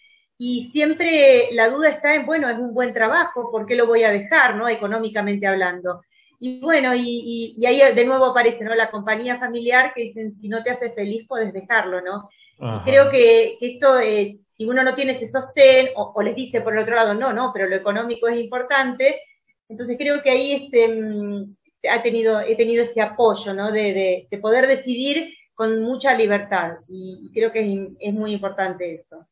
y 0.41 0.69
siempre 0.71 1.49
la 1.51 1.69
duda 1.69 1.89
está 1.89 2.15
en, 2.15 2.25
bueno, 2.25 2.49
es 2.49 2.57
un 2.57 2.73
buen 2.73 2.93
trabajo, 2.93 3.51
¿por 3.51 3.65
qué 3.65 3.75
lo 3.75 3.85
voy 3.85 4.03
a 4.03 4.09
dejar, 4.09 4.55
¿no? 4.55 4.69
Económicamente 4.69 5.45
hablando. 5.45 6.01
Y 6.39 6.61
bueno, 6.61 6.95
y, 6.95 7.61
ahí 7.65 7.81
de 7.93 8.05
nuevo 8.05 8.27
aparece, 8.27 8.63
¿no? 8.63 8.73
La 8.73 8.89
compañía 8.89 9.37
familiar 9.37 9.91
que 9.93 10.03
dicen, 10.03 10.39
si 10.39 10.47
no 10.47 10.63
te 10.63 10.69
hace 10.69 10.91
feliz, 10.91 11.27
puedes 11.27 11.51
dejarlo, 11.51 11.99
¿no? 11.99 12.29
Y 12.57 12.89
creo 12.89 13.11
que, 13.11 13.57
esto 13.59 13.99
eh, 13.99 14.39
si 14.55 14.65
uno 14.65 14.81
no 14.81 14.95
tiene 14.95 15.11
ese 15.11 15.27
sostén, 15.27 15.89
o, 15.97 16.21
les 16.21 16.35
dice 16.35 16.61
por 16.61 16.73
el 16.73 16.83
otro 16.83 16.95
lado, 16.95 17.13
no, 17.13 17.33
no, 17.33 17.51
pero 17.53 17.67
lo 17.67 17.75
económico 17.75 18.29
es 18.29 18.39
importante, 18.39 19.21
entonces 19.67 19.97
creo 19.97 20.23
que 20.23 20.29
ahí 20.29 20.53
este, 20.53 20.87
mm, 20.87 21.55
ha 21.89 22.01
tenido, 22.01 22.39
he 22.39 22.55
tenido 22.55 22.85
ese 22.85 23.01
apoyo, 23.01 23.53
¿no? 23.53 23.73
De, 23.73 24.25
de, 24.31 24.37
poder 24.37 24.67
decidir 24.67 25.33
con 25.53 25.83
mucha 25.83 26.13
libertad 26.13 26.77
y 26.87 27.29
creo 27.33 27.51
que 27.51 27.89
es, 27.99 28.13
muy 28.13 28.31
importante 28.31 28.95
eso. 28.95 29.27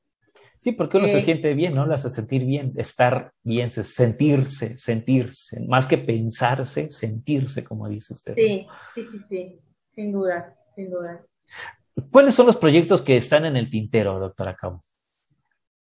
Sí, 0.57 0.71
porque 0.71 0.97
uno 0.97 1.07
se 1.07 1.21
siente 1.21 1.53
bien, 1.53 1.75
¿no? 1.75 1.85
Las 1.85 2.05
hace 2.05 2.15
sentir 2.15 2.43
bien, 2.43 2.73
estar 2.77 3.31
bien, 3.43 3.69
sentirse, 3.69 4.77
sentirse, 4.77 5.59
más 5.67 5.87
que 5.87 5.99
pensarse, 5.99 6.89
sentirse, 6.89 7.63
como 7.63 7.87
dice 7.87 8.13
usted. 8.13 8.33
Sí, 8.35 8.67
sí, 8.95 9.07
sí, 9.11 9.19
sí, 9.29 9.59
sin 9.93 10.11
duda, 10.11 10.57
sin 10.75 10.89
duda. 10.89 11.23
¿Cuáles 12.11 12.33
son 12.33 12.47
los 12.47 12.57
proyectos 12.57 13.01
que 13.01 13.17
están 13.17 13.45
en 13.45 13.55
el 13.55 13.69
tintero, 13.69 14.19
doctora 14.19 14.55
Cabo? 14.55 14.83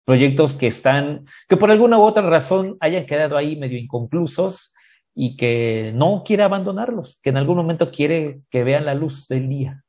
Proyectos 0.05 0.53
que 0.53 0.67
están, 0.67 1.25
que 1.47 1.57
por 1.57 1.69
alguna 1.69 1.97
u 1.97 2.01
otra 2.01 2.23
razón 2.23 2.77
hayan 2.79 3.05
quedado 3.05 3.37
ahí 3.37 3.57
medio 3.57 3.77
inconclusos 3.77 4.73
y 5.13 5.35
que 5.35 5.91
no 5.95 6.23
quiere 6.25 6.43
abandonarlos, 6.43 7.19
que 7.21 7.29
en 7.29 7.37
algún 7.37 7.57
momento 7.57 7.91
quiere 7.91 8.41
que 8.49 8.63
vean 8.63 8.85
la 8.85 8.95
luz 8.95 9.27
del 9.27 9.47
día. 9.47 9.83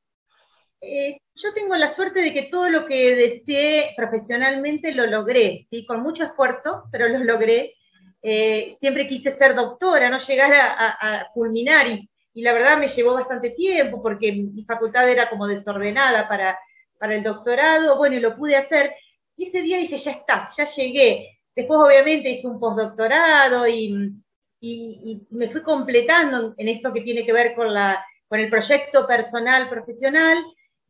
Eh, 0.81 1.19
yo 1.45 1.53
tengo 1.53 1.77
la 1.77 1.95
suerte 1.95 2.23
de 2.23 2.33
que 2.33 2.45
todo 2.45 2.71
lo 2.71 2.87
que 2.87 3.15
deseé 3.15 3.93
profesionalmente 3.97 4.93
lo 4.93 5.07
logré, 5.07 5.67
¿sí? 5.69 5.85
con 5.85 6.03
mucho 6.03 6.25
esfuerzo, 6.25 6.85
pero 6.91 7.07
lo 7.09 7.23
logré. 7.23 7.75
Eh, 8.23 8.77
siempre 8.81 9.07
quise 9.07 9.37
ser 9.37 9.55
doctora, 9.55 10.09
no 10.09 10.19
llegar 10.19 10.53
a, 10.55 11.29
culminar 11.35 11.87
y, 11.87 12.09
la 12.37 12.53
verdad 12.53 12.79
me 12.79 12.89
llevó 12.89 13.15
bastante 13.15 13.51
tiempo 13.51 14.03
porque 14.03 14.33
mi 14.33 14.65
facultad 14.65 15.09
era 15.09 15.31
como 15.31 15.47
desordenada 15.47 16.27
para, 16.27 16.59
para 16.99 17.15
el 17.15 17.23
doctorado, 17.23 17.97
bueno, 17.97 18.17
y 18.17 18.21
lo 18.21 18.37
pude 18.37 18.57
hacer. 18.57 18.93
Y 19.37 19.47
ese 19.47 19.63
día 19.63 19.79
dije, 19.79 19.99
ya 19.99 20.13
está, 20.13 20.51
ya 20.57 20.65
llegué. 20.65 21.39
Después 21.55 21.79
obviamente 21.79 22.31
hice 22.31 22.49
un 22.49 22.59
postdoctorado 22.59 23.69
y, 23.69 24.15
y, 24.61 25.27
me 25.31 25.51
fui 25.51 25.63
completando 25.63 26.55
en 26.57 26.69
esto 26.69 26.93
que 26.93 27.03
tiene 27.03 27.25
que 27.25 27.33
ver 27.33 27.55
con, 27.55 27.73
la, 27.73 28.05
con 28.27 28.41
el 28.41 28.51
proyecto 28.51 29.07
personal, 29.07 29.69
profesional 29.69 30.45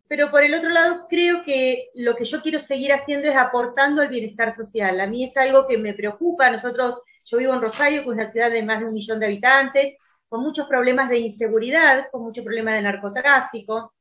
pero 0.09 0.31
por 0.31 0.43
el 0.43 0.55
otro 0.55 0.71
lado 0.71 1.07
creo 1.09 1.45
que 1.45 1.91
lo 1.95 2.17
que 2.17 2.25
yo 2.25 2.43
quiero 2.43 2.61
seguir 2.61 2.93
haciendo 2.93 3.29
es 3.29 3.37
aportando 3.37 4.03
al 4.03 4.09
bienestar 4.09 4.55
social. 4.55 5.01
A 5.01 5.07
mí 5.07 5.25
es 5.25 5.37
algo 5.37 5.67
que 5.67 5.79
me 5.79 5.95
preocupa. 5.95 6.51
Nosotros, 6.51 7.01
yo 7.25 7.39
vivo 7.39 7.55
en 7.55 7.63
Rosario, 7.63 8.03
que 8.03 8.09
es 8.09 8.15
una 8.15 8.31
ciudad 8.31 8.51
de 8.51 8.63
más 8.63 8.81
de 8.81 8.87
un 8.87 8.95
millón 8.95 9.19
de 9.19 9.27
habitantes, 9.27 9.97
con 10.29 10.43
muchos 10.43 10.67
problemas 10.67 11.09
de 11.09 11.19
inseguridad, 11.19 12.07
con 12.11 12.23
muchos 12.23 12.45
problemas 12.45 12.75
de 12.75 12.83
narcotráfico, 12.83 13.95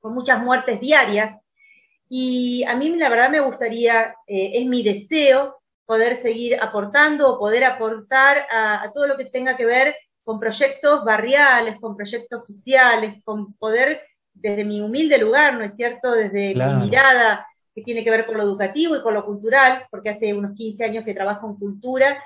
con 0.00 0.14
muchas 0.14 0.42
muertes 0.42 0.80
diarias. 0.80 1.40
Y 2.08 2.64
a 2.64 2.76
mí 2.76 2.90
la 2.96 3.08
verdad 3.08 3.30
me 3.30 3.40
gustaría, 3.40 4.14
eh, 4.26 4.52
es 4.54 4.66
mi 4.66 4.82
deseo, 4.82 5.60
poder 5.86 6.22
seguir 6.22 6.58
aportando 6.60 7.28
o 7.28 7.38
poder 7.38 7.64
aportar 7.64 8.46
a 8.50 8.90
todo 8.94 9.06
lo 9.06 9.16
que 9.18 9.26
tenga 9.26 9.54
que 9.56 9.66
ver 9.66 9.94
con 10.24 10.40
proyectos 10.40 11.04
barriales, 11.04 11.78
con 11.78 11.94
proyectos 11.94 12.46
sociales, 12.46 13.22
con 13.24 13.52
poder 13.54 14.00
desde 14.34 14.64
mi 14.64 14.80
humilde 14.80 15.18
lugar, 15.18 15.54
¿no 15.54 15.64
es 15.64 15.74
cierto? 15.76 16.12
Desde 16.12 16.54
mi 16.54 16.84
mirada 16.84 17.46
que 17.74 17.82
tiene 17.82 18.04
que 18.04 18.10
ver 18.10 18.26
con 18.26 18.36
lo 18.36 18.42
educativo 18.44 18.96
y 18.96 19.02
con 19.02 19.14
lo 19.14 19.22
cultural, 19.22 19.84
porque 19.90 20.10
hace 20.10 20.32
unos 20.32 20.52
15 20.54 20.84
años 20.84 21.04
que 21.04 21.14
trabajo 21.14 21.48
en 21.48 21.56
cultura, 21.56 22.22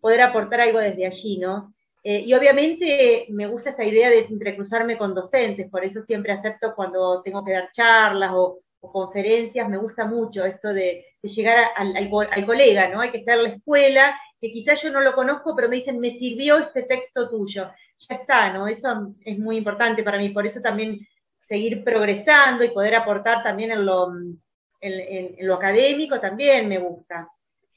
poder 0.00 0.22
aportar 0.22 0.60
algo 0.60 0.78
desde 0.78 1.06
allí, 1.06 1.38
¿no? 1.38 1.74
Eh, 2.02 2.22
y 2.24 2.32
obviamente 2.34 3.26
me 3.30 3.46
gusta 3.46 3.70
esta 3.70 3.84
idea 3.84 4.08
de 4.08 4.20
entrecruzarme 4.20 4.96
con 4.96 5.14
docentes, 5.14 5.68
por 5.68 5.84
eso 5.84 6.00
siempre 6.02 6.32
acepto 6.32 6.74
cuando 6.74 7.20
tengo 7.22 7.44
que 7.44 7.52
dar 7.52 7.70
charlas 7.72 8.30
o, 8.34 8.60
conferencias, 8.80 9.68
me 9.68 9.78
gusta 9.78 10.04
mucho 10.04 10.44
esto 10.44 10.72
de, 10.72 11.04
llegar 11.22 11.72
al, 11.74 11.96
al, 11.96 12.46
colega, 12.46 12.88
¿no? 12.88 13.00
Hay 13.00 13.10
que 13.10 13.18
estar 13.18 13.36
en 13.36 13.42
la 13.42 13.48
escuela, 13.48 14.16
que 14.40 14.52
quizás 14.52 14.80
yo 14.80 14.92
no 14.92 15.00
lo 15.00 15.12
conozco, 15.12 15.56
pero 15.56 15.68
me 15.68 15.74
dicen, 15.74 15.98
me 15.98 16.16
sirvió 16.16 16.58
este 16.58 16.84
texto 16.84 17.28
tuyo. 17.28 17.68
Ya 17.98 18.14
está, 18.14 18.52
¿no? 18.52 18.68
Eso 18.68 19.12
es 19.24 19.38
muy 19.40 19.56
importante 19.56 20.04
para 20.04 20.18
mí, 20.18 20.28
por 20.28 20.46
eso 20.46 20.60
también 20.60 21.00
seguir 21.48 21.84
progresando 21.84 22.64
y 22.64 22.70
poder 22.70 22.94
aportar 22.96 23.42
también 23.42 23.72
en 23.72 23.86
lo, 23.86 25.54
académico 25.54 26.20
también 26.20 26.68
me 26.68 26.78
gusta. 26.78 27.28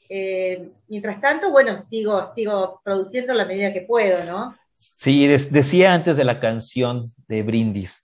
Eh, 0.07 0.69
mientras 0.87 1.21
tanto, 1.21 1.51
bueno, 1.51 1.77
sigo, 1.83 2.33
sigo 2.33 2.81
produciendo 2.83 3.33
la 3.33 3.45
medida 3.45 3.71
que 3.71 3.81
puedo, 3.81 4.23
¿no? 4.25 4.55
Sí, 4.75 5.27
decía 5.27 5.93
antes 5.93 6.17
de 6.17 6.23
la 6.23 6.39
canción 6.39 7.11
de 7.27 7.43
Brindis 7.43 8.03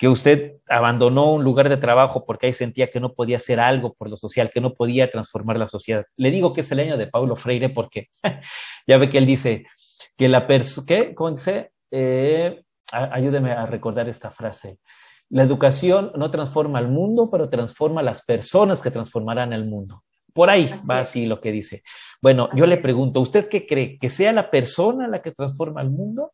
que 0.00 0.08
usted 0.08 0.54
abandonó 0.66 1.34
un 1.34 1.44
lugar 1.44 1.68
de 1.68 1.76
trabajo 1.76 2.24
porque 2.24 2.46
ahí 2.46 2.54
sentía 2.54 2.90
que 2.90 3.00
no 3.00 3.12
podía 3.12 3.36
hacer 3.36 3.60
algo 3.60 3.92
por 3.92 4.08
lo 4.08 4.16
social, 4.16 4.50
que 4.50 4.62
no 4.62 4.72
podía 4.72 5.10
transformar 5.10 5.58
la 5.58 5.66
sociedad. 5.66 6.06
Le 6.16 6.30
digo 6.30 6.54
que 6.54 6.62
es 6.62 6.72
el 6.72 6.80
año 6.80 6.96
de 6.96 7.06
Paulo 7.06 7.36
Freire 7.36 7.68
porque 7.68 8.08
ya 8.86 8.96
ve 8.96 9.10
que 9.10 9.18
él 9.18 9.26
dice 9.26 9.66
que 10.16 10.30
la 10.30 10.46
persona, 10.46 10.86
¿qué? 10.88 11.14
¿Cómo 11.14 11.32
dice? 11.32 11.72
Eh, 11.90 12.62
ayúdeme 12.92 13.52
a 13.52 13.66
recordar 13.66 14.08
esta 14.08 14.30
frase. 14.30 14.78
La 15.28 15.44
educación 15.44 16.12
no 16.16 16.30
transforma 16.30 16.78
al 16.78 16.88
mundo, 16.88 17.30
pero 17.30 17.48
transforma 17.48 18.00
a 18.00 18.04
las 18.04 18.22
personas 18.22 18.82
que 18.82 18.90
transformarán 18.90 19.52
el 19.52 19.64
mundo. 19.64 20.02
Por 20.32 20.50
ahí 20.50 20.70
va 20.88 21.00
así 21.00 21.26
lo 21.26 21.40
que 21.40 21.52
dice. 21.52 21.82
Bueno, 22.20 22.48
yo 22.54 22.66
le 22.66 22.78
pregunto, 22.78 23.20
¿usted 23.20 23.48
qué 23.48 23.66
cree? 23.66 23.98
¿Que 23.98 24.10
sea 24.10 24.32
la 24.32 24.50
persona 24.50 25.08
la 25.08 25.22
que 25.22 25.30
transforma 25.32 25.80
al 25.80 25.90
mundo? 25.90 26.32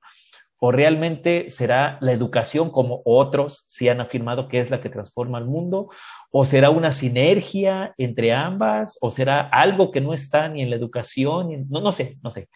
¿O 0.58 0.72
realmente 0.72 1.50
será 1.50 1.98
la 2.00 2.12
educación 2.12 2.70
como 2.70 3.02
otros 3.04 3.66
sí 3.68 3.90
han 3.90 4.00
afirmado 4.00 4.48
que 4.48 4.58
es 4.58 4.70
la 4.70 4.80
que 4.80 4.88
transforma 4.88 5.36
al 5.38 5.44
mundo? 5.44 5.88
¿O 6.30 6.46
será 6.46 6.70
una 6.70 6.92
sinergia 6.92 7.94
entre 7.98 8.32
ambas? 8.32 8.96
¿O 9.02 9.10
será 9.10 9.40
algo 9.40 9.90
que 9.90 10.00
no 10.00 10.14
está 10.14 10.48
ni 10.48 10.62
en 10.62 10.70
la 10.70 10.76
educación? 10.76 11.66
No, 11.68 11.80
no 11.80 11.92
sé, 11.92 12.18
no 12.22 12.30
sé. 12.30 12.48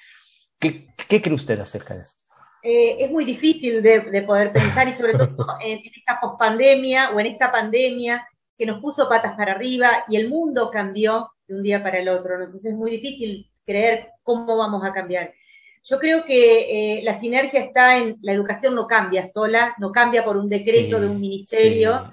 ¿Qué, 0.58 0.88
qué 1.08 1.20
cree 1.20 1.34
usted 1.34 1.60
acerca 1.60 1.94
de 1.94 2.00
eso? 2.00 2.16
Eh, 2.62 2.96
es 3.04 3.10
muy 3.10 3.24
difícil 3.24 3.82
de, 3.82 4.22
poder 4.22 4.52
pensar 4.52 4.86
y 4.88 4.92
sobre 4.92 5.14
todo 5.14 5.28
en, 5.64 5.78
esta 5.78 6.20
pospandemia 6.20 7.10
o 7.10 7.20
en 7.20 7.26
esta 7.26 7.50
pandemia 7.50 8.26
que 8.58 8.66
nos 8.66 8.80
puso 8.80 9.08
patas 9.08 9.34
para 9.36 9.52
arriba 9.52 10.04
y 10.08 10.16
el 10.16 10.28
mundo 10.28 10.70
cambió 10.70 11.30
de 11.48 11.54
un 11.54 11.62
día 11.62 11.82
para 11.82 11.98
el 11.98 12.08
otro. 12.08 12.34
Entonces 12.34 12.72
es 12.72 12.76
muy 12.76 12.90
difícil 12.90 13.48
creer 13.64 14.10
cómo 14.22 14.56
vamos 14.56 14.84
a 14.84 14.92
cambiar. 14.92 15.32
Yo 15.84 15.98
creo 15.98 16.24
que 16.24 16.98
eh, 16.98 17.02
la 17.02 17.18
sinergia 17.20 17.60
está 17.60 17.96
en 17.96 18.18
la 18.20 18.32
educación 18.32 18.74
no 18.74 18.86
cambia 18.86 19.30
sola, 19.30 19.74
no 19.78 19.90
cambia 19.92 20.22
por 20.22 20.36
un 20.36 20.48
decreto 20.50 21.00
de 21.00 21.08
un 21.08 21.18
ministerio, 21.18 22.12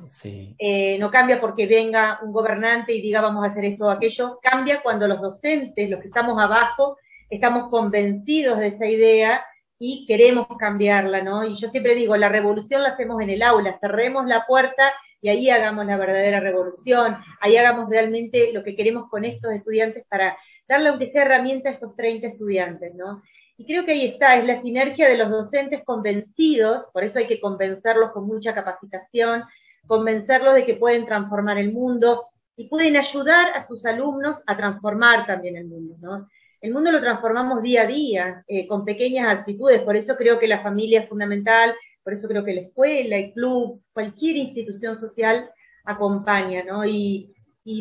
eh, 0.57 0.97
no 0.99 1.11
cambia 1.11 1.41
porque 1.41 1.67
venga 1.67 2.19
un 2.23 2.31
gobernante 2.31 2.93
y 2.93 3.01
diga 3.01 3.19
vamos 3.19 3.43
a 3.43 3.49
hacer 3.49 3.65
esto 3.65 3.85
o 3.85 3.89
aquello, 3.89 4.39
cambia 4.41 4.81
cuando 4.81 5.05
los 5.05 5.19
docentes, 5.21 5.89
los 5.89 5.99
que 5.99 6.07
estamos 6.07 6.41
abajo, 6.41 6.97
estamos 7.29 7.69
convencidos 7.69 8.57
de 8.59 8.67
esa 8.67 8.87
idea 8.87 9.43
y 9.79 10.05
queremos 10.07 10.47
cambiarla, 10.57 11.21
¿no? 11.21 11.45
Y 11.45 11.55
yo 11.55 11.69
siempre 11.69 11.95
digo, 11.95 12.17
la 12.17 12.29
revolución 12.29 12.83
la 12.83 12.89
hacemos 12.89 13.21
en 13.21 13.29
el 13.29 13.43
aula, 13.43 13.77
cerremos 13.79 14.25
la 14.25 14.45
puerta 14.45 14.93
y 15.21 15.29
ahí 15.29 15.49
hagamos 15.49 15.85
la 15.85 15.97
verdadera 15.97 16.39
revolución, 16.39 17.17
ahí 17.41 17.57
hagamos 17.57 17.89
realmente 17.89 18.51
lo 18.53 18.63
que 18.63 18.75
queremos 18.75 19.09
con 19.09 19.25
estos 19.25 19.51
estudiantes 19.53 20.05
para 20.07 20.37
darle 20.67 20.89
aunque 20.89 21.11
sea 21.11 21.23
herramienta 21.23 21.69
a 21.69 21.73
estos 21.73 21.95
30 21.95 22.27
estudiantes, 22.27 22.93
¿no? 22.95 23.21
Y 23.57 23.65
creo 23.65 23.85
que 23.85 23.93
ahí 23.93 24.05
está, 24.05 24.35
es 24.37 24.45
la 24.45 24.61
sinergia 24.61 25.09
de 25.09 25.17
los 25.17 25.29
docentes 25.29 25.83
convencidos, 25.83 26.83
por 26.93 27.03
eso 27.03 27.17
hay 27.19 27.27
que 27.27 27.39
convencerlos 27.39 28.11
con 28.11 28.27
mucha 28.27 28.53
capacitación, 28.53 29.43
convencerlos 29.87 30.53
de 30.53 30.65
que 30.65 30.75
pueden 30.75 31.05
transformar 31.05 31.57
el 31.57 31.73
mundo 31.73 32.27
y 32.55 32.67
pueden 32.67 32.97
ayudar 32.97 33.49
a 33.55 33.65
sus 33.65 33.85
alumnos 33.85 34.43
a 34.45 34.57
transformar 34.57 35.25
también 35.25 35.55
el 35.57 35.65
mundo, 35.65 35.95
¿no? 35.99 36.29
El 36.61 36.73
mundo 36.73 36.91
lo 36.91 37.01
transformamos 37.01 37.61
día 37.61 37.83
a 37.83 37.87
día, 37.87 38.43
eh, 38.47 38.67
con 38.67 38.83
pequeñas 38.83 39.37
actitudes, 39.37 39.81
por 39.83 39.95
eso 39.95 40.15
creo 40.15 40.39
que 40.39 40.47
la 40.47 40.63
familia 40.63 41.01
es 41.01 41.09
fundamental, 41.09 41.75
por 42.03 42.13
eso 42.13 42.27
creo 42.27 42.43
que 42.43 42.53
la 42.53 42.61
escuela, 42.61 43.17
el 43.17 43.33
club, 43.33 43.83
cualquier 43.93 44.37
institución 44.37 44.97
social 44.97 45.49
acompaña, 45.83 46.63
¿no? 46.63 46.85
Y, 46.85 47.33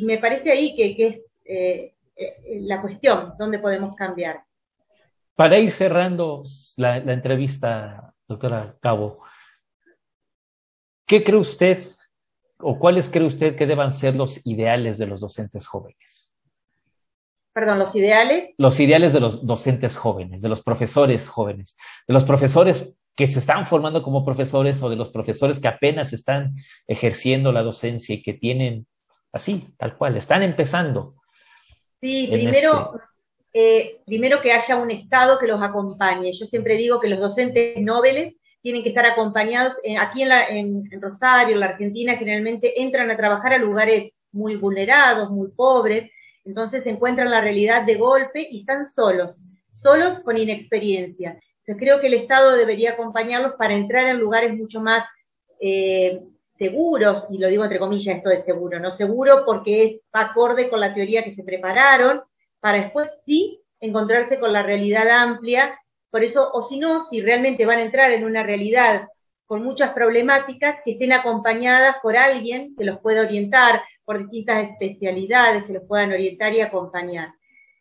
me 0.02 0.18
parece 0.18 0.50
ahí 0.50 0.74
que, 0.74 1.06
es 1.06 1.16
eh, 1.44 1.94
eh, 2.16 2.58
la 2.62 2.82
cuestión, 2.82 3.34
dónde 3.38 3.60
podemos 3.60 3.94
cambiar. 3.94 4.42
Para 5.36 5.60
ir 5.60 5.70
cerrando 5.70 6.42
la, 6.76 6.98
la 6.98 7.12
entrevista, 7.12 8.12
doctora 8.26 8.76
Cabo, 8.80 9.22
¿qué 11.06 11.22
cree 11.22 11.38
usted 11.38 11.78
o 12.58 12.80
cuáles 12.80 13.08
cree 13.08 13.28
usted 13.28 13.54
que 13.54 13.66
deban 13.66 13.92
ser 13.92 14.16
los 14.16 14.44
ideales 14.44 14.98
de 14.98 15.06
los 15.06 15.20
docentes 15.20 15.68
jóvenes? 15.68 16.25
Perdón, 17.56 17.78
los 17.78 17.96
ideales. 17.96 18.50
Los 18.58 18.78
ideales 18.80 19.14
de 19.14 19.20
los 19.20 19.46
docentes 19.46 19.96
jóvenes, 19.96 20.42
de 20.42 20.50
los 20.50 20.62
profesores 20.62 21.26
jóvenes, 21.26 21.78
de 22.06 22.12
los 22.12 22.24
profesores 22.24 22.94
que 23.16 23.30
se 23.30 23.38
están 23.38 23.64
formando 23.64 24.02
como 24.02 24.26
profesores 24.26 24.82
o 24.82 24.90
de 24.90 24.96
los 24.96 25.08
profesores 25.08 25.58
que 25.58 25.66
apenas 25.66 26.12
están 26.12 26.54
ejerciendo 26.86 27.52
la 27.52 27.62
docencia 27.62 28.14
y 28.14 28.20
que 28.20 28.34
tienen 28.34 28.86
así, 29.32 29.60
tal 29.78 29.96
cual, 29.96 30.18
están 30.18 30.42
empezando. 30.42 31.14
Sí, 31.98 32.28
primero, 32.30 32.92
este 33.54 33.78
eh, 33.78 34.00
primero 34.04 34.42
que 34.42 34.52
haya 34.52 34.76
un 34.76 34.90
Estado 34.90 35.38
que 35.38 35.46
los 35.46 35.62
acompañe. 35.62 36.34
Yo 36.38 36.44
siempre 36.44 36.76
digo 36.76 37.00
que 37.00 37.08
los 37.08 37.20
docentes 37.20 37.80
nobles 37.80 38.34
tienen 38.60 38.82
que 38.82 38.90
estar 38.90 39.06
acompañados. 39.06 39.72
Eh, 39.82 39.96
aquí 39.96 40.24
en, 40.24 40.30
en 40.92 41.00
Rosario, 41.00 41.54
en 41.54 41.60
la 41.60 41.68
Argentina, 41.68 42.18
generalmente 42.18 42.82
entran 42.82 43.10
a 43.10 43.16
trabajar 43.16 43.54
a 43.54 43.58
lugares 43.58 44.12
muy 44.30 44.56
vulnerados, 44.56 45.30
muy 45.30 45.48
pobres, 45.52 46.10
entonces 46.46 46.84
se 46.84 46.90
encuentran 46.90 47.30
la 47.30 47.40
realidad 47.40 47.84
de 47.84 47.96
golpe 47.96 48.46
y 48.48 48.60
están 48.60 48.86
solos, 48.86 49.38
solos 49.70 50.20
con 50.20 50.38
inexperiencia. 50.38 51.38
Entonces 51.60 51.76
creo 51.78 52.00
que 52.00 52.06
el 52.06 52.14
Estado 52.14 52.52
debería 52.52 52.92
acompañarlos 52.92 53.54
para 53.54 53.74
entrar 53.74 54.06
en 54.06 54.18
lugares 54.18 54.54
mucho 54.56 54.80
más 54.80 55.04
eh, 55.60 56.22
seguros, 56.56 57.24
y 57.30 57.38
lo 57.38 57.48
digo 57.48 57.64
entre 57.64 57.78
comillas 57.78 58.16
esto 58.16 58.30
de 58.30 58.44
seguro, 58.44 58.78
no 58.78 58.92
seguro 58.92 59.44
porque 59.44 59.84
es 59.84 60.00
acorde 60.12 60.70
con 60.70 60.80
la 60.80 60.94
teoría 60.94 61.24
que 61.24 61.34
se 61.34 61.42
prepararon, 61.42 62.22
para 62.60 62.78
después 62.78 63.10
sí 63.26 63.60
encontrarse 63.80 64.38
con 64.38 64.52
la 64.52 64.62
realidad 64.62 65.08
amplia. 65.08 65.78
Por 66.10 66.24
eso, 66.24 66.50
o 66.52 66.62
si 66.62 66.78
no, 66.78 67.04
si 67.08 67.20
realmente 67.20 67.66
van 67.66 67.78
a 67.78 67.82
entrar 67.82 68.10
en 68.12 68.24
una 68.24 68.42
realidad 68.42 69.08
con 69.44 69.62
muchas 69.62 69.92
problemáticas, 69.92 70.80
que 70.84 70.92
estén 70.92 71.12
acompañadas 71.12 71.96
por 72.02 72.16
alguien 72.16 72.74
que 72.76 72.84
los 72.84 72.98
pueda 73.00 73.22
orientar, 73.22 73.82
por 74.06 74.20
distintas 74.20 74.70
especialidades 74.70 75.64
que 75.64 75.74
los 75.74 75.82
puedan 75.82 76.12
orientar 76.12 76.54
y 76.54 76.60
acompañar. 76.62 77.34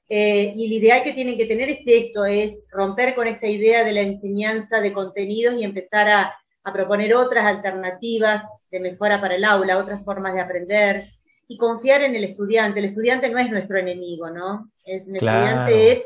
Eh, 0.09 0.53
y 0.55 0.65
el 0.65 0.73
ideal 0.73 1.03
que 1.03 1.13
tienen 1.13 1.37
que 1.37 1.45
tener 1.45 1.69
es 1.69 1.79
esto, 1.85 2.25
es 2.25 2.57
romper 2.71 3.15
con 3.15 3.27
esta 3.27 3.47
idea 3.47 3.83
de 3.83 3.91
la 3.91 4.01
enseñanza 4.01 4.79
de 4.79 4.91
contenidos 4.91 5.55
y 5.55 5.63
empezar 5.63 6.09
a, 6.09 6.35
proponer 6.73 7.13
otras 7.13 7.45
alternativas 7.45 8.43
de 8.71 8.79
mejora 8.79 9.21
para 9.21 9.35
el 9.35 9.43
aula, 9.43 9.77
otras 9.77 10.03
formas 10.03 10.33
de 10.33 10.41
aprender 10.41 11.05
y 11.47 11.57
confiar 11.59 12.01
en 12.01 12.15
el 12.15 12.23
estudiante. 12.23 12.79
El 12.79 12.85
estudiante 12.85 13.29
no 13.29 13.37
es 13.37 13.51
nuestro 13.51 13.77
enemigo, 13.77 14.31
¿no? 14.31 14.71
El, 14.83 15.01
estudiante 15.15 15.91
es, 15.91 16.05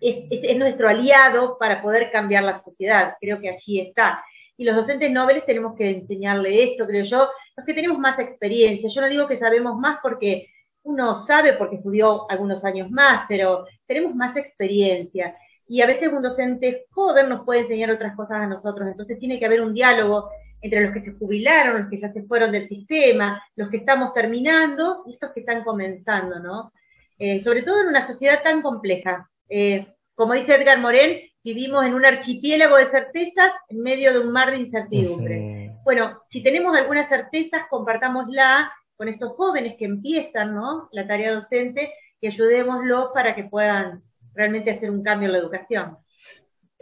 es, 0.00 0.56
nuestro 0.56 0.88
aliado 0.88 1.58
para 1.58 1.82
poder 1.82 2.12
cambiar 2.12 2.44
la 2.44 2.58
sociedad. 2.58 3.14
Creo 3.20 3.40
que 3.40 3.48
allí 3.48 3.80
está. 3.80 4.22
Y 4.60 4.64
los 4.64 4.76
docentes 4.76 5.10
nobles 5.10 5.46
tenemos 5.46 5.74
que 5.74 5.88
enseñarle 5.88 6.62
esto, 6.62 6.86
creo 6.86 7.02
yo, 7.02 7.30
los 7.56 7.64
que 7.64 7.72
tenemos 7.72 7.98
más 7.98 8.18
experiencia. 8.18 8.90
Yo 8.90 9.00
no 9.00 9.08
digo 9.08 9.26
que 9.26 9.38
sabemos 9.38 9.78
más 9.78 10.00
porque 10.02 10.48
uno 10.82 11.16
sabe 11.16 11.54
porque 11.54 11.76
estudió 11.76 12.30
algunos 12.30 12.62
años 12.62 12.90
más, 12.90 13.24
pero 13.26 13.64
tenemos 13.86 14.14
más 14.14 14.36
experiencia. 14.36 15.34
Y 15.66 15.80
a 15.80 15.86
veces 15.86 16.12
un 16.12 16.20
docente 16.22 16.84
joven 16.90 17.30
nos 17.30 17.46
puede 17.46 17.60
enseñar 17.60 17.90
otras 17.90 18.14
cosas 18.14 18.36
a 18.36 18.46
nosotros. 18.46 18.86
Entonces 18.86 19.18
tiene 19.18 19.38
que 19.38 19.46
haber 19.46 19.62
un 19.62 19.72
diálogo 19.72 20.28
entre 20.60 20.82
los 20.82 20.92
que 20.92 21.04
se 21.04 21.14
jubilaron, 21.14 21.80
los 21.80 21.88
que 21.88 21.98
ya 21.98 22.12
se 22.12 22.24
fueron 22.24 22.52
del 22.52 22.68
sistema, 22.68 23.42
los 23.56 23.70
que 23.70 23.78
estamos 23.78 24.12
terminando 24.12 25.04
y 25.06 25.14
estos 25.14 25.32
que 25.32 25.40
están 25.40 25.64
comenzando, 25.64 26.38
¿no? 26.38 26.74
Eh, 27.18 27.40
sobre 27.40 27.62
todo 27.62 27.80
en 27.80 27.86
una 27.86 28.06
sociedad 28.06 28.42
tan 28.42 28.60
compleja. 28.60 29.26
Eh, 29.48 29.86
como 30.14 30.34
dice 30.34 30.54
Edgar 30.54 30.80
Morel, 30.80 31.29
vivimos 31.42 31.84
en 31.84 31.94
un 31.94 32.04
archipiélago 32.04 32.76
de 32.76 32.90
certezas 32.90 33.52
en 33.68 33.82
medio 33.82 34.12
de 34.12 34.20
un 34.20 34.32
mar 34.32 34.50
de 34.50 34.58
incertidumbre. 34.58 35.74
Bueno, 35.84 36.22
si 36.30 36.42
tenemos 36.42 36.76
algunas 36.76 37.08
certezas, 37.08 37.62
compartámosla 37.70 38.72
con 38.96 39.08
estos 39.08 39.32
jóvenes 39.32 39.76
que 39.78 39.86
empiezan 39.86 40.54
¿no? 40.54 40.88
la 40.92 41.06
tarea 41.06 41.34
docente 41.34 41.92
y 42.20 42.26
ayudémoslos 42.26 43.10
para 43.14 43.34
que 43.34 43.44
puedan 43.44 44.02
realmente 44.34 44.70
hacer 44.70 44.90
un 44.90 45.02
cambio 45.02 45.26
en 45.26 45.32
la 45.32 45.38
educación. 45.38 45.96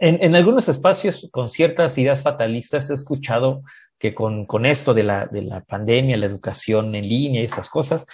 En, 0.01 0.33
algunos 0.33 0.69
espacios 0.69 1.27
con 1.31 1.49
ciertas 1.49 1.97
ideas 1.97 2.21
fatalistas 2.21 2.89
he 2.89 2.93
escuchado 2.93 3.63
que 3.97 4.13
con, 4.13 4.65
esto 4.65 4.93
de 4.93 5.03
la, 5.03 5.25
de 5.25 5.41
la, 5.41 5.61
pandemia, 5.61 6.15
la 6.15 6.25
educación 6.25 6.95
en 6.95 7.07
línea 7.07 7.41
y 7.41 7.45
esas 7.45 7.69
cosas, 7.69 8.05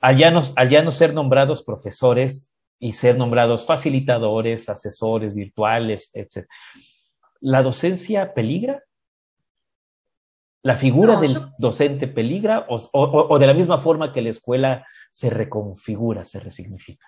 al 0.00 0.18
ya, 0.18 0.30
no, 0.30 0.90
ser 0.90 1.14
nombrados 1.14 1.62
profesores 1.62 2.51
y 2.82 2.94
ser 2.94 3.16
nombrados 3.16 3.64
facilitadores, 3.64 4.68
asesores 4.68 5.36
virtuales, 5.36 6.10
etc., 6.14 6.48
¿la 7.40 7.62
docencia 7.62 8.34
peligra? 8.34 8.82
¿La 10.62 10.74
figura 10.74 11.14
del 11.16 11.36
docente 11.58 12.08
peligra 12.08 12.66
o, 12.68 13.38
de 13.38 13.46
la 13.46 13.54
misma 13.54 13.78
forma 13.78 14.12
que 14.12 14.20
la 14.20 14.30
escuela 14.30 14.84
se 15.12 15.30
reconfigura, 15.30 16.24
se 16.24 16.40
resignifica? 16.40 17.06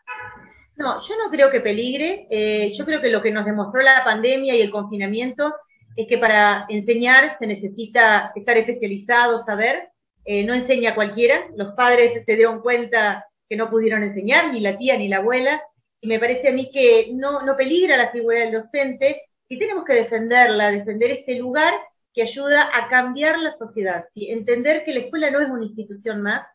No, 0.77 1.03
yo 1.09 1.17
no 1.17 1.29
creo 1.31 1.51
que 1.51 1.61
peligre. 1.61 2.29
Eh, 2.31 2.73
yo 2.77 2.85
creo 2.85 3.01
que 3.01 3.11
lo 3.11 3.21
que 3.21 3.33
nos 3.33 3.45
demostró 3.45 3.83
la 3.83 4.05
pandemia 4.05 4.55
y 4.55 4.61
el 4.61 4.71
confinamiento 4.71 5.53
es 5.97 6.07
que 6.09 6.19
para 6.19 6.67
enseñar 6.69 7.37
se 7.41 7.49
necesita 7.49 8.31
estar 8.37 8.57
especializado, 8.57 9.41
saber. 9.41 9.89
Eh, 10.25 10.45
no 10.45 10.55
enseña 10.55 10.95
cualquiera. 10.95 11.47
Los 11.57 11.75
padres 11.75 12.25
se 12.25 12.37
dieron 12.37 12.61
cuenta 12.61 13.25
que 13.49 13.57
no 13.57 13.71
pudieron 13.71 14.03
enseñar, 14.03 14.53
ni 14.53 14.61
la 14.61 14.77
tía 14.77 14.97
ni 14.97 15.09
la 15.09 15.19
abuela. 15.19 15.63
Y 16.01 16.07
me 16.07 16.19
parece 16.19 16.49
a 16.49 16.53
mí 16.53 16.71
que 16.71 17.11
no, 17.13 17.43
no 17.43 17.57
peligra 17.57 17.97
la 17.97 18.11
figura 18.11 18.41
del 18.41 18.53
docente. 18.53 19.23
Si 19.47 19.59
tenemos 19.59 19.85
que 19.85 19.95
defenderla, 19.95 20.71
defender 20.71 21.11
este 21.11 21.39
lugar 21.39 21.75
que 22.15 22.23
ayuda 22.23 22.71
a 22.73 22.89
cambiar 22.89 23.39
la 23.39 23.55
sociedad, 23.55 24.05
entender 24.15 24.85
que 24.85 24.95
la 24.95 25.01
escuela 25.01 25.31
no 25.31 25.41
es 25.41 25.51
una 25.51 25.65
institución 25.65 26.23
más, 26.23 26.47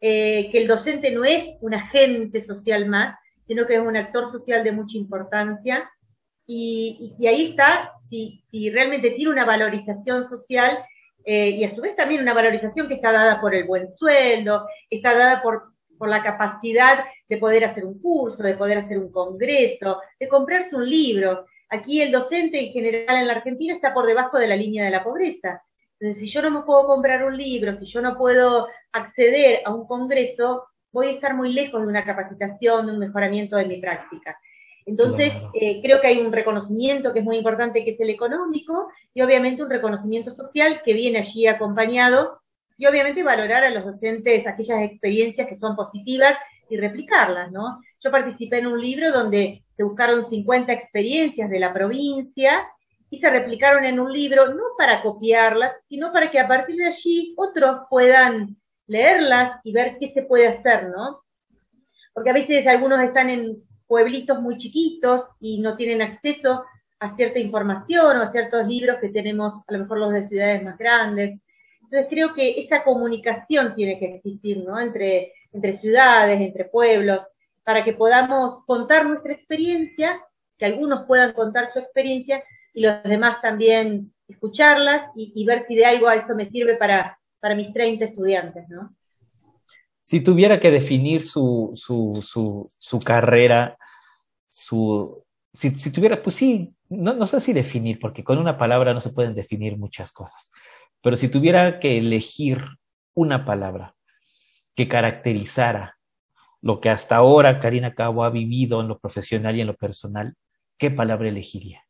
eh, 0.00 0.50
que 0.50 0.58
el 0.58 0.66
docente 0.66 1.10
no 1.12 1.24
es 1.24 1.54
un 1.60 1.74
agente 1.74 2.42
social 2.42 2.86
más, 2.86 3.16
sino 3.46 3.66
que 3.66 3.74
es 3.74 3.80
un 3.80 3.96
actor 3.96 4.30
social 4.30 4.64
de 4.64 4.72
mucha 4.72 4.98
importancia. 4.98 5.90
Y, 6.46 7.14
ahí 7.26 7.50
está, 7.50 7.92
si, 8.10 8.42
realmente 8.70 9.10
tiene 9.10 9.30
una 9.32 9.44
valorización 9.44 10.28
social 10.28 10.78
eh, 11.24 11.50
y 11.50 11.64
a 11.64 11.70
su 11.70 11.80
vez 11.80 11.96
también 11.96 12.20
una 12.20 12.34
valorización 12.34 12.88
que 12.88 12.94
está 12.94 13.12
dada 13.12 13.40
por 13.40 13.54
el 13.54 13.64
buen 13.64 13.88
sueldo, 13.96 14.66
está 14.90 15.14
dada 15.16 15.42
por, 15.42 15.72
por 15.96 16.08
la 16.08 16.22
capacidad 16.22 17.04
de 17.28 17.36
poder 17.38 17.64
hacer 17.64 17.84
un 17.84 18.00
curso, 18.00 18.42
de 18.42 18.56
poder 18.56 18.78
hacer 18.78 18.98
un 18.98 19.10
congreso, 19.10 20.00
de 20.18 20.28
comprarse 20.28 20.76
un 20.76 20.88
libro. 20.88 21.46
Aquí 21.68 22.00
el 22.00 22.12
docente 22.12 22.60
en 22.60 22.72
general 22.72 23.16
en 23.16 23.26
la 23.26 23.34
Argentina 23.34 23.74
está 23.74 23.92
por 23.92 24.06
debajo 24.06 24.38
de 24.38 24.46
la 24.46 24.56
línea 24.56 24.84
de 24.84 24.90
la 24.90 25.04
pobreza. 25.04 25.62
Entonces, 25.98 26.22
si 26.22 26.28
yo 26.28 26.42
no 26.42 26.50
me 26.50 26.62
puedo 26.62 26.86
comprar 26.86 27.24
un 27.24 27.36
libro, 27.36 27.76
si 27.78 27.86
yo 27.86 28.02
no 28.02 28.16
puedo 28.18 28.68
acceder 28.92 29.62
a 29.64 29.74
un 29.74 29.86
congreso, 29.86 30.64
voy 30.92 31.08
a 31.08 31.12
estar 31.12 31.34
muy 31.34 31.52
lejos 31.52 31.80
de 31.80 31.88
una 31.88 32.04
capacitación, 32.04 32.86
de 32.86 32.92
un 32.92 32.98
mejoramiento 32.98 33.56
de 33.56 33.66
mi 33.66 33.80
práctica. 33.80 34.38
Entonces, 34.86 35.32
eh, 35.54 35.80
creo 35.82 36.00
que 36.00 36.06
hay 36.06 36.20
un 36.20 36.32
reconocimiento 36.32 37.12
que 37.12 37.18
es 37.18 37.24
muy 37.24 37.38
importante, 37.38 37.84
que 37.84 37.90
es 37.90 38.00
el 38.00 38.10
económico, 38.10 38.88
y 39.12 39.20
obviamente 39.20 39.62
un 39.62 39.70
reconocimiento 39.70 40.30
social 40.30 40.80
que 40.84 40.92
viene 40.92 41.18
allí 41.18 41.46
acompañado, 41.48 42.40
y 42.76 42.86
obviamente 42.86 43.22
valorar 43.22 43.64
a 43.64 43.70
los 43.70 43.84
docentes 43.84 44.46
aquellas 44.46 44.82
experiencias 44.82 45.48
que 45.48 45.56
son 45.56 45.76
positivas 45.76 46.36
y 46.68 46.76
replicarlas, 46.76 47.52
¿no? 47.52 47.80
Yo 48.02 48.10
participé 48.10 48.58
en 48.58 48.66
un 48.66 48.80
libro 48.80 49.12
donde 49.12 49.64
se 49.76 49.82
buscaron 49.82 50.24
50 50.24 50.72
experiencias 50.72 51.50
de 51.50 51.58
la 51.58 51.72
provincia 51.72 52.66
y 53.10 53.18
se 53.18 53.30
replicaron 53.30 53.84
en 53.84 54.00
un 54.00 54.12
libro, 54.12 54.52
no 54.54 54.62
para 54.76 55.02
copiarlas, 55.02 55.72
sino 55.88 56.12
para 56.12 56.30
que 56.30 56.40
a 56.40 56.48
partir 56.48 56.76
de 56.76 56.86
allí 56.86 57.34
otros 57.36 57.82
puedan 57.88 58.56
leerlas 58.86 59.60
y 59.64 59.72
ver 59.72 59.96
qué 59.98 60.12
se 60.12 60.22
puede 60.22 60.48
hacer, 60.48 60.88
¿no? 60.88 61.20
Porque 62.12 62.30
a 62.30 62.34
veces 62.34 62.66
algunos 62.66 63.00
están 63.00 63.30
en 63.30 63.62
pueblitos 63.86 64.40
muy 64.40 64.58
chiquitos 64.58 65.28
y 65.40 65.60
no 65.60 65.76
tienen 65.76 66.02
acceso 66.02 66.64
a 66.98 67.14
cierta 67.14 67.38
información 67.38 68.16
o 68.16 68.22
a 68.22 68.32
ciertos 68.32 68.66
libros 68.66 68.96
que 69.00 69.10
tenemos, 69.10 69.54
a 69.66 69.72
lo 69.72 69.80
mejor 69.80 69.98
los 69.98 70.12
de 70.12 70.24
ciudades 70.24 70.62
más 70.62 70.78
grandes. 70.78 71.40
Entonces 71.86 72.08
creo 72.10 72.34
que 72.34 72.60
esa 72.60 72.82
comunicación 72.82 73.76
tiene 73.76 73.98
que 74.00 74.16
existir, 74.16 74.58
¿no? 74.58 74.80
Entre, 74.80 75.32
entre 75.52 75.72
ciudades, 75.72 76.40
entre 76.40 76.64
pueblos, 76.64 77.22
para 77.62 77.84
que 77.84 77.92
podamos 77.92 78.58
contar 78.66 79.06
nuestra 79.06 79.32
experiencia, 79.32 80.20
que 80.58 80.66
algunos 80.66 81.06
puedan 81.06 81.32
contar 81.32 81.72
su 81.72 81.78
experiencia 81.78 82.42
y 82.74 82.80
los 82.80 83.04
demás 83.04 83.40
también 83.40 84.12
escucharlas 84.26 85.12
y, 85.14 85.44
ver 85.44 85.64
si 85.68 85.76
de 85.76 85.86
algo 85.86 86.08
a 86.08 86.16
eso 86.16 86.34
me 86.34 86.50
sirve 86.50 86.74
para, 86.74 87.18
para 87.38 87.54
mis 87.54 87.72
30 87.72 88.04
estudiantes, 88.06 88.68
¿no? 88.68 88.92
Si 90.02 90.20
tuviera 90.20 90.58
que 90.58 90.72
definir 90.72 91.22
su, 91.22 91.72
su, 91.74 92.68
su, 92.78 92.98
carrera, 93.00 93.76
su, 94.48 95.24
si, 95.52 95.70
si, 95.70 95.92
tuviera, 95.92 96.20
pues 96.20 96.34
sí, 96.34 96.74
no, 96.88 97.14
no 97.14 97.26
sé 97.26 97.40
si 97.40 97.52
definir, 97.52 98.00
porque 98.00 98.24
con 98.24 98.38
una 98.38 98.58
palabra 98.58 98.92
no 98.92 99.00
se 99.00 99.10
pueden 99.10 99.34
definir 99.34 99.76
muchas 99.76 100.12
cosas, 100.12 100.50
pero 101.06 101.16
si 101.16 101.28
tuviera 101.28 101.78
que 101.78 101.98
elegir 101.98 102.58
una 103.14 103.44
palabra 103.44 103.94
que 104.74 104.88
caracterizara 104.88 105.96
lo 106.60 106.80
que 106.80 106.90
hasta 106.90 107.14
ahora 107.14 107.60
Karina 107.60 107.94
Cabo 107.94 108.24
ha 108.24 108.30
vivido 108.30 108.80
en 108.80 108.88
lo 108.88 108.98
profesional 108.98 109.54
y 109.54 109.60
en 109.60 109.68
lo 109.68 109.76
personal, 109.76 110.34
¿qué 110.76 110.90
palabra 110.90 111.28
elegiría? 111.28 111.84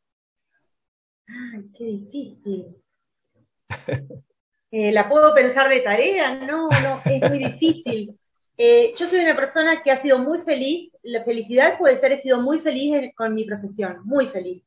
Ay, 1.27 1.63
qué 1.75 1.85
difícil. 1.85 2.75
Eh, 4.69 4.91
¿La 4.91 5.07
puedo 5.09 5.33
pensar 5.33 5.69
de 5.69 5.79
tarea? 5.79 6.45
No, 6.45 6.67
no, 6.67 7.01
es 7.05 7.29
muy 7.29 7.39
difícil. 7.39 8.19
Eh, 8.57 8.93
yo 8.97 9.07
soy 9.07 9.19
una 9.19 9.35
persona 9.35 9.81
que 9.81 9.89
ha 9.89 9.97
sido 10.01 10.19
muy 10.19 10.39
feliz. 10.41 10.91
La 11.03 11.23
felicidad 11.23 11.77
puede 11.79 11.97
ser, 12.01 12.11
he 12.11 12.21
sido 12.21 12.41
muy 12.41 12.59
feliz 12.59 13.13
con 13.15 13.33
mi 13.33 13.45
profesión, 13.45 14.01
muy 14.03 14.27
feliz. 14.27 14.61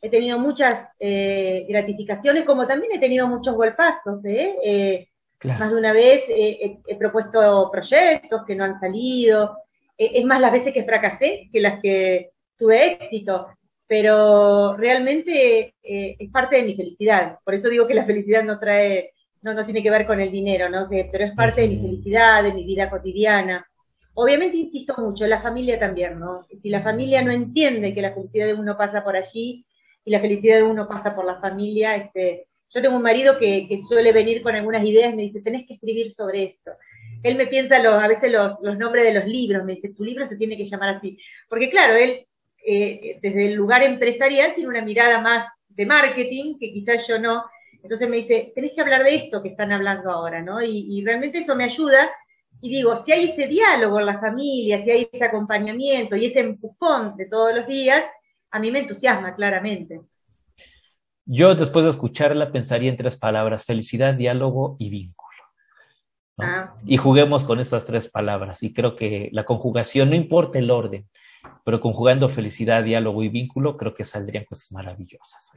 He 0.00 0.08
tenido 0.10 0.38
muchas 0.38 0.88
eh, 0.98 1.66
gratificaciones, 1.68 2.44
como 2.44 2.66
también 2.66 2.92
he 2.92 3.00
tenido 3.00 3.26
muchos 3.26 3.54
golpazos. 3.54 4.24
¿eh? 4.24 5.08
Más 5.42 5.70
de 5.70 5.76
una 5.76 5.92
vez 5.92 6.24
he 6.28 6.96
propuesto 6.98 7.70
proyectos 7.70 8.44
que 8.46 8.54
no 8.54 8.64
han 8.64 8.80
salido. 8.80 9.58
es 9.96 10.24
más 10.24 10.40
las 10.40 10.52
veces 10.52 10.72
que 10.72 10.84
fracasé 10.84 11.48
que 11.52 11.60
las 11.60 11.80
que 11.80 12.30
tuve 12.58 12.92
éxito. 12.92 13.48
Pero 13.86 14.76
realmente 14.76 15.74
eh, 15.82 16.16
es 16.18 16.30
parte 16.30 16.56
de 16.56 16.64
mi 16.64 16.74
felicidad. 16.74 17.38
Por 17.42 17.54
eso 17.54 17.70
digo 17.70 17.86
que 17.86 17.94
la 17.94 18.04
felicidad 18.04 18.44
no 18.44 18.58
trae, 18.58 19.12
no, 19.40 19.54
no 19.54 19.64
tiene 19.64 19.82
que 19.82 19.90
ver 19.90 20.06
con 20.06 20.20
el 20.20 20.30
dinero, 20.30 20.68
¿no? 20.68 20.86
pero 20.90 21.24
es 21.24 21.32
parte 21.34 21.62
de 21.62 21.68
mi 21.68 21.76
felicidad, 21.76 22.42
de 22.42 22.52
mi 22.52 22.64
vida 22.64 22.90
cotidiana. 22.90 23.66
Obviamente 24.12 24.58
insisto 24.58 24.94
mucho, 24.98 25.26
la 25.26 25.40
familia 25.40 25.78
también, 25.78 26.18
¿no? 26.18 26.44
Si 26.60 26.68
la 26.68 26.82
familia 26.82 27.22
no 27.22 27.30
entiende 27.30 27.94
que 27.94 28.02
la 28.02 28.12
felicidad 28.12 28.46
de 28.46 28.54
uno 28.54 28.76
pasa 28.76 29.04
por 29.04 29.14
allí 29.14 29.64
y 30.08 30.10
la 30.10 30.20
felicidad 30.20 30.56
de 30.56 30.62
uno 30.62 30.88
pasa 30.88 31.14
por 31.14 31.26
la 31.26 31.38
familia, 31.38 31.94
este, 31.94 32.46
Yo 32.70 32.80
tengo 32.80 32.96
un 32.96 33.02
marido 33.02 33.38
que, 33.38 33.68
suele 33.86 34.10
venir 34.10 34.42
con 34.42 34.54
algunas 34.54 34.82
ideas, 34.82 35.14
me 35.14 35.24
dice, 35.24 35.42
tenés 35.42 35.66
que 35.66 35.74
escribir 35.74 36.10
sobre 36.12 36.44
esto. 36.44 36.70
Él 37.22 37.36
me 37.36 37.46
piensa 37.46 37.78
los, 37.78 38.02
a 38.02 38.08
veces 38.08 38.32
los, 38.32 38.54
los 38.62 38.78
nombres 38.78 39.04
de 39.04 39.12
los 39.12 39.26
libros, 39.26 39.64
me 39.64 39.74
dice, 39.74 39.90
tu 39.90 40.04
libro 40.04 40.26
se 40.26 40.36
tiene 40.36 40.56
que 40.56 40.64
llamar 40.64 40.96
así. 40.96 41.18
Porque 41.46 41.68
claro, 41.68 41.94
él 41.94 42.26
eh, 42.64 43.18
desde 43.20 43.48
el 43.48 43.54
lugar 43.54 43.82
empresarial 43.82 44.54
tiene 44.54 44.70
una 44.70 44.80
mirada 44.80 45.20
más 45.20 45.46
de 45.68 45.84
marketing, 45.84 46.58
que 46.58 46.72
quizás 46.72 47.06
yo 47.06 47.18
no. 47.18 47.44
Entonces 47.82 48.08
me 48.08 48.16
dice, 48.16 48.52
tenés 48.54 48.72
que 48.72 48.80
hablar 48.80 49.04
de 49.04 49.14
esto 49.14 49.42
que 49.42 49.50
están 49.50 49.72
hablando 49.72 50.10
ahora, 50.10 50.40
¿no? 50.40 50.62
Y, 50.62 50.86
y 50.88 51.04
realmente 51.04 51.40
eso 51.40 51.54
me 51.54 51.64
ayuda. 51.64 52.10
Y 52.62 52.70
digo, 52.70 52.96
si 53.04 53.12
hay 53.12 53.28
ese 53.28 53.46
diálogo 53.46 54.00
en 54.00 54.06
la 54.06 54.20
familia, 54.20 54.82
si 54.82 54.90
hay 54.90 55.08
ese 55.12 55.24
acompañamiento 55.24 56.16
y 56.16 56.24
ese 56.24 56.40
empujón 56.40 57.14
de 57.18 57.26
todos 57.26 57.54
los 57.54 57.66
días, 57.66 58.04
a 58.50 58.58
mí 58.58 58.70
me 58.70 58.80
entusiasma 58.80 59.34
claramente. 59.34 60.00
Yo 61.24 61.54
después 61.54 61.84
de 61.84 61.90
escucharla 61.90 62.52
pensaría 62.52 62.88
en 62.88 62.96
tres 62.96 63.16
palabras, 63.16 63.64
felicidad, 63.64 64.14
diálogo 64.14 64.76
y 64.78 64.88
vínculo. 64.88 65.28
¿no? 66.38 66.44
Ah. 66.46 66.74
Y 66.86 66.96
juguemos 66.96 67.44
con 67.44 67.60
estas 67.60 67.84
tres 67.84 68.08
palabras. 68.08 68.62
Y 68.62 68.72
creo 68.72 68.96
que 68.96 69.28
la 69.32 69.44
conjugación, 69.44 70.10
no 70.10 70.16
importa 70.16 70.58
el 70.58 70.70
orden, 70.70 71.06
pero 71.64 71.80
conjugando 71.80 72.28
felicidad, 72.28 72.82
diálogo 72.82 73.22
y 73.22 73.28
vínculo, 73.28 73.76
creo 73.76 73.94
que 73.94 74.04
saldrían 74.04 74.44
cosas 74.44 74.72
maravillosas. 74.72 75.50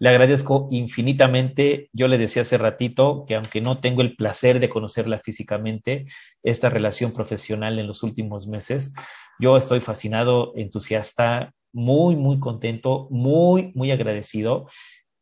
Le 0.00 0.08
agradezco 0.08 0.68
infinitamente. 0.70 1.90
Yo 1.92 2.08
le 2.08 2.18
decía 2.18 2.42
hace 2.42 2.58
ratito 2.58 3.24
que 3.26 3.36
aunque 3.36 3.60
no 3.60 3.78
tengo 3.80 4.02
el 4.02 4.16
placer 4.16 4.58
de 4.60 4.68
conocerla 4.68 5.18
físicamente, 5.18 6.06
esta 6.42 6.68
relación 6.68 7.12
profesional 7.12 7.78
en 7.78 7.86
los 7.86 8.02
últimos 8.02 8.48
meses, 8.48 8.94
yo 9.38 9.56
estoy 9.56 9.80
fascinado, 9.80 10.52
entusiasta, 10.56 11.54
muy, 11.72 12.16
muy 12.16 12.38
contento, 12.40 13.08
muy, 13.10 13.72
muy 13.74 13.90
agradecido 13.90 14.66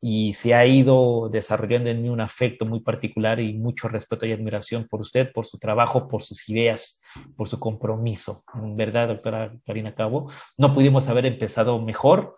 y 0.01 0.35
se 0.35 0.55
ha 0.55 0.67
ido 0.67 1.29
desarrollando 1.31 1.91
en 1.91 2.03
mí 2.03 2.09
un 2.09 2.21
afecto 2.21 2.65
muy 2.65 2.81
particular 2.81 3.41
y 3.41 3.55
mucho 3.55 3.89
respeto 3.89 4.27
y 4.27 4.33
admiración 4.33 4.87
por 4.89 5.01
usted, 5.01 5.33
por 5.33 5.47
su 5.47 5.59
trabajo, 5.59 6.07
por 6.07 6.23
sus 6.23 6.49
ideas, 6.49 7.01
por 7.37 7.49
su 7.49 7.59
compromiso. 7.59 8.45
Verdad, 8.55 9.09
doctora 9.09 9.53
Karina 9.65 9.95
Cabo, 9.95 10.31
no 10.57 10.73
pudimos 10.75 11.09
haber 11.09 11.27
empezado 11.27 11.81
mejor 11.81 12.37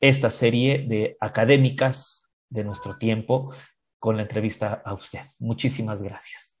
esta 0.00 0.30
serie 0.30 0.84
de 0.86 1.16
académicas 1.20 2.30
de 2.48 2.64
nuestro 2.64 2.96
tiempo 2.96 3.52
con 3.98 4.16
la 4.16 4.22
entrevista 4.22 4.82
a 4.84 4.94
usted. 4.94 5.22
Muchísimas 5.40 6.02
gracias. 6.02 6.58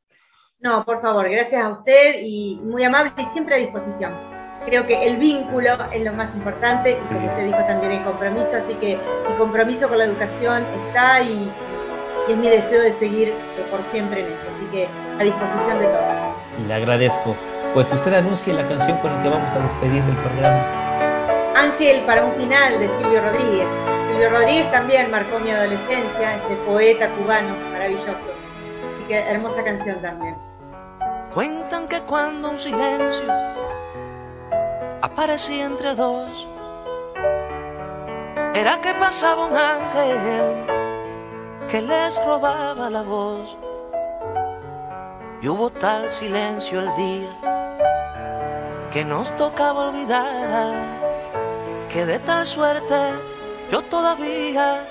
No, 0.58 0.84
por 0.84 1.00
favor, 1.00 1.30
gracias 1.30 1.62
a 1.62 1.68
usted 1.68 2.20
y 2.22 2.56
muy 2.56 2.82
amable 2.82 3.12
y 3.16 3.32
siempre 3.32 3.54
a 3.54 3.58
disposición. 3.58 4.37
Creo 4.68 4.86
que 4.86 5.06
el 5.06 5.16
vínculo 5.16 5.70
es 5.92 6.04
lo 6.04 6.12
más 6.12 6.28
importante, 6.34 6.98
Sí. 7.00 7.14
y 7.14 7.16
como 7.16 7.26
usted 7.30 7.44
dijo 7.46 7.58
también 7.66 7.92
el 7.92 8.04
compromiso, 8.04 8.50
así 8.54 8.74
que 8.74 8.98
mi 9.28 9.34
compromiso 9.38 9.88
con 9.88 9.96
la 9.98 10.04
educación 10.04 10.66
está 10.86 11.20
y, 11.22 11.50
y 12.28 12.32
es 12.32 12.36
mi 12.36 12.48
deseo 12.50 12.82
de 12.82 12.98
seguir 12.98 13.28
eh, 13.28 13.34
por 13.70 13.80
siempre 13.90 14.20
en 14.20 14.26
eso, 14.26 14.42
así 14.56 14.66
que 14.70 14.88
a 15.18 15.22
disposición 15.24 15.78
de 15.78 15.86
todos. 15.86 16.66
Le 16.66 16.74
agradezco. 16.74 17.34
Pues 17.72 17.90
usted 17.92 18.12
anuncie 18.14 18.52
la 18.52 18.66
canción 18.68 18.98
con 18.98 19.14
la 19.16 19.22
que 19.22 19.28
vamos 19.30 19.50
a 19.52 19.58
despedir 19.60 20.02
del 20.02 20.16
programa. 20.16 20.62
Ángel 21.54 22.02
para 22.04 22.24
un 22.24 22.32
final 22.34 22.78
de 22.78 22.88
Silvio 22.98 23.22
Rodríguez. 23.22 23.66
Silvio 24.10 24.30
Rodríguez 24.30 24.70
también 24.70 25.10
marcó 25.10 25.38
mi 25.38 25.50
adolescencia, 25.50 26.36
este 26.36 26.54
poeta 26.66 27.08
cubano 27.16 27.54
maravilloso. 27.72 28.10
Así 28.12 29.04
que 29.08 29.18
hermosa 29.18 29.62
canción 29.64 29.96
también. 30.02 30.34
Cuentan 31.32 31.86
que 31.88 32.00
cuando 32.00 32.50
un 32.50 32.58
silencio 32.58 33.24
aparecía 35.00 35.66
entre 35.66 35.94
dos, 35.94 36.48
era 38.54 38.80
que 38.80 38.92
pasaba 38.94 39.46
un 39.46 39.56
ángel 39.56 40.66
que 41.68 41.82
les 41.82 42.24
robaba 42.24 42.90
la 42.90 43.02
voz. 43.02 43.56
Y 45.40 45.48
hubo 45.48 45.70
tal 45.70 46.10
silencio 46.10 46.80
el 46.80 46.94
día 46.96 47.30
que 48.90 49.04
nos 49.04 49.34
tocaba 49.36 49.88
olvidar 49.88 50.74
que 51.88 52.04
de 52.04 52.18
tal 52.18 52.44
suerte 52.44 52.96
yo 53.70 53.82
todavía 53.82 54.86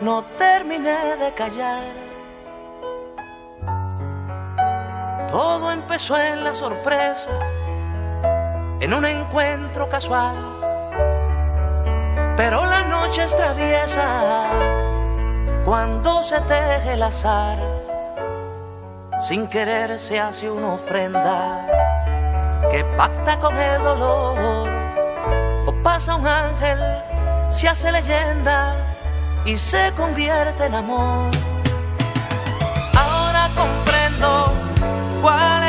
no 0.00 0.24
terminé 0.38 1.16
de 1.16 1.32
callar. 1.32 1.84
Todo 5.28 5.70
empezó 5.70 6.18
en 6.18 6.44
la 6.44 6.52
sorpresa, 6.52 7.30
en 8.82 8.92
un 8.92 9.06
encuentro 9.06 9.88
casual. 9.88 10.34
Pero 12.36 12.66
la 12.66 12.82
noche 12.82 13.22
es 13.22 13.36
traviesa 13.36 14.50
cuando 15.64 16.20
se 16.24 16.40
teje 16.40 16.94
el 16.94 17.02
azar. 17.04 17.58
Sin 19.20 19.46
querer 19.46 20.00
se 20.00 20.18
hace 20.18 20.50
una 20.50 20.72
ofrenda 20.72 21.64
que 22.72 22.84
pacta 22.96 23.38
con 23.38 23.56
el 23.56 23.80
dolor. 23.84 24.68
O 25.66 25.72
pasa 25.84 26.16
un 26.16 26.26
ángel, 26.26 26.80
se 27.50 27.68
hace 27.68 27.92
leyenda 27.92 28.74
y 29.44 29.56
se 29.58 29.92
convierte 29.96 30.64
en 30.64 30.74
amor. 30.74 31.30
Ahora 32.96 33.48
comprendo 33.54 34.52
cuál 35.22 35.61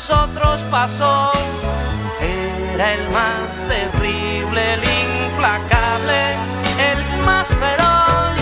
nosotros 0.00 0.64
pasó. 0.70 1.30
Era 2.22 2.94
el 2.94 3.10
más 3.10 3.50
terrible, 3.68 4.74
el 4.74 4.80
implacable, 4.80 6.36
el 6.90 7.24
más 7.26 7.48
feroz. 7.48 8.39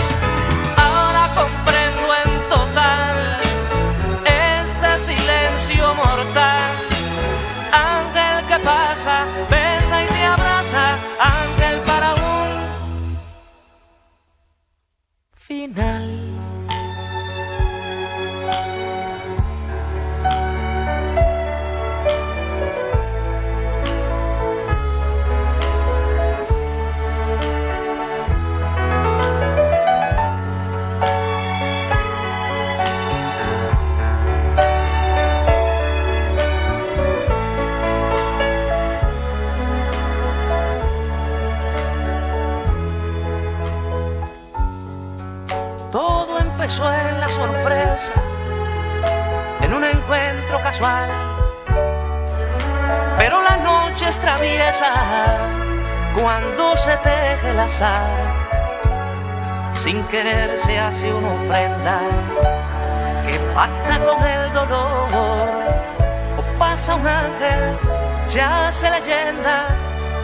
hace 68.79 68.91
leyenda 68.91 69.67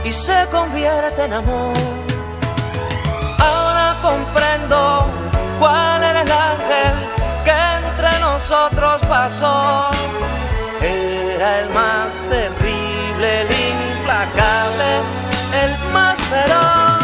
y 0.06 0.14
se 0.14 0.46
convierte 0.50 1.26
en 1.26 1.34
amor. 1.34 1.76
Ahora 3.38 3.96
comprendo 4.02 5.08
cuál 5.60 6.02
era 6.02 6.22
el 6.22 6.32
ángel 6.32 6.96
que 7.44 7.52
entre 7.52 8.20
nosotros 8.22 9.02
pasó. 9.10 9.90
Era 10.82 11.60
el 11.60 11.70
más 11.72 12.14
terrible, 12.30 13.42
el 13.42 13.52
implacable, 13.52 14.90
el 15.64 15.92
más 15.92 16.18
feroz. 16.32 17.04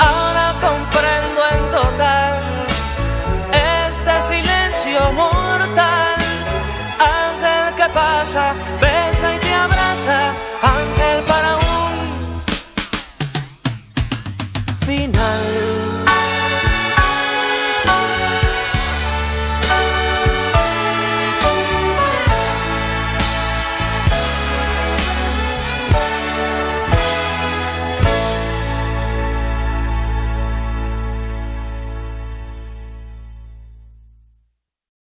Ahora 0.00 0.54
comprendo 0.66 1.40
en 1.54 1.70
total 1.70 2.34
este 3.84 4.22
silencio 4.22 5.12
mortal, 5.12 6.16
ángel 6.98 7.74
que 7.74 7.88
pasa. 7.90 8.51